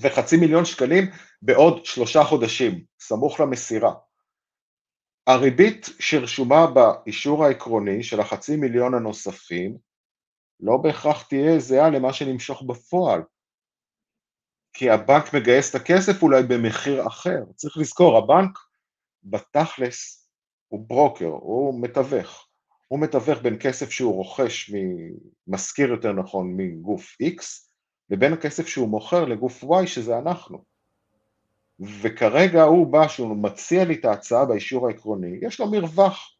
וחצי 0.00 0.36
מיליון 0.36 0.64
שקלים 0.64 1.10
בעוד 1.42 1.86
שלושה 1.86 2.24
חודשים, 2.24 2.84
סמוך 3.00 3.40
למסירה. 3.40 3.92
הריבית 5.30 5.86
שרשומה 5.98 6.66
באישור 6.66 7.44
העקרוני 7.44 8.02
של 8.02 8.20
החצי 8.20 8.56
מיליון 8.56 8.94
הנוספים 8.94 9.76
לא 10.60 10.76
בהכרח 10.76 11.22
תהיה 11.22 11.58
זהה 11.58 11.90
למה 11.90 12.12
שנמשוך 12.12 12.62
בפועל, 12.62 13.22
כי 14.72 14.90
הבנק 14.90 15.34
מגייס 15.34 15.70
את 15.70 15.74
הכסף 15.74 16.22
אולי 16.22 16.42
במחיר 16.42 17.06
אחר. 17.06 17.38
צריך 17.56 17.76
לזכור, 17.78 18.18
הבנק 18.18 18.58
בתכלס 19.24 20.30
הוא 20.68 20.88
ברוקר, 20.88 21.26
הוא 21.26 21.82
מתווך. 21.82 22.46
הוא 22.88 23.00
מתווך 23.00 23.38
בין 23.42 23.56
כסף 23.60 23.90
שהוא 23.90 24.14
רוכש, 24.14 24.70
משכיר 25.46 25.88
יותר 25.88 26.12
נכון, 26.12 26.54
מגוף 26.56 27.16
X, 27.22 27.44
לבין 28.10 28.32
הכסף 28.32 28.66
שהוא 28.66 28.88
מוכר 28.88 29.24
לגוף 29.24 29.64
Y, 29.64 29.86
שזה 29.86 30.18
אנחנו. 30.18 30.69
וכרגע 31.80 32.62
הוא 32.62 32.86
בא, 32.86 33.08
שהוא 33.08 33.36
מציע 33.36 33.84
לי 33.84 33.94
את 33.94 34.04
ההצעה 34.04 34.44
באישור 34.44 34.86
העקרוני, 34.86 35.38
יש 35.42 35.60
לו 35.60 35.70
מרווח. 35.70 36.34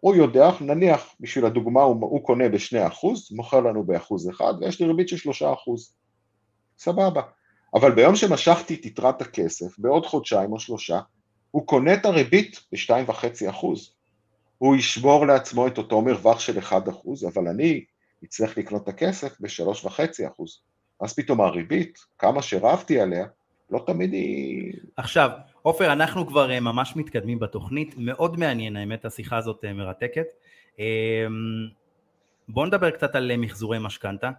הוא 0.00 0.16
יודע, 0.16 0.50
נניח, 0.60 1.14
בשביל 1.20 1.46
הדוגמה, 1.46 1.82
הוא, 1.82 1.96
הוא 2.00 2.24
קונה 2.24 2.48
ב-2%, 2.48 3.06
מוכר 3.30 3.60
לנו 3.60 3.84
ב-1%, 3.84 4.42
ויש 4.60 4.80
לי 4.80 4.86
ריבית 4.86 5.08
של 5.08 5.30
3%. 5.30 5.32
סבבה. 6.78 7.22
אבל 7.74 7.94
ביום 7.94 8.16
שמשכתי 8.16 8.74
את 8.74 8.86
יתרת 8.86 9.22
הכסף, 9.22 9.78
בעוד 9.78 10.06
חודשיים 10.06 10.52
או 10.52 10.60
שלושה, 10.60 11.00
הוא 11.50 11.66
קונה 11.66 11.94
את 11.94 12.04
הריבית 12.04 12.60
ב-2.5%. 12.72 13.66
הוא 14.58 14.76
ישמור 14.76 15.26
לעצמו 15.26 15.66
את 15.66 15.78
אותו 15.78 16.02
מרווח 16.02 16.40
של 16.40 16.58
1%, 16.58 16.72
אבל 17.28 17.48
אני 17.48 17.84
אצטרך 18.24 18.58
לקנות 18.58 18.82
את 18.82 18.88
הכסף 18.88 19.40
ב-3.5%. 19.40 20.42
אז 21.00 21.14
פתאום 21.14 21.40
הריבית, 21.40 21.98
כמה 22.18 22.42
שרבתי 22.42 23.00
עליה, 23.00 23.26
לא 23.70 23.82
תמיד 23.86 24.12
היא... 24.12 24.72
עכשיו, 24.96 25.30
עופר, 25.62 25.92
אנחנו 25.92 26.26
כבר 26.26 26.50
אה, 26.50 26.60
ממש 26.60 26.96
מתקדמים 26.96 27.38
בתוכנית, 27.38 27.94
מאוד 27.98 28.38
מעניין, 28.38 28.76
האמת, 28.76 29.04
השיחה 29.04 29.36
הזאת 29.36 29.64
אה, 29.64 29.72
מרתקת. 29.72 30.26
אמ, 30.78 30.84
בואו 32.48 32.66
נדבר 32.66 32.90
קצת 32.90 33.14
על 33.14 33.30
אה, 33.30 33.36
מחזורי 33.36 33.78
משכנתה, 33.80 34.30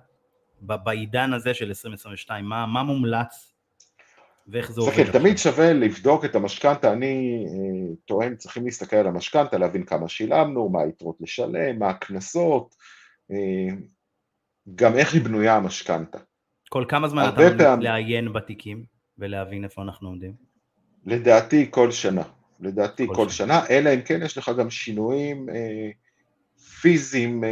בעידן 0.62 1.34
הזה 1.34 1.54
של 1.54 1.68
2022, 1.68 2.46
מה, 2.46 2.66
מה 2.66 2.84
מומלץ 2.84 3.54
ואיך 4.48 4.72
זה 4.72 4.82
עובד? 4.82 4.94
כן, 4.94 5.12
תמיד 5.12 5.38
שווה 5.38 5.74
לבדוק 5.74 6.26
את 6.26 6.36
המשכנתה, 6.36 6.94
אני 6.94 7.46
טוען, 8.06 8.36
צריכים 8.36 8.66
להסתכל 8.66 8.96
על 8.96 9.08
המשכנתה, 9.08 9.58
להבין 9.58 9.84
כמה 9.84 10.08
שילמנו, 10.08 10.70
מה 10.70 10.82
היתרות 10.82 11.16
לשלם, 11.20 11.80
מה 11.80 11.90
הקנסות, 11.90 12.76
גם 14.76 14.96
איך 14.96 15.14
היא 15.14 15.22
בנויה 15.22 15.56
המשכנתה. 15.56 16.18
כל 16.70 16.86
כמה 16.88 17.08
זמן 17.08 17.30
אתה 17.30 17.58
פעם... 17.58 17.82
לעיין 17.82 18.34
בתיקים 18.34 18.91
ולהבין 19.18 19.64
איפה 19.64 19.82
אנחנו 19.82 20.08
עומדים? 20.08 20.34
לדעתי 21.06 21.68
כל 21.72 21.92
שנה, 21.92 22.24
לדעתי 22.60 23.08
כל, 23.08 23.16
כל 23.16 23.30
שנה. 23.30 23.64
שנה, 23.64 23.76
אלא 23.78 23.94
אם 23.94 24.02
כן 24.02 24.20
יש 24.24 24.38
לך 24.38 24.52
גם 24.58 24.70
שינויים 24.70 25.50
אה, 25.50 25.90
פיזיים 26.82 27.44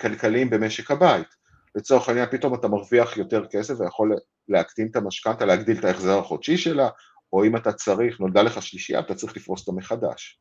כלכליים 0.00 0.50
במשק 0.50 0.90
הבית. 0.90 1.26
לצורך 1.74 2.08
העניין 2.08 2.26
פתאום 2.30 2.54
אתה 2.54 2.68
מרוויח 2.68 3.16
יותר 3.16 3.46
כסף 3.50 3.80
ויכול 3.80 4.16
להקטין 4.48 4.88
את 4.90 4.96
המשכנתה, 4.96 5.44
להגדיל 5.44 5.78
את 5.78 5.84
ההחזר 5.84 6.18
החודשי 6.18 6.56
שלה, 6.56 6.88
או 7.32 7.44
אם 7.44 7.56
אתה 7.56 7.72
צריך, 7.72 8.20
נולדה 8.20 8.42
לך 8.42 8.62
שלישייה, 8.62 9.00
אתה 9.00 9.14
צריך 9.14 9.36
לפרוס 9.36 9.60
אותה 9.60 9.78
מחדש. 9.78 10.40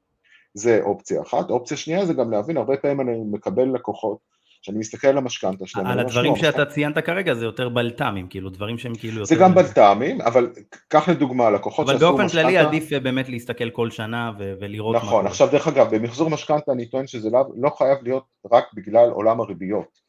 זה 0.54 0.80
אופציה 0.82 1.22
אחת. 1.22 1.50
אופציה 1.50 1.78
שנייה 1.78 2.06
זה 2.06 2.14
גם 2.14 2.32
להבין, 2.32 2.58
הרבה 2.58 2.78
פעמים 2.78 3.02
אני 3.02 3.18
מקבל 3.32 3.76
לקוחות, 3.76 4.18
כשאני 4.64 4.80
מסתכל 4.80 5.08
על 5.08 5.18
המשכנתה 5.18 5.68
שלהם. 5.68 5.88
על 5.88 6.00
הדברים 6.00 6.36
שאתה 6.36 6.66
ציינת 6.66 6.98
כרגע 6.98 7.34
זה 7.34 7.46
יותר 7.46 7.70
בלת"מים, 7.70 8.28
כאילו 8.28 8.50
דברים 8.50 8.78
שהם 8.78 8.96
כאילו 8.96 9.14
יותר... 9.14 9.26
זה 9.26 9.36
גם 9.36 9.56
בלת"מים, 9.56 10.22
אבל 10.22 10.50
קח 10.88 11.10
לדוגמה 11.10 11.50
לקוחות 11.50 11.88
שעשו 11.88 11.96
משכנתה... 11.96 12.10
אבל 12.10 12.18
באופן 12.18 12.38
כללי 12.38 12.58
עדיף 12.58 12.94
באמת 12.94 13.30
להסתכל 13.30 13.70
כל 13.70 13.90
שנה 13.90 14.32
ולראות 14.40 14.96
נכון, 14.96 15.28
עכשיו 15.28 15.48
דרך 15.52 15.68
אגב, 15.68 15.96
במחזור 15.96 16.30
משכנתה 16.30 16.72
אני 16.72 16.86
טוען 16.86 17.08
שזה 17.08 17.30
לא, 17.30 17.46
לא 17.56 17.70
חייב 17.78 17.98
להיות 18.04 18.24
רק 18.52 18.66
בגלל 18.74 19.10
עולם 19.10 19.42
הריביות. 19.42 20.00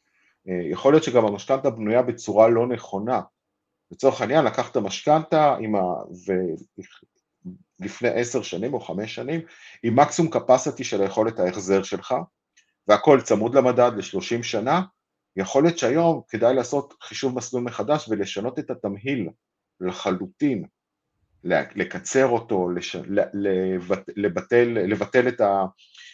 אה, 0.49 0.71
יכול 0.71 0.93
להיות 0.93 1.03
שגם 1.03 1.25
המשכנתה 1.25 1.69
בנויה 1.69 2.01
בצורה 2.01 2.47
לא 2.47 2.67
נכונה. 2.67 3.21
לצורך 3.91 4.21
העניין 4.21 4.45
לקחת 4.45 4.77
משכנתה 4.77 5.55
ה... 5.75 5.81
לפני 7.79 8.09
עשר 8.09 8.41
שנים 8.41 8.73
או 8.73 8.79
חמש 8.79 9.15
שנים 9.15 9.41
עם 9.83 9.99
מקסימום 9.99 10.31
capacity 10.33 10.83
של 10.83 11.01
היכולת 11.01 11.39
ההחזר 11.39 11.83
שלך 11.83 12.15
והכל 12.87 13.21
צמוד 13.21 13.55
למדד 13.55 13.91
ל-30 13.95 14.43
שנה, 14.43 14.81
יכול 15.35 15.63
להיות 15.63 15.77
שהיום 15.77 16.21
כדאי 16.29 16.55
לעשות 16.55 16.93
חישוב 17.03 17.35
מסלול 17.35 17.63
מחדש 17.63 18.09
ולשנות 18.09 18.59
את 18.59 18.69
התמהיל 18.69 19.29
לחלוטין, 19.81 20.65
לקצר 21.75 22.27
אותו, 22.27 22.69
לש... 22.69 22.95
לבטל, 24.15 24.67
לבטל 24.67 25.27
את, 25.27 25.41
ה... 25.41 25.65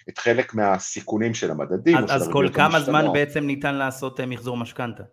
את 0.09 0.17
חלק 0.17 0.53
מהסיכונים 0.53 1.34
של 1.34 1.51
המדדים. 1.51 1.97
אז, 1.97 2.11
אז 2.11 2.30
כל 2.34 2.49
כמה 2.53 2.80
זמן 2.80 3.05
בעצם 3.13 3.39
ניתן 3.45 3.76
לעשות 3.76 4.19
אה, 4.19 4.26
מחזור 4.26 4.57
משכנתה? 4.57 5.03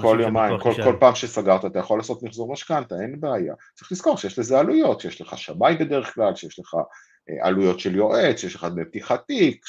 כל 0.00 0.18
יומיים, 0.20 0.58
כל, 0.60 0.72
כל 0.84 0.96
פעם 1.00 1.14
שסגרת 1.14 1.64
אתה 1.64 1.78
יכול 1.78 1.98
לעשות 1.98 2.22
מחזור 2.22 2.52
משכנתה, 2.52 2.94
אין 3.02 3.20
בעיה. 3.20 3.54
צריך 3.74 3.92
לזכור 3.92 4.16
שיש 4.16 4.38
לזה 4.38 4.58
עלויות, 4.58 5.00
שיש 5.00 5.20
לך 5.20 5.38
שמאי 5.38 5.76
בדרך 5.76 6.14
כלל, 6.14 6.34
שיש 6.34 6.58
לך 6.58 6.74
אה, 7.30 7.46
עלויות 7.46 7.80
של 7.80 7.94
יועץ, 7.94 8.40
שיש 8.40 8.54
לך 8.54 8.64
דמי 8.64 8.84
פתיחת 8.84 9.26
תיק, 9.26 9.66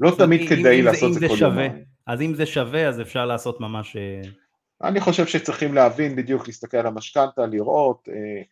שלא 0.00 0.14
תמיד 0.18 0.48
כדאי 0.48 0.82
לעשות 0.82 1.16
את 1.16 1.20
זה 1.20 1.28
כל 1.28 1.34
יומיים. 1.40 1.72
אז 2.06 2.22
אם 2.22 2.34
זה 2.34 2.46
שווה, 2.46 2.88
אז 2.88 3.00
אפשר 3.00 3.26
לעשות 3.26 3.60
ממש... 3.60 3.96
אה, 3.96 4.20
אני 4.82 5.00
חושב 5.00 5.26
שצריכים 5.26 5.74
להבין 5.74 6.16
בדיוק, 6.16 6.46
להסתכל 6.46 6.76
על 6.76 6.86
המשכנתה, 6.86 7.46
לראות, 7.46 8.08
אה, 8.08 8.42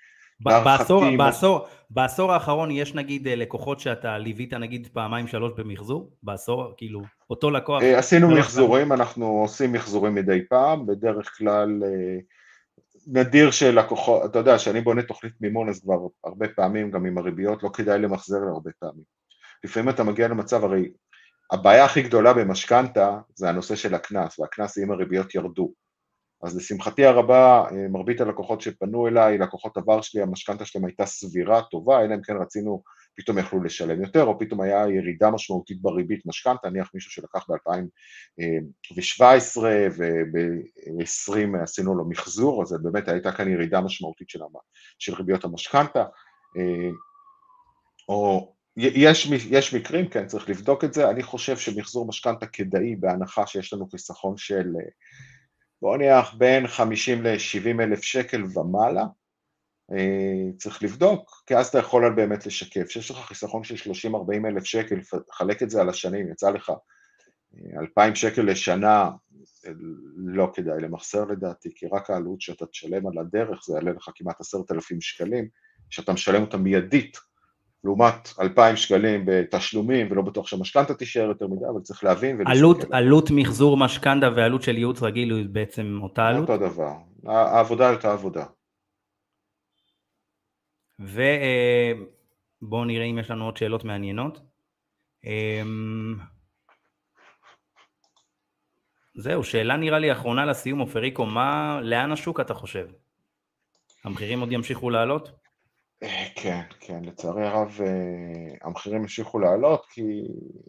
בעשור, 0.40 1.16
בעשור, 1.16 1.66
בעשור 1.90 2.32
האחרון 2.32 2.70
יש 2.70 2.94
נגיד 2.94 3.28
לקוחות 3.28 3.80
שאתה 3.80 4.18
ליווית 4.18 4.54
נגיד 4.54 4.88
פעמיים 4.92 5.26
שלוש 5.26 5.52
במחזור? 5.56 6.10
בעשור, 6.22 6.72
כאילו, 6.76 7.02
אותו 7.30 7.50
לקוח? 7.50 7.82
אה, 7.82 7.98
עשינו 7.98 8.30
מחזורים, 8.30 8.92
אנחנו 8.92 9.26
עושים 9.26 9.72
מחזורים 9.72 10.14
מדי 10.14 10.40
פעם, 10.48 10.86
בדרך 10.86 11.38
כלל 11.38 11.82
אה, 11.84 12.18
נדיר 13.06 13.50
שלקוחות, 13.50 14.30
אתה 14.30 14.38
יודע, 14.38 14.56
כשאני 14.56 14.80
בונה 14.80 15.02
תוכנית 15.02 15.32
מימון 15.40 15.68
אז 15.68 15.80
כבר 15.80 15.98
הרבה 16.24 16.48
פעמים 16.48 16.90
גם 16.90 17.06
עם 17.06 17.18
הריביות 17.18 17.62
לא 17.62 17.68
כדאי 17.68 17.98
למחזר 17.98 18.38
להרבה 18.38 18.70
פעמים. 18.78 19.04
לפעמים 19.64 19.88
אתה 19.88 20.04
מגיע 20.04 20.28
למצב, 20.28 20.64
הרי 20.64 20.88
הבעיה 21.50 21.84
הכי 21.84 22.02
גדולה 22.02 22.34
במשכנתה 22.34 23.18
זה 23.34 23.48
הנושא 23.48 23.76
של 23.76 23.94
הקנס, 23.94 24.38
והקנס 24.38 24.78
אם 24.78 24.90
הריביות 24.90 25.34
ירדו. 25.34 25.72
אז 26.42 26.56
לשמחתי 26.56 27.06
הרבה, 27.06 27.64
אה, 27.70 27.88
מרבית 27.88 28.20
הלקוחות 28.20 28.60
שפנו 28.60 29.08
אליי, 29.08 29.38
לקוחות 29.38 29.76
עבר 29.76 30.00
שלי, 30.00 30.22
המשכנתה 30.22 30.64
שלהם 30.64 30.84
הייתה 30.84 31.06
סבירה, 31.06 31.62
טובה, 31.62 32.04
אלא 32.04 32.14
אם 32.14 32.22
כן 32.22 32.36
רצינו, 32.36 32.82
פתאום 33.16 33.38
יכלו 33.38 33.62
לשלם 33.62 34.02
יותר, 34.02 34.24
או 34.24 34.38
פתאום 34.38 34.60
היה 34.60 34.88
ירידה 34.88 35.30
משמעותית 35.30 35.82
בריבית 35.82 36.26
משכנתה, 36.26 36.70
נניח 36.70 36.90
מישהו 36.94 37.10
שלקח 37.10 37.46
ב-2017 37.50 39.58
וב-2020 39.98 41.62
עשינו 41.62 41.94
לו 41.94 42.08
מחזור, 42.08 42.62
אז 42.62 42.76
באמת 42.82 43.08
הייתה 43.08 43.32
כאן 43.32 43.48
ירידה 43.48 43.80
משמעותית 43.80 44.28
של, 44.28 44.40
של 44.98 45.14
ריביות 45.14 45.44
המשכנתה, 45.44 46.04
אה, 46.56 46.90
או 48.08 48.54
יש, 48.80 49.26
יש 49.50 49.74
מקרים, 49.74 50.08
כן, 50.08 50.26
צריך 50.26 50.48
לבדוק 50.48 50.84
את 50.84 50.94
זה, 50.94 51.10
אני 51.10 51.22
חושב 51.22 51.56
שמחזור 51.56 52.06
משכנתה 52.06 52.46
כדאי 52.46 52.96
בהנחה 52.96 53.46
שיש 53.46 53.72
לנו 53.72 53.88
חיסכון 53.88 54.36
של 54.36 54.66
בוא 55.82 55.96
נניח 55.96 56.34
בין 56.34 56.66
50 56.66 57.26
ל-70 57.26 57.82
אלף 57.82 58.02
שקל 58.02 58.42
ומעלה, 58.54 59.04
אה, 59.92 60.52
צריך 60.56 60.82
לבדוק, 60.82 61.42
כי 61.46 61.56
אז 61.56 61.66
אתה 61.66 61.78
יכול 61.78 62.14
באמת 62.16 62.46
לשקף. 62.46 62.86
כשיש 62.88 63.10
לך 63.10 63.16
חיסכון 63.16 63.64
של 63.64 63.92
30-40 63.92 64.46
אלף 64.46 64.64
שקל, 64.64 64.98
חלק 65.32 65.62
את 65.62 65.70
זה 65.70 65.80
על 65.80 65.88
השנים, 65.88 66.30
יצא 66.30 66.50
לך 66.50 66.72
2,000 67.76 68.10
אה, 68.10 68.16
שקל 68.16 68.42
לשנה, 68.42 69.10
לא 70.16 70.50
כדאי 70.54 70.80
למחסר 70.80 71.24
לדעתי, 71.24 71.70
כי 71.74 71.86
רק 71.86 72.10
העלות 72.10 72.40
שאתה 72.40 72.66
תשלם 72.66 73.06
על 73.06 73.18
הדרך 73.18 73.64
זה 73.66 73.74
יעלה 73.74 73.92
לך 73.92 74.10
כמעט 74.14 74.40
10,000 74.40 75.00
שקלים, 75.00 75.48
שאתה 75.90 76.12
משלם 76.12 76.42
אותה 76.42 76.56
מיידית 76.56 77.27
לעומת 77.84 78.28
2,000 78.40 78.76
שקלים 78.76 79.22
בתשלומים, 79.26 80.08
ולא 80.10 80.22
בטוח 80.22 80.46
שהמשכנתה 80.46 80.94
תישאר 80.94 81.22
יותר 81.22 81.46
מדי, 81.46 81.64
אבל 81.72 81.80
צריך 81.80 82.04
להבין 82.04 82.46
עלות, 82.46 82.78
עלות 82.90 83.30
מחזור 83.30 83.76
משכנתה 83.76 84.28
ועלות 84.36 84.62
של 84.62 84.76
ייעוץ 84.76 85.02
רגיל 85.02 85.34
היא 85.34 85.46
בעצם 85.52 85.98
אותה 86.02 86.26
עלות? 86.26 86.50
אותו 86.50 86.66
דבר, 86.70 86.92
העבודה 87.26 87.88
היא 87.88 87.96
אותה 87.96 88.12
עבודה. 88.12 88.44
ובואו 90.98 92.80
אה, 92.80 92.86
נראה 92.86 93.04
אם 93.04 93.18
יש 93.18 93.30
לנו 93.30 93.44
עוד 93.44 93.56
שאלות 93.56 93.84
מעניינות. 93.84 94.40
אמ, 95.24 96.16
זהו, 99.14 99.44
שאלה 99.44 99.76
נראה 99.76 99.98
לי 99.98 100.12
אחרונה 100.12 100.46
לסיום, 100.46 100.78
עופריקו, 100.78 101.26
מה, 101.26 101.80
לאן 101.82 102.12
השוק 102.12 102.40
אתה 102.40 102.54
חושב? 102.54 102.86
המחירים 104.04 104.40
עוד 104.40 104.52
ימשיכו 104.52 104.90
לעלות? 104.90 105.47
אה, 106.02 106.26
כן, 106.34 106.60
כן, 106.80 107.04
לצערי 107.04 107.46
הרב 107.46 107.78
אה, 107.80 108.54
המחירים 108.62 109.00
המשיכו 109.00 109.38
לעלות 109.38 109.86
כי 109.86 110.22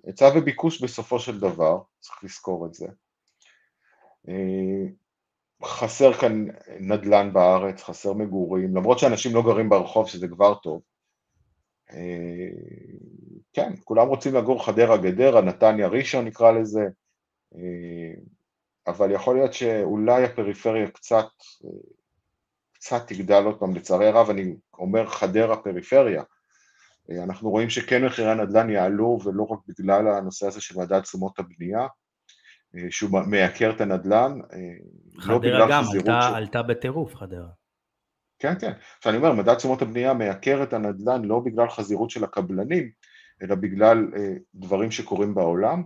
היצע 0.04 0.30
וביקוש 0.36 0.84
בסופו 0.84 1.20
של 1.20 1.40
דבר, 1.40 1.82
צריך 2.00 2.24
לזכור 2.24 2.66
את 2.66 2.74
זה. 2.74 2.88
אה, 4.30 4.86
חסר 5.64 6.14
כאן 6.14 6.46
נדל"ן 6.80 7.34
בארץ, 7.34 7.84
חסר 7.84 8.14
מגורים, 8.14 8.76
למרות 8.76 9.00
שאנשים 9.00 9.36
לא 9.36 9.42
גרים 9.42 9.70
ברחוב 9.70 10.08
שזה 10.08 10.28
כבר 10.28 10.56
טוב. 10.56 10.82
כן, 13.54 13.74
כולם 13.84 14.08
רוצים 14.08 14.36
לגור 14.36 14.66
חדרה 14.66 14.98
גדרה, 14.98 15.42
נתניה 15.42 15.88
ראשון 15.88 16.26
נקרא 16.26 16.52
לזה, 16.52 16.88
אבל 18.88 19.12
יכול 19.12 19.36
להיות 19.36 19.54
שאולי 19.54 20.24
הפריפריה 20.24 20.92
קצת 20.92 21.26
קצת 22.80 23.08
תגדל 23.08 23.44
עוד 23.44 23.60
פעם, 23.60 23.76
לצערי 23.76 24.08
הרב, 24.08 24.30
אני 24.30 24.56
אומר 24.74 25.06
חדרה 25.06 25.58
פריפריה. 25.58 26.24
אה, 27.12 27.24
אנחנו 27.24 27.50
רואים 27.50 27.70
שכן 27.70 28.06
מחירי 28.06 28.32
הנדל"ן 28.32 28.70
יעלו, 28.70 29.20
ולא 29.26 29.44
רק 29.44 29.60
בגלל 29.68 30.08
הנושא 30.08 30.48
הזה 30.48 30.62
של 30.62 30.80
מדד 30.80 31.00
תשומות 31.00 31.40
הבנייה, 31.40 31.88
אה, 32.76 32.86
שהוא 32.90 33.20
מייקר 33.28 33.72
את 33.76 33.82
הנדל"ן, 33.82 34.40
אה, 34.54 34.60
לא 35.16 35.38
בגלל 35.38 35.70
גם, 35.72 35.84
חזירות... 35.84 36.06
חדרה 36.06 36.30
גם, 36.30 36.36
עלתה 36.36 36.62
בטירוף, 36.62 37.16
חדרה. 37.16 37.50
כן, 38.40 38.60
כן. 38.60 38.72
עכשיו 38.98 39.12
אני 39.12 39.18
אומר, 39.18 39.34
מדד 39.34 39.56
תשומות 39.56 39.82
הבנייה 39.82 40.14
מייקר 40.14 40.64
את 40.64 40.74
הנדל"ן 40.74 41.26
לא 41.26 41.40
בגלל 41.40 41.70
חזירות 41.70 42.10
של 42.10 42.24
הקבלנים, 42.24 42.92
אלא 43.42 43.56
בגלל 43.56 44.08
דברים 44.56 44.92
שקורים 44.92 45.36
בעולם. 45.36 45.84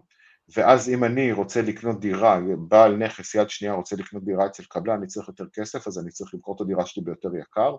ואז 0.58 0.90
אם 0.90 1.04
אני 1.04 1.32
רוצה 1.32 1.62
לקנות 1.62 2.00
דירה, 2.00 2.40
בעל 2.58 2.96
נכס 2.96 3.36
יד 3.36 3.50
שנייה 3.50 3.74
רוצה 3.74 3.96
לקנות 3.96 4.26
דירה 4.26 4.46
אצל 4.46 4.64
קבלן, 4.64 4.98
אני 4.98 5.08
צריך 5.08 5.28
יותר 5.28 5.46
כסף, 5.54 5.88
אז 5.88 6.00
אני 6.00 6.12
צריך 6.12 6.34
למכור 6.34 6.56
את 6.56 6.62
הדירה 6.62 6.86
שלי 6.86 7.04
ביותר 7.04 7.30
יקר, 7.36 7.76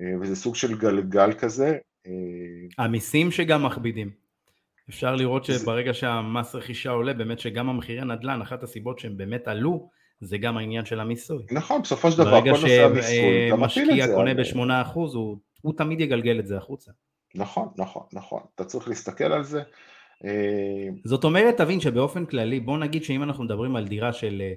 אה, 0.00 0.20
וזה 0.20 0.36
סוג 0.36 0.54
של 0.54 0.78
גלגל 0.78 1.32
כזה. 1.32 1.78
אה, 2.06 2.84
המיסים 2.84 3.30
שגם 3.30 3.66
מכבידים. 3.66 4.10
אפשר 4.90 5.14
לראות 5.14 5.44
שברגע 5.44 5.94
שהמס 5.94 6.54
רכישה 6.54 6.90
עולה, 6.90 7.14
באמת 7.14 7.38
שגם 7.38 7.68
המחירי 7.68 8.04
נדל"ן, 8.04 8.42
אחת 8.42 8.62
הסיבות 8.62 8.98
שהם 8.98 9.16
באמת 9.16 9.48
עלו, 9.48 9.90
זה 10.20 10.38
גם 10.38 10.56
העניין 10.56 10.84
של 10.84 11.00
המיסוי. 11.00 11.44
נכון, 11.50 11.82
בסופו 11.82 12.10
של 12.10 12.18
דבר, 12.18 12.40
כל 12.40 12.48
נושא 12.48 12.84
המיסוי, 12.84 13.50
ברגע 13.50 13.68
שמשקיע 13.68 14.06
קונה 14.06 14.34
ב-8%, 14.34 14.92
הוא, 14.94 15.38
הוא 15.62 15.74
תמיד 15.76 16.00
יגלגל 16.00 16.40
את 16.40 16.46
זה 16.46 16.56
החוצה. 16.56 16.92
נכון, 17.34 17.68
נכון, 17.76 18.02
נכון. 18.12 18.42
אתה 18.54 18.64
צריך 18.64 18.88
להסתכל 18.88 19.32
על 19.32 19.44
זה. 19.44 19.62
אה, 20.24 20.88
זאת 21.04 21.24
אומרת, 21.24 21.56
תבין 21.56 21.80
שבאופן 21.80 22.26
כללי, 22.26 22.60
בוא 22.60 22.78
נגיד 22.78 23.04
שאם 23.04 23.22
אנחנו 23.22 23.44
מדברים 23.44 23.76
על 23.76 23.88
דירה 23.88 24.12
של 24.12 24.42
אה, 24.44 24.52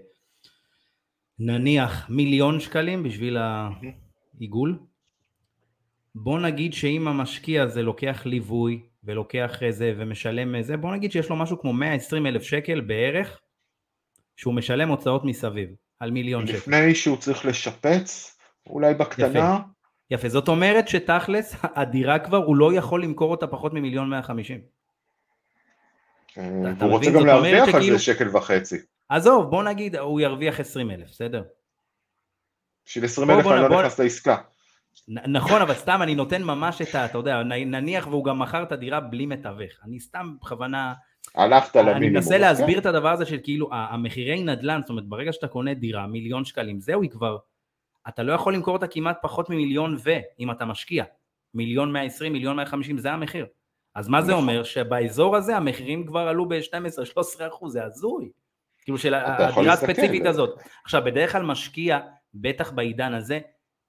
נניח 1.39 2.09
מיליון 2.09 2.59
שקלים 2.59 3.03
בשביל 3.03 3.37
העיגול, 3.37 4.79
בוא 6.15 6.39
נגיד 6.39 6.73
שאם 6.73 7.07
המשקיע 7.07 7.63
הזה 7.63 7.81
לוקח 7.81 8.25
ליווי 8.25 8.81
ולוקח 9.03 9.63
איזה 9.63 9.93
ומשלם 9.97 10.55
איזה, 10.55 10.77
בוא 10.77 10.91
נגיד 10.91 11.11
שיש 11.11 11.29
לו 11.29 11.35
משהו 11.35 11.59
כמו 11.59 11.73
120 11.73 12.27
אלף 12.27 12.43
שקל 12.43 12.81
בערך, 12.81 13.39
שהוא 14.35 14.53
משלם 14.53 14.89
הוצאות 14.89 15.25
מסביב, 15.25 15.69
על 15.99 16.11
מיליון 16.11 16.47
שקל. 16.47 16.57
לפני 16.57 16.95
שהוא 16.95 17.17
צריך 17.17 17.45
לשפץ, 17.45 18.37
אולי 18.67 18.93
בקטנה. 18.93 19.27
יפה. 19.29 19.57
יפה, 20.11 20.29
זאת 20.29 20.47
אומרת 20.47 20.87
שתכלס 20.87 21.55
הדירה 21.63 22.19
כבר, 22.19 22.37
הוא 22.37 22.55
לא 22.55 22.73
יכול 22.73 23.03
למכור 23.03 23.31
אותה 23.31 23.47
פחות 23.47 23.73
ממיליון 23.73 24.09
150. 24.09 24.80
והוא 26.37 26.91
רוצה 26.91 27.11
גם 27.11 27.25
להרוויח 27.25 27.75
על 27.75 27.83
זה 27.83 27.99
שקל 27.99 28.37
וחצי. 28.37 28.77
עזוב, 29.09 29.49
בוא 29.49 29.63
נגיד 29.63 29.95
הוא 29.95 30.21
ירוויח 30.21 30.59
20 30.59 30.91
אלף, 30.91 31.07
בסדר? 31.07 31.43
בשביל 32.85 33.05
20 33.05 33.29
אלף 33.29 33.45
אני 33.45 33.61
לא 33.61 33.79
נכנס 33.79 33.99
לעסקה. 33.99 34.37
נכון, 35.07 35.61
אבל 35.61 35.73
סתם 35.73 35.99
אני 36.01 36.15
נותן 36.15 36.43
ממש 36.43 36.81
את 36.81 36.95
ה... 36.95 37.05
אתה 37.05 37.17
יודע, 37.17 37.43
נניח 37.43 38.07
והוא 38.07 38.25
גם 38.25 38.39
מכר 38.39 38.63
את 38.63 38.71
הדירה 38.71 38.99
בלי 38.99 39.25
מתווך. 39.25 39.71
אני 39.83 39.99
סתם 39.99 40.35
בכוונה... 40.41 40.93
הלכת 41.35 41.75
למינימום. 41.75 41.97
אני 41.97 42.09
מנסה 42.09 42.37
להסביר 42.37 42.79
את 42.79 42.85
הדבר 42.85 43.09
הזה 43.09 43.25
של 43.25 43.37
כאילו, 43.43 43.69
המחירי 43.71 44.43
נדל"ן, 44.43 44.81
זאת 44.81 44.89
אומרת, 44.89 45.05
ברגע 45.05 45.33
שאתה 45.33 45.47
קונה 45.47 45.73
דירה, 45.73 46.07
מיליון 46.07 46.45
שקלים, 46.45 46.79
זהו, 46.79 47.01
היא 47.01 47.09
כבר... 47.09 47.37
אתה 48.07 48.23
לא 48.23 48.33
יכול 48.33 48.55
למכור 48.55 48.73
אותה 48.73 48.87
כמעט 48.87 49.17
פחות 49.21 49.49
ממיליון 49.49 49.97
ו, 50.03 50.11
אם 50.39 50.51
אתה 50.51 50.65
משקיע. 50.65 51.03
מיליון 51.53 51.93
120, 51.93 52.33
מיליון 52.33 52.55
150, 52.55 52.97
זה 52.97 53.11
המחיר. 53.11 53.45
אז 53.95 54.07
מה 54.07 54.21
זה 54.21 54.31
נכון. 54.31 54.43
אומר? 54.43 54.63
שבאזור 54.63 55.35
הזה 55.35 55.57
המחירים 55.57 56.05
כבר 56.05 56.19
עלו 56.19 56.49
ב-12-13 56.49 57.47
אחוז, 57.47 57.73
זה 57.73 57.83
הזוי. 57.83 58.29
כאילו 58.83 58.97
של 58.97 59.13
הדירה 59.13 59.73
הספציפית 59.73 60.25
הזאת. 60.25 60.59
עכשיו, 60.83 61.01
בדרך 61.05 61.31
כלל 61.31 61.43
משקיע, 61.43 61.99
בטח 62.33 62.71
בעידן 62.71 63.13
הזה, 63.13 63.39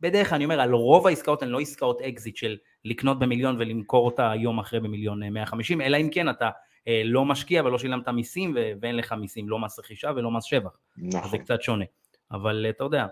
בדרך 0.01 0.29
כלל 0.29 0.37
אני 0.37 0.45
אומר, 0.45 0.61
על 0.61 0.73
רוב 0.73 1.07
העסקאות 1.07 1.43
הן 1.43 1.49
לא 1.49 1.61
עסקאות 1.61 2.01
אקזיט 2.01 2.37
של 2.37 2.57
לקנות 2.85 3.19
במיליון 3.19 3.57
ולמכור 3.59 4.07
אותה 4.07 4.33
יום 4.37 4.59
אחרי 4.59 4.81
במיליון 4.81 5.23
150, 5.29 5.81
אלא 5.81 5.97
אם 5.97 6.09
כן 6.13 6.29
אתה 6.29 6.51
אה, 6.89 7.03
לא 7.05 7.25
משקיע 7.25 7.63
ולא 7.65 7.79
שילמת 7.79 8.09
מיסים 8.09 8.57
ואין 8.81 8.97
לך 8.97 9.13
מיסים, 9.13 9.49
לא 9.49 9.59
מס 9.59 9.79
רכישה 9.79 10.11
ולא 10.17 10.31
מס 10.31 10.45
שבח. 10.45 10.79
נכון. 10.97 11.31
זה 11.31 11.39
קצת 11.39 11.63
שונה. 11.63 11.85
אבל 12.31 12.67
אתה 12.69 12.85
יודע, 12.85 13.07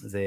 זה 0.00 0.20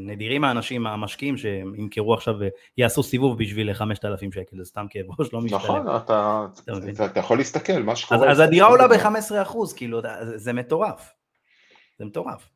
נדירים 0.00 0.44
האנשים 0.44 0.86
המשקיעים 0.86 1.36
שימכרו 1.36 2.14
עכשיו 2.14 2.34
ויעשו 2.78 3.02
סיבוב 3.02 3.38
בשביל 3.38 3.72
5,000 3.72 4.32
שקל, 4.32 4.56
זה 4.56 4.64
סתם 4.64 4.86
כאב 4.90 5.06
ראש, 5.18 5.32
לא 5.32 5.40
משתלם. 5.40 5.58
נכון, 5.58 5.96
אתה, 5.96 6.46
אתה, 6.94 7.04
אתה 7.04 7.20
יכול 7.20 7.38
להסתכל, 7.38 7.82
מה 7.82 7.96
שקורה. 7.96 8.30
אז, 8.30 8.32
אז 8.32 8.40
הדירה 8.40 8.68
עולה 8.68 8.88
ב-15 8.88 9.42
אחוז, 9.42 9.72
כאילו, 9.72 10.02
זה, 10.02 10.38
זה 10.38 10.52
מטורף. 10.52 11.12
זה 11.98 12.04
מטורף. 12.04 12.48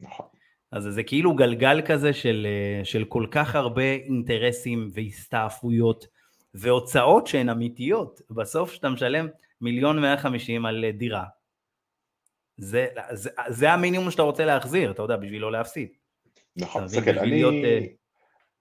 נכון. 0.00 0.26
אז 0.72 0.84
זה 0.84 1.02
כאילו 1.02 1.34
גלגל 1.34 1.80
כזה 1.86 2.12
של, 2.12 2.46
של 2.84 3.04
כל 3.04 3.26
כך 3.30 3.54
הרבה 3.54 3.82
אינטרסים 3.82 4.90
והסתעפויות 4.94 6.06
והוצאות 6.54 7.26
שהן 7.26 7.48
אמיתיות. 7.48 8.20
בסוף 8.30 8.70
כשאתה 8.70 8.88
משלם 8.88 9.28
מיליון 9.60 10.00
מאה 10.00 10.16
חמישים 10.16 10.66
על 10.66 10.84
דירה, 10.90 11.24
זה, 12.60 12.86
זה, 13.12 13.30
זה 13.48 13.72
המינימום 13.72 14.10
שאתה 14.10 14.22
רוצה 14.22 14.44
להחזיר, 14.44 14.90
אתה 14.90 15.02
יודע, 15.02 15.16
בשביל 15.16 15.42
לא 15.42 15.52
להפסיד. 15.52 15.88
נכון, 16.56 16.86
תסתכל, 16.86 17.18
אני, 17.18 17.30
להיות... 17.30 17.54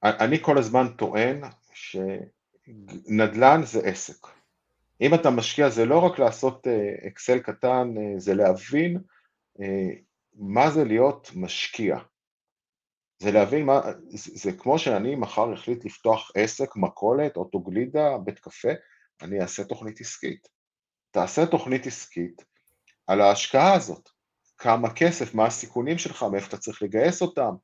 אה, 0.04 0.26
אני 0.26 0.39
כל 0.41 0.58
הזמן 0.58 0.88
טוען 0.97 1.41
שנדל"ן 1.74 3.62
זה 3.64 3.80
עסק. 3.84 4.28
אם 5.02 5.14
אתה 5.14 5.30
משקיע 5.30 5.70
זה 5.70 5.86
לא 5.86 6.00
רק 6.00 6.20
לעשות 6.20 6.68
אקסל 7.08 7.38
אה, 7.38 7.39
קטן, 7.39 7.93
אה, 7.97 8.20
זה 8.20 8.34
להבין 8.34 8.97
מה 10.34 10.72
זה 10.72 10.84
להיות 10.84 11.32
משקיע. 11.36 11.97
זה 13.20 13.32
להבין 13.32 13.66
מה, 13.66 13.82
זה, 14.10 14.32
זה 14.34 14.52
כמו 14.52 14.80
שאני 14.80 15.16
מחר 15.16 15.54
החליט 15.54 15.86
לפתוח 15.86 16.32
עסק, 16.36 16.76
מכולת, 16.76 17.38
אוטוגלידה, 17.38 18.18
בית 18.18 18.39
קפה, 18.39 18.70
אני 19.22 19.41
אעשה 19.41 19.64
תוכנית 19.64 20.02
עסקית. 20.02 20.47
תעשה 21.12 21.45
תוכנית 21.45 21.88
עסקית 21.88 22.50
על 23.10 23.22
ההשקעה 23.22 23.74
הזאת, 23.74 24.10
כמה 24.57 24.89
כסף, 24.89 25.36
מה 25.36 25.45
הסיכונים 25.45 25.97
שלך, 25.97 26.26
מאיפה 26.32 26.47
אתה 26.47 26.57
צריך 26.57 26.82
לגייס 26.82 27.22
אותם, 27.22 27.55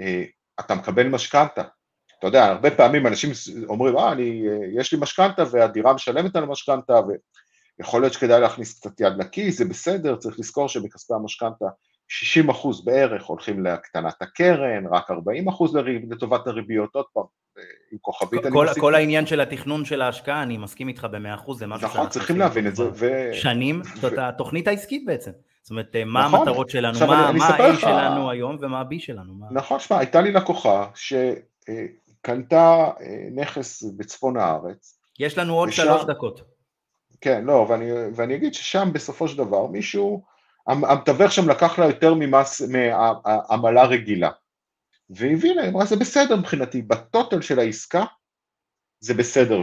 אה, 0.00 0.24
אתה 0.60 0.74
מקבל 0.74 1.08
משכנתה, 1.08 1.62
אתה 2.18 2.26
יודע, 2.26 2.44
הרבה 2.44 2.70
פעמים 2.70 3.06
אנשים 3.06 3.30
אומרים, 3.68 3.96
אה, 3.96 4.12
אני, 4.12 4.48
אה, 4.48 4.80
יש 4.80 4.92
לי 4.92 4.98
משכנתה 5.00 5.42
והדירה 5.50 5.94
משלמת 5.94 6.36
על 6.36 6.42
המשכנתה 6.42 7.00
ויכול 7.78 8.00
להיות 8.00 8.12
שכדאי 8.12 8.40
להכניס 8.40 8.78
קצת 8.78 9.00
יד 9.00 9.12
לכיס, 9.18 9.58
זה 9.58 9.64
בסדר, 9.64 10.16
צריך 10.16 10.38
לזכור 10.38 10.68
שבכספי 10.68 11.14
המשכנתה 11.14 11.66
60 12.08 12.50
אחוז 12.50 12.84
בערך 12.84 13.24
הולכים 13.24 13.64
להקטנת 13.64 14.22
הקרן, 14.22 14.86
רק 14.90 15.10
40 15.10 15.48
אחוז 15.48 15.76
לטובת 16.10 16.46
הריביות, 16.46 16.90
עוד 16.94 17.06
פעם, 17.12 17.24
עם 17.92 17.98
כוכבית 18.00 18.46
אני 18.46 18.62
מסכים. 18.64 18.80
כל 18.80 18.94
העניין 18.94 19.26
של 19.26 19.40
התכנון 19.40 19.84
של 19.84 20.02
ההשקעה, 20.02 20.42
אני 20.42 20.58
מסכים 20.58 20.88
איתך 20.88 21.06
במאה 21.10 21.34
אחוז, 21.34 21.58
זה 21.58 21.66
משהו 21.66 21.88
נכון, 21.88 22.08
צריכים 22.08 22.38
להבין 22.38 22.66
את 22.66 22.76
זה. 22.76 22.90
שנים, 23.32 23.82
זאת 23.94 24.12
התוכנית 24.18 24.68
העסקית 24.68 25.04
בעצם. 25.06 25.30
זאת 25.62 25.70
אומרת, 25.70 25.96
מה 26.06 26.26
נכון. 26.26 26.40
המטרות 26.40 26.70
שלנו, 26.70 26.98
מה 27.06 27.46
ה-A 27.46 27.76
שלנו 27.80 28.30
היום 28.30 28.56
ומה 28.60 28.80
ה-B 28.80 28.94
שלנו. 28.98 29.34
נכון, 29.50 29.80
שמע, 29.80 29.98
הייתה 29.98 30.20
לי 30.20 30.32
לקוחה 30.32 30.86
שקנתה 30.94 32.90
אה, 33.00 33.28
נכס 33.34 33.82
בצפון 33.96 34.36
הארץ. 34.36 34.98
יש 35.20 35.38
לנו 35.38 35.54
עוד 35.54 35.72
שלוש 35.72 36.04
דקות. 36.04 36.42
כן, 37.20 37.44
לא, 37.44 37.66
ואני 38.16 38.34
אגיד 38.34 38.54
ששם 38.54 38.88
בסופו 38.92 39.28
של 39.28 39.38
דבר 39.38 39.66
מישהו, 39.66 40.22
המתווך 40.66 41.32
שם 41.32 41.48
לקח 41.50 41.78
לה 41.78 41.86
יותר 41.86 42.14
ממס, 42.14 42.62
מעמלה 42.62 43.84
רגילה. 43.84 44.30
והיא 45.10 45.54
להם, 45.54 45.68
אמרה 45.68 45.84
זה 45.84 45.96
בסדר 45.96 46.36
מבחינתי, 46.36 46.82
בטוטל 46.82 47.40
של 47.40 47.58
העסקה 47.58 48.04
זה 49.00 49.14
בסדר. 49.14 49.60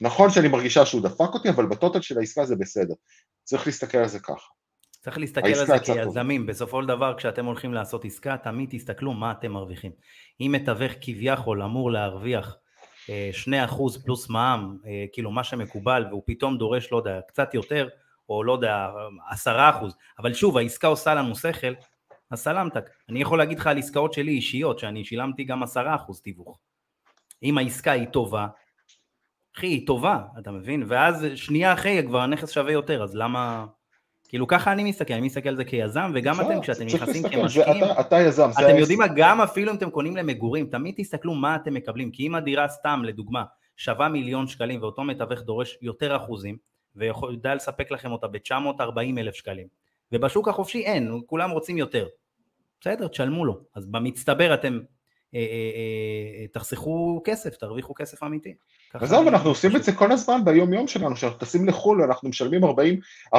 נכון 0.00 0.30
שאני 0.30 0.48
מרגישה 0.48 0.86
שהוא 0.86 1.02
דפק 1.02 1.34
אותי, 1.34 1.48
אבל 1.48 1.66
בטוטל 1.66 2.00
של 2.00 2.18
העסקה 2.18 2.44
זה 2.44 2.56
בסדר. 2.56 2.94
צריך 3.44 3.66
להסתכל 3.66 3.98
על 3.98 4.08
זה 4.08 4.18
ככה. 4.20 4.48
צריך 5.00 5.18
להסתכל 5.18 5.48
על 5.48 5.66
זה 5.66 5.78
כיזמים, 5.78 6.46
בסופו 6.46 6.82
של 6.82 6.88
דבר 6.88 7.14
כשאתם 7.16 7.44
הולכים 7.44 7.74
לעשות 7.74 8.04
עסקה, 8.04 8.36
תמיד 8.36 8.68
תסתכלו 8.72 9.12
מה 9.12 9.32
אתם 9.32 9.52
מרוויחים. 9.52 9.92
אם 10.40 10.52
מתווך 10.54 10.92
כביכול 11.00 11.62
אמור 11.62 11.90
להרוויח 11.90 12.56
2% 13.06 13.08
אה, 13.54 13.66
פלוס 14.04 14.30
מע"מ, 14.30 14.76
אה, 14.86 15.04
כאילו 15.12 15.30
מה 15.30 15.44
שמקובל, 15.44 16.04
והוא 16.10 16.22
פתאום 16.26 16.58
דורש, 16.58 16.92
לא 16.92 16.96
יודע, 16.96 17.20
קצת 17.28 17.54
יותר, 17.54 17.88
או 18.28 18.44
לא 18.44 18.52
יודע, 18.52 18.88
10%, 19.46 19.48
אבל 20.18 20.34
שוב, 20.34 20.56
העסקה 20.56 20.86
עושה 20.86 21.14
לנו 21.14 21.36
שכל, 21.36 21.74
אז 22.34 22.40
סלמתק. 22.40 22.90
אני 23.08 23.20
יכול 23.20 23.38
להגיד 23.38 23.58
לך 23.58 23.66
על 23.66 23.78
עסקאות 23.78 24.12
שלי 24.12 24.32
אישיות, 24.32 24.78
שאני 24.78 25.04
שילמתי 25.04 25.44
גם 25.44 25.62
עשרה 25.62 25.94
אחוז 25.94 26.20
תיווך. 26.20 26.58
אם 27.42 27.58
העסקה 27.58 27.92
היא 27.92 28.06
טובה, 28.06 28.46
אחי, 29.56 29.66
היא 29.66 29.86
טובה, 29.86 30.18
אתה 30.38 30.50
מבין? 30.50 30.84
ואז 30.86 31.26
שנייה 31.34 31.72
אחרי 31.72 32.02
כבר 32.06 32.20
הנכס 32.20 32.50
שווה 32.50 32.72
יותר, 32.72 33.02
אז 33.02 33.16
למה... 33.16 33.66
כאילו 34.28 34.46
ככה 34.46 34.72
אני 34.72 34.84
מסתכל, 34.84 35.14
אני 35.14 35.26
מסתכל 35.26 35.48
על 35.48 35.56
זה 35.56 35.64
כיזם, 35.64 36.10
וגם 36.14 36.40
אתם 36.40 36.60
כשאתם 36.60 36.84
נכנסים 36.84 37.22
כמשקיעים, 37.28 37.84
אתה, 37.84 38.00
אתה 38.00 38.20
יזם, 38.20 38.50
אתם 38.58 38.76
יודעים 38.78 38.98
מה, 38.98 39.06
גם 39.16 39.40
אפילו 39.40 39.70
אם 39.72 39.76
אתם 39.76 39.90
קונים 39.90 40.16
למגורים, 40.16 40.66
תמיד 40.66 40.94
תסתכלו 40.96 41.34
מה 41.34 41.56
אתם 41.56 41.74
מקבלים, 41.74 42.10
כי 42.10 42.26
אם 42.26 42.34
הדירה 42.34 42.68
סתם, 42.68 43.02
לדוגמה, 43.04 43.44
שווה 43.76 44.08
מיליון 44.08 44.46
שקלים 44.46 44.82
ואותו 44.82 45.04
מתווך 45.04 45.40
דורש 45.40 45.78
יותר 45.82 46.16
אחוזים, 46.16 46.56
ויודע 46.96 47.54
לספק 47.54 47.90
לכם 47.90 48.12
אותה 48.12 48.26
ב-940 48.26 49.18
אלף 49.18 49.34
שקלים, 49.34 49.66
ובשוק 50.12 50.48
החופשי 50.48 50.84
אין, 50.84 51.20
כולם 51.26 51.50
רוצים 51.50 51.78
יותר. 51.78 52.06
בסדר, 52.84 53.08
תשלמו 53.08 53.44
לו. 53.44 53.60
אז 53.74 53.86
במצטבר 53.86 54.54
אתם 54.54 54.80
אה, 55.34 55.38
אה, 55.38 55.44
אה, 56.40 56.46
תחסכו 56.52 57.22
כסף, 57.24 57.56
תרוויחו 57.56 57.94
כסף 57.94 58.22
אמיתי. 58.22 58.54
עזוב, 58.94 59.26
אנחנו 59.26 59.50
עושים 59.50 59.76
את 59.76 59.84
זה 59.84 59.92
כל 59.92 60.12
הזמן 60.12 60.44
ביום 60.44 60.72
יום 60.72 60.86
שלנו, 60.86 61.14
כשאנחנו 61.14 61.38
טסים 61.38 61.68
לחו"ל 61.68 62.02
אנחנו 62.02 62.28
משלמים 62.28 62.64
40-50 62.64 63.38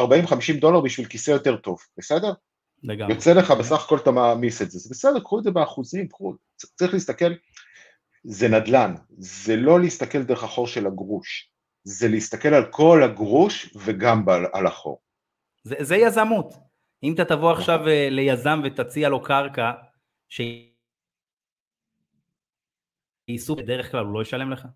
דולר 0.59 0.81
בשביל 0.81 1.07
כיסא 1.07 1.31
יותר 1.31 1.55
טוב, 1.55 1.79
בסדר? 1.97 2.33
לגמרי. 2.83 3.13
יוצא 3.13 3.33
לך 3.33 3.51
בסך 3.51 3.85
הכל 3.85 3.97
אתה 3.97 4.11
מעמיס 4.11 4.61
את 4.61 4.71
זה, 4.71 4.79
זה 4.79 4.89
בסדר, 4.91 5.19
קחו 5.19 5.39
את 5.39 5.43
זה 5.43 5.51
באחוזים, 5.51 6.07
קחו, 6.07 6.33
צריך 6.55 6.93
להסתכל, 6.93 7.33
זה 8.23 8.47
נדל"ן, 8.47 8.95
זה 9.17 9.55
לא 9.55 9.79
להסתכל 9.79 10.23
דרך 10.23 10.43
החור 10.43 10.67
של 10.67 10.87
הגרוש, 10.87 11.51
זה 11.83 12.07
להסתכל 12.07 12.53
על 12.53 12.65
כל 12.71 13.03
הגרוש 13.03 13.75
וגם 13.75 14.25
על 14.53 14.67
החור. 14.67 15.01
זה, 15.63 15.75
זה 15.79 15.95
יזמות. 15.95 16.53
אם 17.03 17.13
אתה 17.13 17.25
תבוא 17.25 17.51
עכשיו 17.51 17.87
אה, 17.87 18.07
ליזם 18.11 18.61
ותציע 18.63 19.09
לו 19.09 19.21
קרקע 19.21 19.71
שייסעו 23.27 23.55
בדרך 23.55 23.91
כלל 23.91 24.05
הוא 24.05 24.13
לא 24.13 24.21
ישלם 24.21 24.51
לך? 24.51 24.67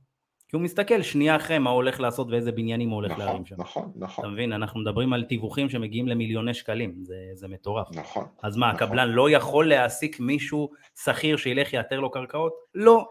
כי 0.50 0.56
הוא 0.56 0.64
מסתכל 0.64 1.02
שנייה 1.02 1.36
אחרי 1.36 1.60
מה 1.60 1.70
הוא 1.70 1.76
הולך 1.76 2.00
לעשות 2.00 2.28
ואיזה 2.32 2.52
בניינים 2.52 2.90
הוא 2.90 2.96
הולך 2.96 3.12
נכון, 3.12 3.26
להרים 3.26 3.46
שם. 3.46 3.56
נכון, 3.58 3.92
נכון. 3.96 4.26
אתה 4.26 4.34
מבין, 4.34 4.54
אנחנו 4.54 4.80
מדברים 4.80 5.14
על 5.14 5.24
תיווכים 5.24 5.70
שמגיעים 5.70 6.08
למיליוני 6.08 6.54
שקלים, 6.54 6.96
זה, 7.04 7.16
זה 7.34 7.48
מטורף. 7.48 7.88
נכון. 7.96 8.26
אז 8.44 8.58
מה, 8.58 8.68
נכון. 8.74 8.84
הקבלן 8.84 9.10
לא 9.10 9.30
יכול 9.30 9.70
להעסיק 9.70 10.20
מישהו 10.20 10.70
שכיר 11.04 11.38
שילך 11.38 11.74
יאתר 11.74 12.00
לו 12.00 12.12
קרקעות? 12.12 12.54
לא. 12.76 13.08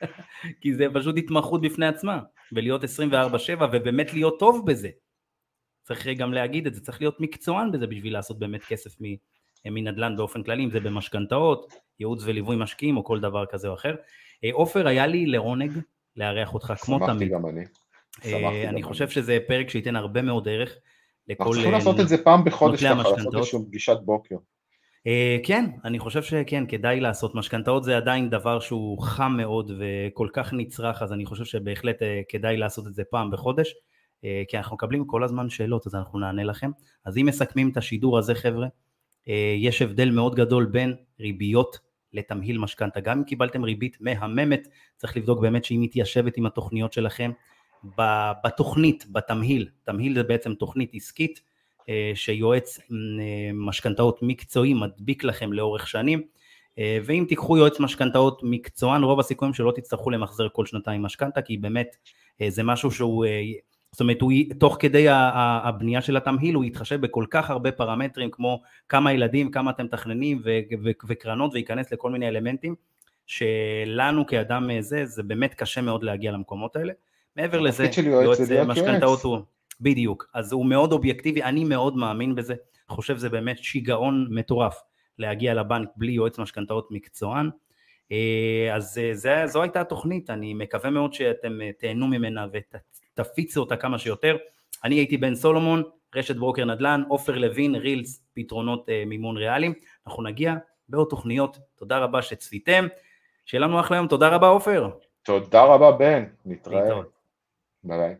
כי 0.60 0.74
זה 0.74 0.86
פשוט 0.94 1.16
התמחות 1.18 1.60
בפני 1.60 1.86
עצמה, 1.86 2.20
ולהיות 2.52 2.84
24-7 2.84 2.86
ובאמת 3.72 4.12
להיות 4.12 4.38
טוב 4.38 4.66
בזה. 4.66 4.88
צריך 5.88 6.06
גם 6.06 6.32
להגיד 6.32 6.66
את 6.66 6.74
זה, 6.74 6.80
צריך 6.80 7.00
להיות 7.00 7.20
מקצוען 7.20 7.72
בזה 7.72 7.86
בשביל 7.86 8.12
לעשות 8.12 8.38
באמת 8.38 8.64
כסף 8.64 8.96
מנדל"ן 9.66 10.16
באופן 10.16 10.42
כללי, 10.42 10.64
אם 10.64 10.70
זה 10.70 10.80
במשכנתאות, 10.80 11.72
ייעוץ 12.00 12.22
וליווי 12.24 12.56
משקיעים 12.56 12.96
או 12.96 13.04
כל 13.04 13.20
דבר 13.20 13.46
כזה 13.46 13.68
או 13.68 13.74
אחר. 13.74 13.94
אה, 14.44 14.50
עופר, 14.52 14.88
היה 14.88 15.06
לי 15.06 15.26
לעונג 15.26 15.72
לארח 16.16 16.54
אותך 16.54 16.72
כמו 16.80 16.98
תמיד. 16.98 17.08
שמחתי 17.08 17.28
גם 17.28 17.46
אני. 17.46 17.64
אה, 18.24 18.68
אני 18.68 18.82
חושב 18.82 19.08
שזה 19.08 19.38
פרק 19.46 19.70
שייתן 19.70 19.96
הרבה 19.96 20.22
מאוד 20.22 20.48
ערך 20.48 20.78
לכל... 21.28 21.42
אנחנו 21.42 21.52
צריכים 21.52 21.72
לעשות 21.72 22.00
את 22.00 22.08
זה 22.08 22.24
פעם 22.24 22.44
בחודש 22.44 22.84
ככה, 22.84 22.94
לעשות 22.94 23.34
איזושהי 23.34 23.58
פגישת 23.68 23.96
בוקר. 24.04 24.36
כן, 25.44 25.64
אני 25.84 25.98
חושב 25.98 26.22
שכן, 26.22 26.64
כדאי 26.68 27.00
לעשות. 27.00 27.34
משכנתאות 27.34 27.84
זה 27.84 27.96
עדיין 27.96 28.30
דבר 28.30 28.60
שהוא 28.60 29.02
חם 29.02 29.34
מאוד 29.36 29.70
וכל 29.78 30.28
כך 30.32 30.52
נצרך, 30.52 31.02
אז 31.02 31.12
אני 31.12 31.26
חושב 31.26 31.44
שבהחלט 31.44 31.96
כדאי 32.28 32.56
לעשות 32.56 32.86
את 32.86 32.94
זה 32.94 33.02
פעם 33.10 33.30
בחודש. 33.30 33.74
כי 34.48 34.58
אנחנו 34.58 34.76
מקבלים 34.76 35.04
כל 35.04 35.24
הזמן 35.24 35.50
שאלות, 35.50 35.86
אז 35.86 35.94
אנחנו 35.94 36.18
נענה 36.18 36.44
לכם. 36.44 36.70
אז 37.04 37.18
אם 37.18 37.26
מסכמים 37.26 37.70
את 37.70 37.76
השידור 37.76 38.18
הזה, 38.18 38.34
חבר'ה, 38.34 38.66
יש 39.56 39.82
הבדל 39.82 40.10
מאוד 40.10 40.34
גדול 40.34 40.66
בין 40.66 40.94
ריביות 41.20 41.78
לתמהיל 42.12 42.58
משכנתה. 42.58 43.00
גם 43.00 43.18
אם 43.18 43.24
קיבלתם 43.24 43.64
ריבית 43.64 43.96
מהממת, 44.00 44.68
צריך 44.96 45.16
לבדוק 45.16 45.40
באמת 45.40 45.64
שהיא 45.64 45.78
מתיישבת 45.82 46.36
עם 46.36 46.46
התוכניות 46.46 46.92
שלכם. 46.92 47.30
בתוכנית, 48.44 49.06
בתמהיל, 49.12 49.68
תמהיל 49.84 50.14
זה 50.14 50.22
בעצם 50.22 50.54
תוכנית 50.54 50.90
עסקית 50.94 51.40
אה, 51.88 52.12
שיועץ 52.14 52.78
אה, 52.78 52.84
משכנתאות 53.54 54.18
מקצועי 54.22 54.74
מדביק 54.74 55.24
לכם 55.24 55.52
לאורך 55.52 55.88
שנים, 55.88 56.22
אה, 56.78 56.98
ואם 57.04 57.24
תיקחו 57.28 57.56
יועץ 57.56 57.80
משכנתאות 57.80 58.40
מקצוען, 58.42 59.02
רוב 59.02 59.20
הסיכויים 59.20 59.54
שלא 59.54 59.72
תצטרכו 59.76 60.10
למחזר 60.10 60.48
כל 60.52 60.66
שנתיים 60.66 61.02
משכנתה, 61.02 61.42
כי 61.42 61.56
באמת 61.56 61.96
זה 62.48 62.62
משהו 62.62 62.90
שהוא, 62.90 63.24
זאת 63.92 64.00
אומרת, 64.00 64.20
הוא, 64.20 64.32
תוך 64.58 64.76
כדי 64.80 65.06
הבנייה 65.10 66.02
של 66.02 66.16
התמהיל 66.16 66.54
הוא 66.54 66.64
יתחשב 66.64 67.00
בכל 67.00 67.24
כך 67.30 67.50
הרבה 67.50 67.72
פרמטרים, 67.72 68.30
כמו 68.30 68.62
כמה 68.88 69.12
ילדים, 69.12 69.50
כמה 69.50 69.70
אתם 69.70 69.84
מתכננים, 69.84 70.42
וקרנות, 71.08 71.54
וייכנס 71.54 71.92
לכל 71.92 72.10
מיני 72.10 72.28
אלמנטים, 72.28 72.74
שלנו 73.26 74.26
כאדם 74.26 74.80
זה, 74.80 75.06
זה 75.06 75.22
באמת 75.22 75.54
קשה 75.54 75.80
מאוד 75.80 76.02
להגיע 76.02 76.32
למקומות 76.32 76.76
האלה. 76.76 76.92
מעבר 77.36 77.60
לזה, 77.60 77.88
יועץ 78.04 78.40
משכנתאות 78.66 79.22
הוא... 79.22 79.38
בדיוק, 79.80 80.30
אז 80.34 80.52
הוא 80.52 80.66
מאוד 80.66 80.92
אובייקטיבי, 80.92 81.42
אני 81.42 81.64
מאוד 81.64 81.96
מאמין 81.96 82.34
בזה, 82.34 82.54
חושב 82.88 83.16
שזה 83.16 83.28
באמת 83.28 83.58
שיגעון 83.58 84.26
מטורף 84.30 84.82
להגיע 85.18 85.54
לבנק 85.54 85.88
בלי 85.96 86.12
יועץ 86.12 86.38
משכנתאות 86.38 86.88
מקצוען. 86.90 87.50
אה, 88.12 88.74
אז 88.74 88.98
אה, 88.98 89.14
זה, 89.14 89.42
זו 89.46 89.62
הייתה 89.62 89.80
התוכנית, 89.80 90.30
אני 90.30 90.54
מקווה 90.54 90.90
מאוד 90.90 91.12
שאתם 91.12 91.60
אה, 91.62 91.70
תהנו 91.78 92.06
ממנה 92.06 92.46
ותפיצו 93.20 93.60
אותה 93.60 93.76
כמה 93.76 93.98
שיותר. 93.98 94.36
אני 94.84 94.94
הייתי 94.94 95.16
בן 95.16 95.34
סולומון, 95.34 95.82
רשת 96.14 96.36
ברוקר 96.36 96.64
נדל"ן, 96.64 97.02
עופר 97.08 97.38
לוין, 97.38 97.74
רילס, 97.74 98.22
פתרונות 98.34 98.88
מימון 99.06 99.36
ריאליים. 99.36 99.74
אנחנו 100.06 100.22
נגיע 100.22 100.54
בעוד 100.88 101.06
תוכניות, 101.10 101.58
תודה 101.74 101.98
רבה 101.98 102.22
שצפיתם. 102.22 102.86
שיהיה 103.44 103.60
לנו 103.60 103.80
אחלה 103.80 103.96
יום, 103.96 104.06
תודה 104.06 104.28
רבה 104.28 104.48
עופר. 104.48 104.88
תודה 105.22 105.62
רבה 105.62 105.92
בן, 105.92 106.24
נתראה. 106.46 106.94
ביי 107.84 107.98
ביי. 107.98 108.14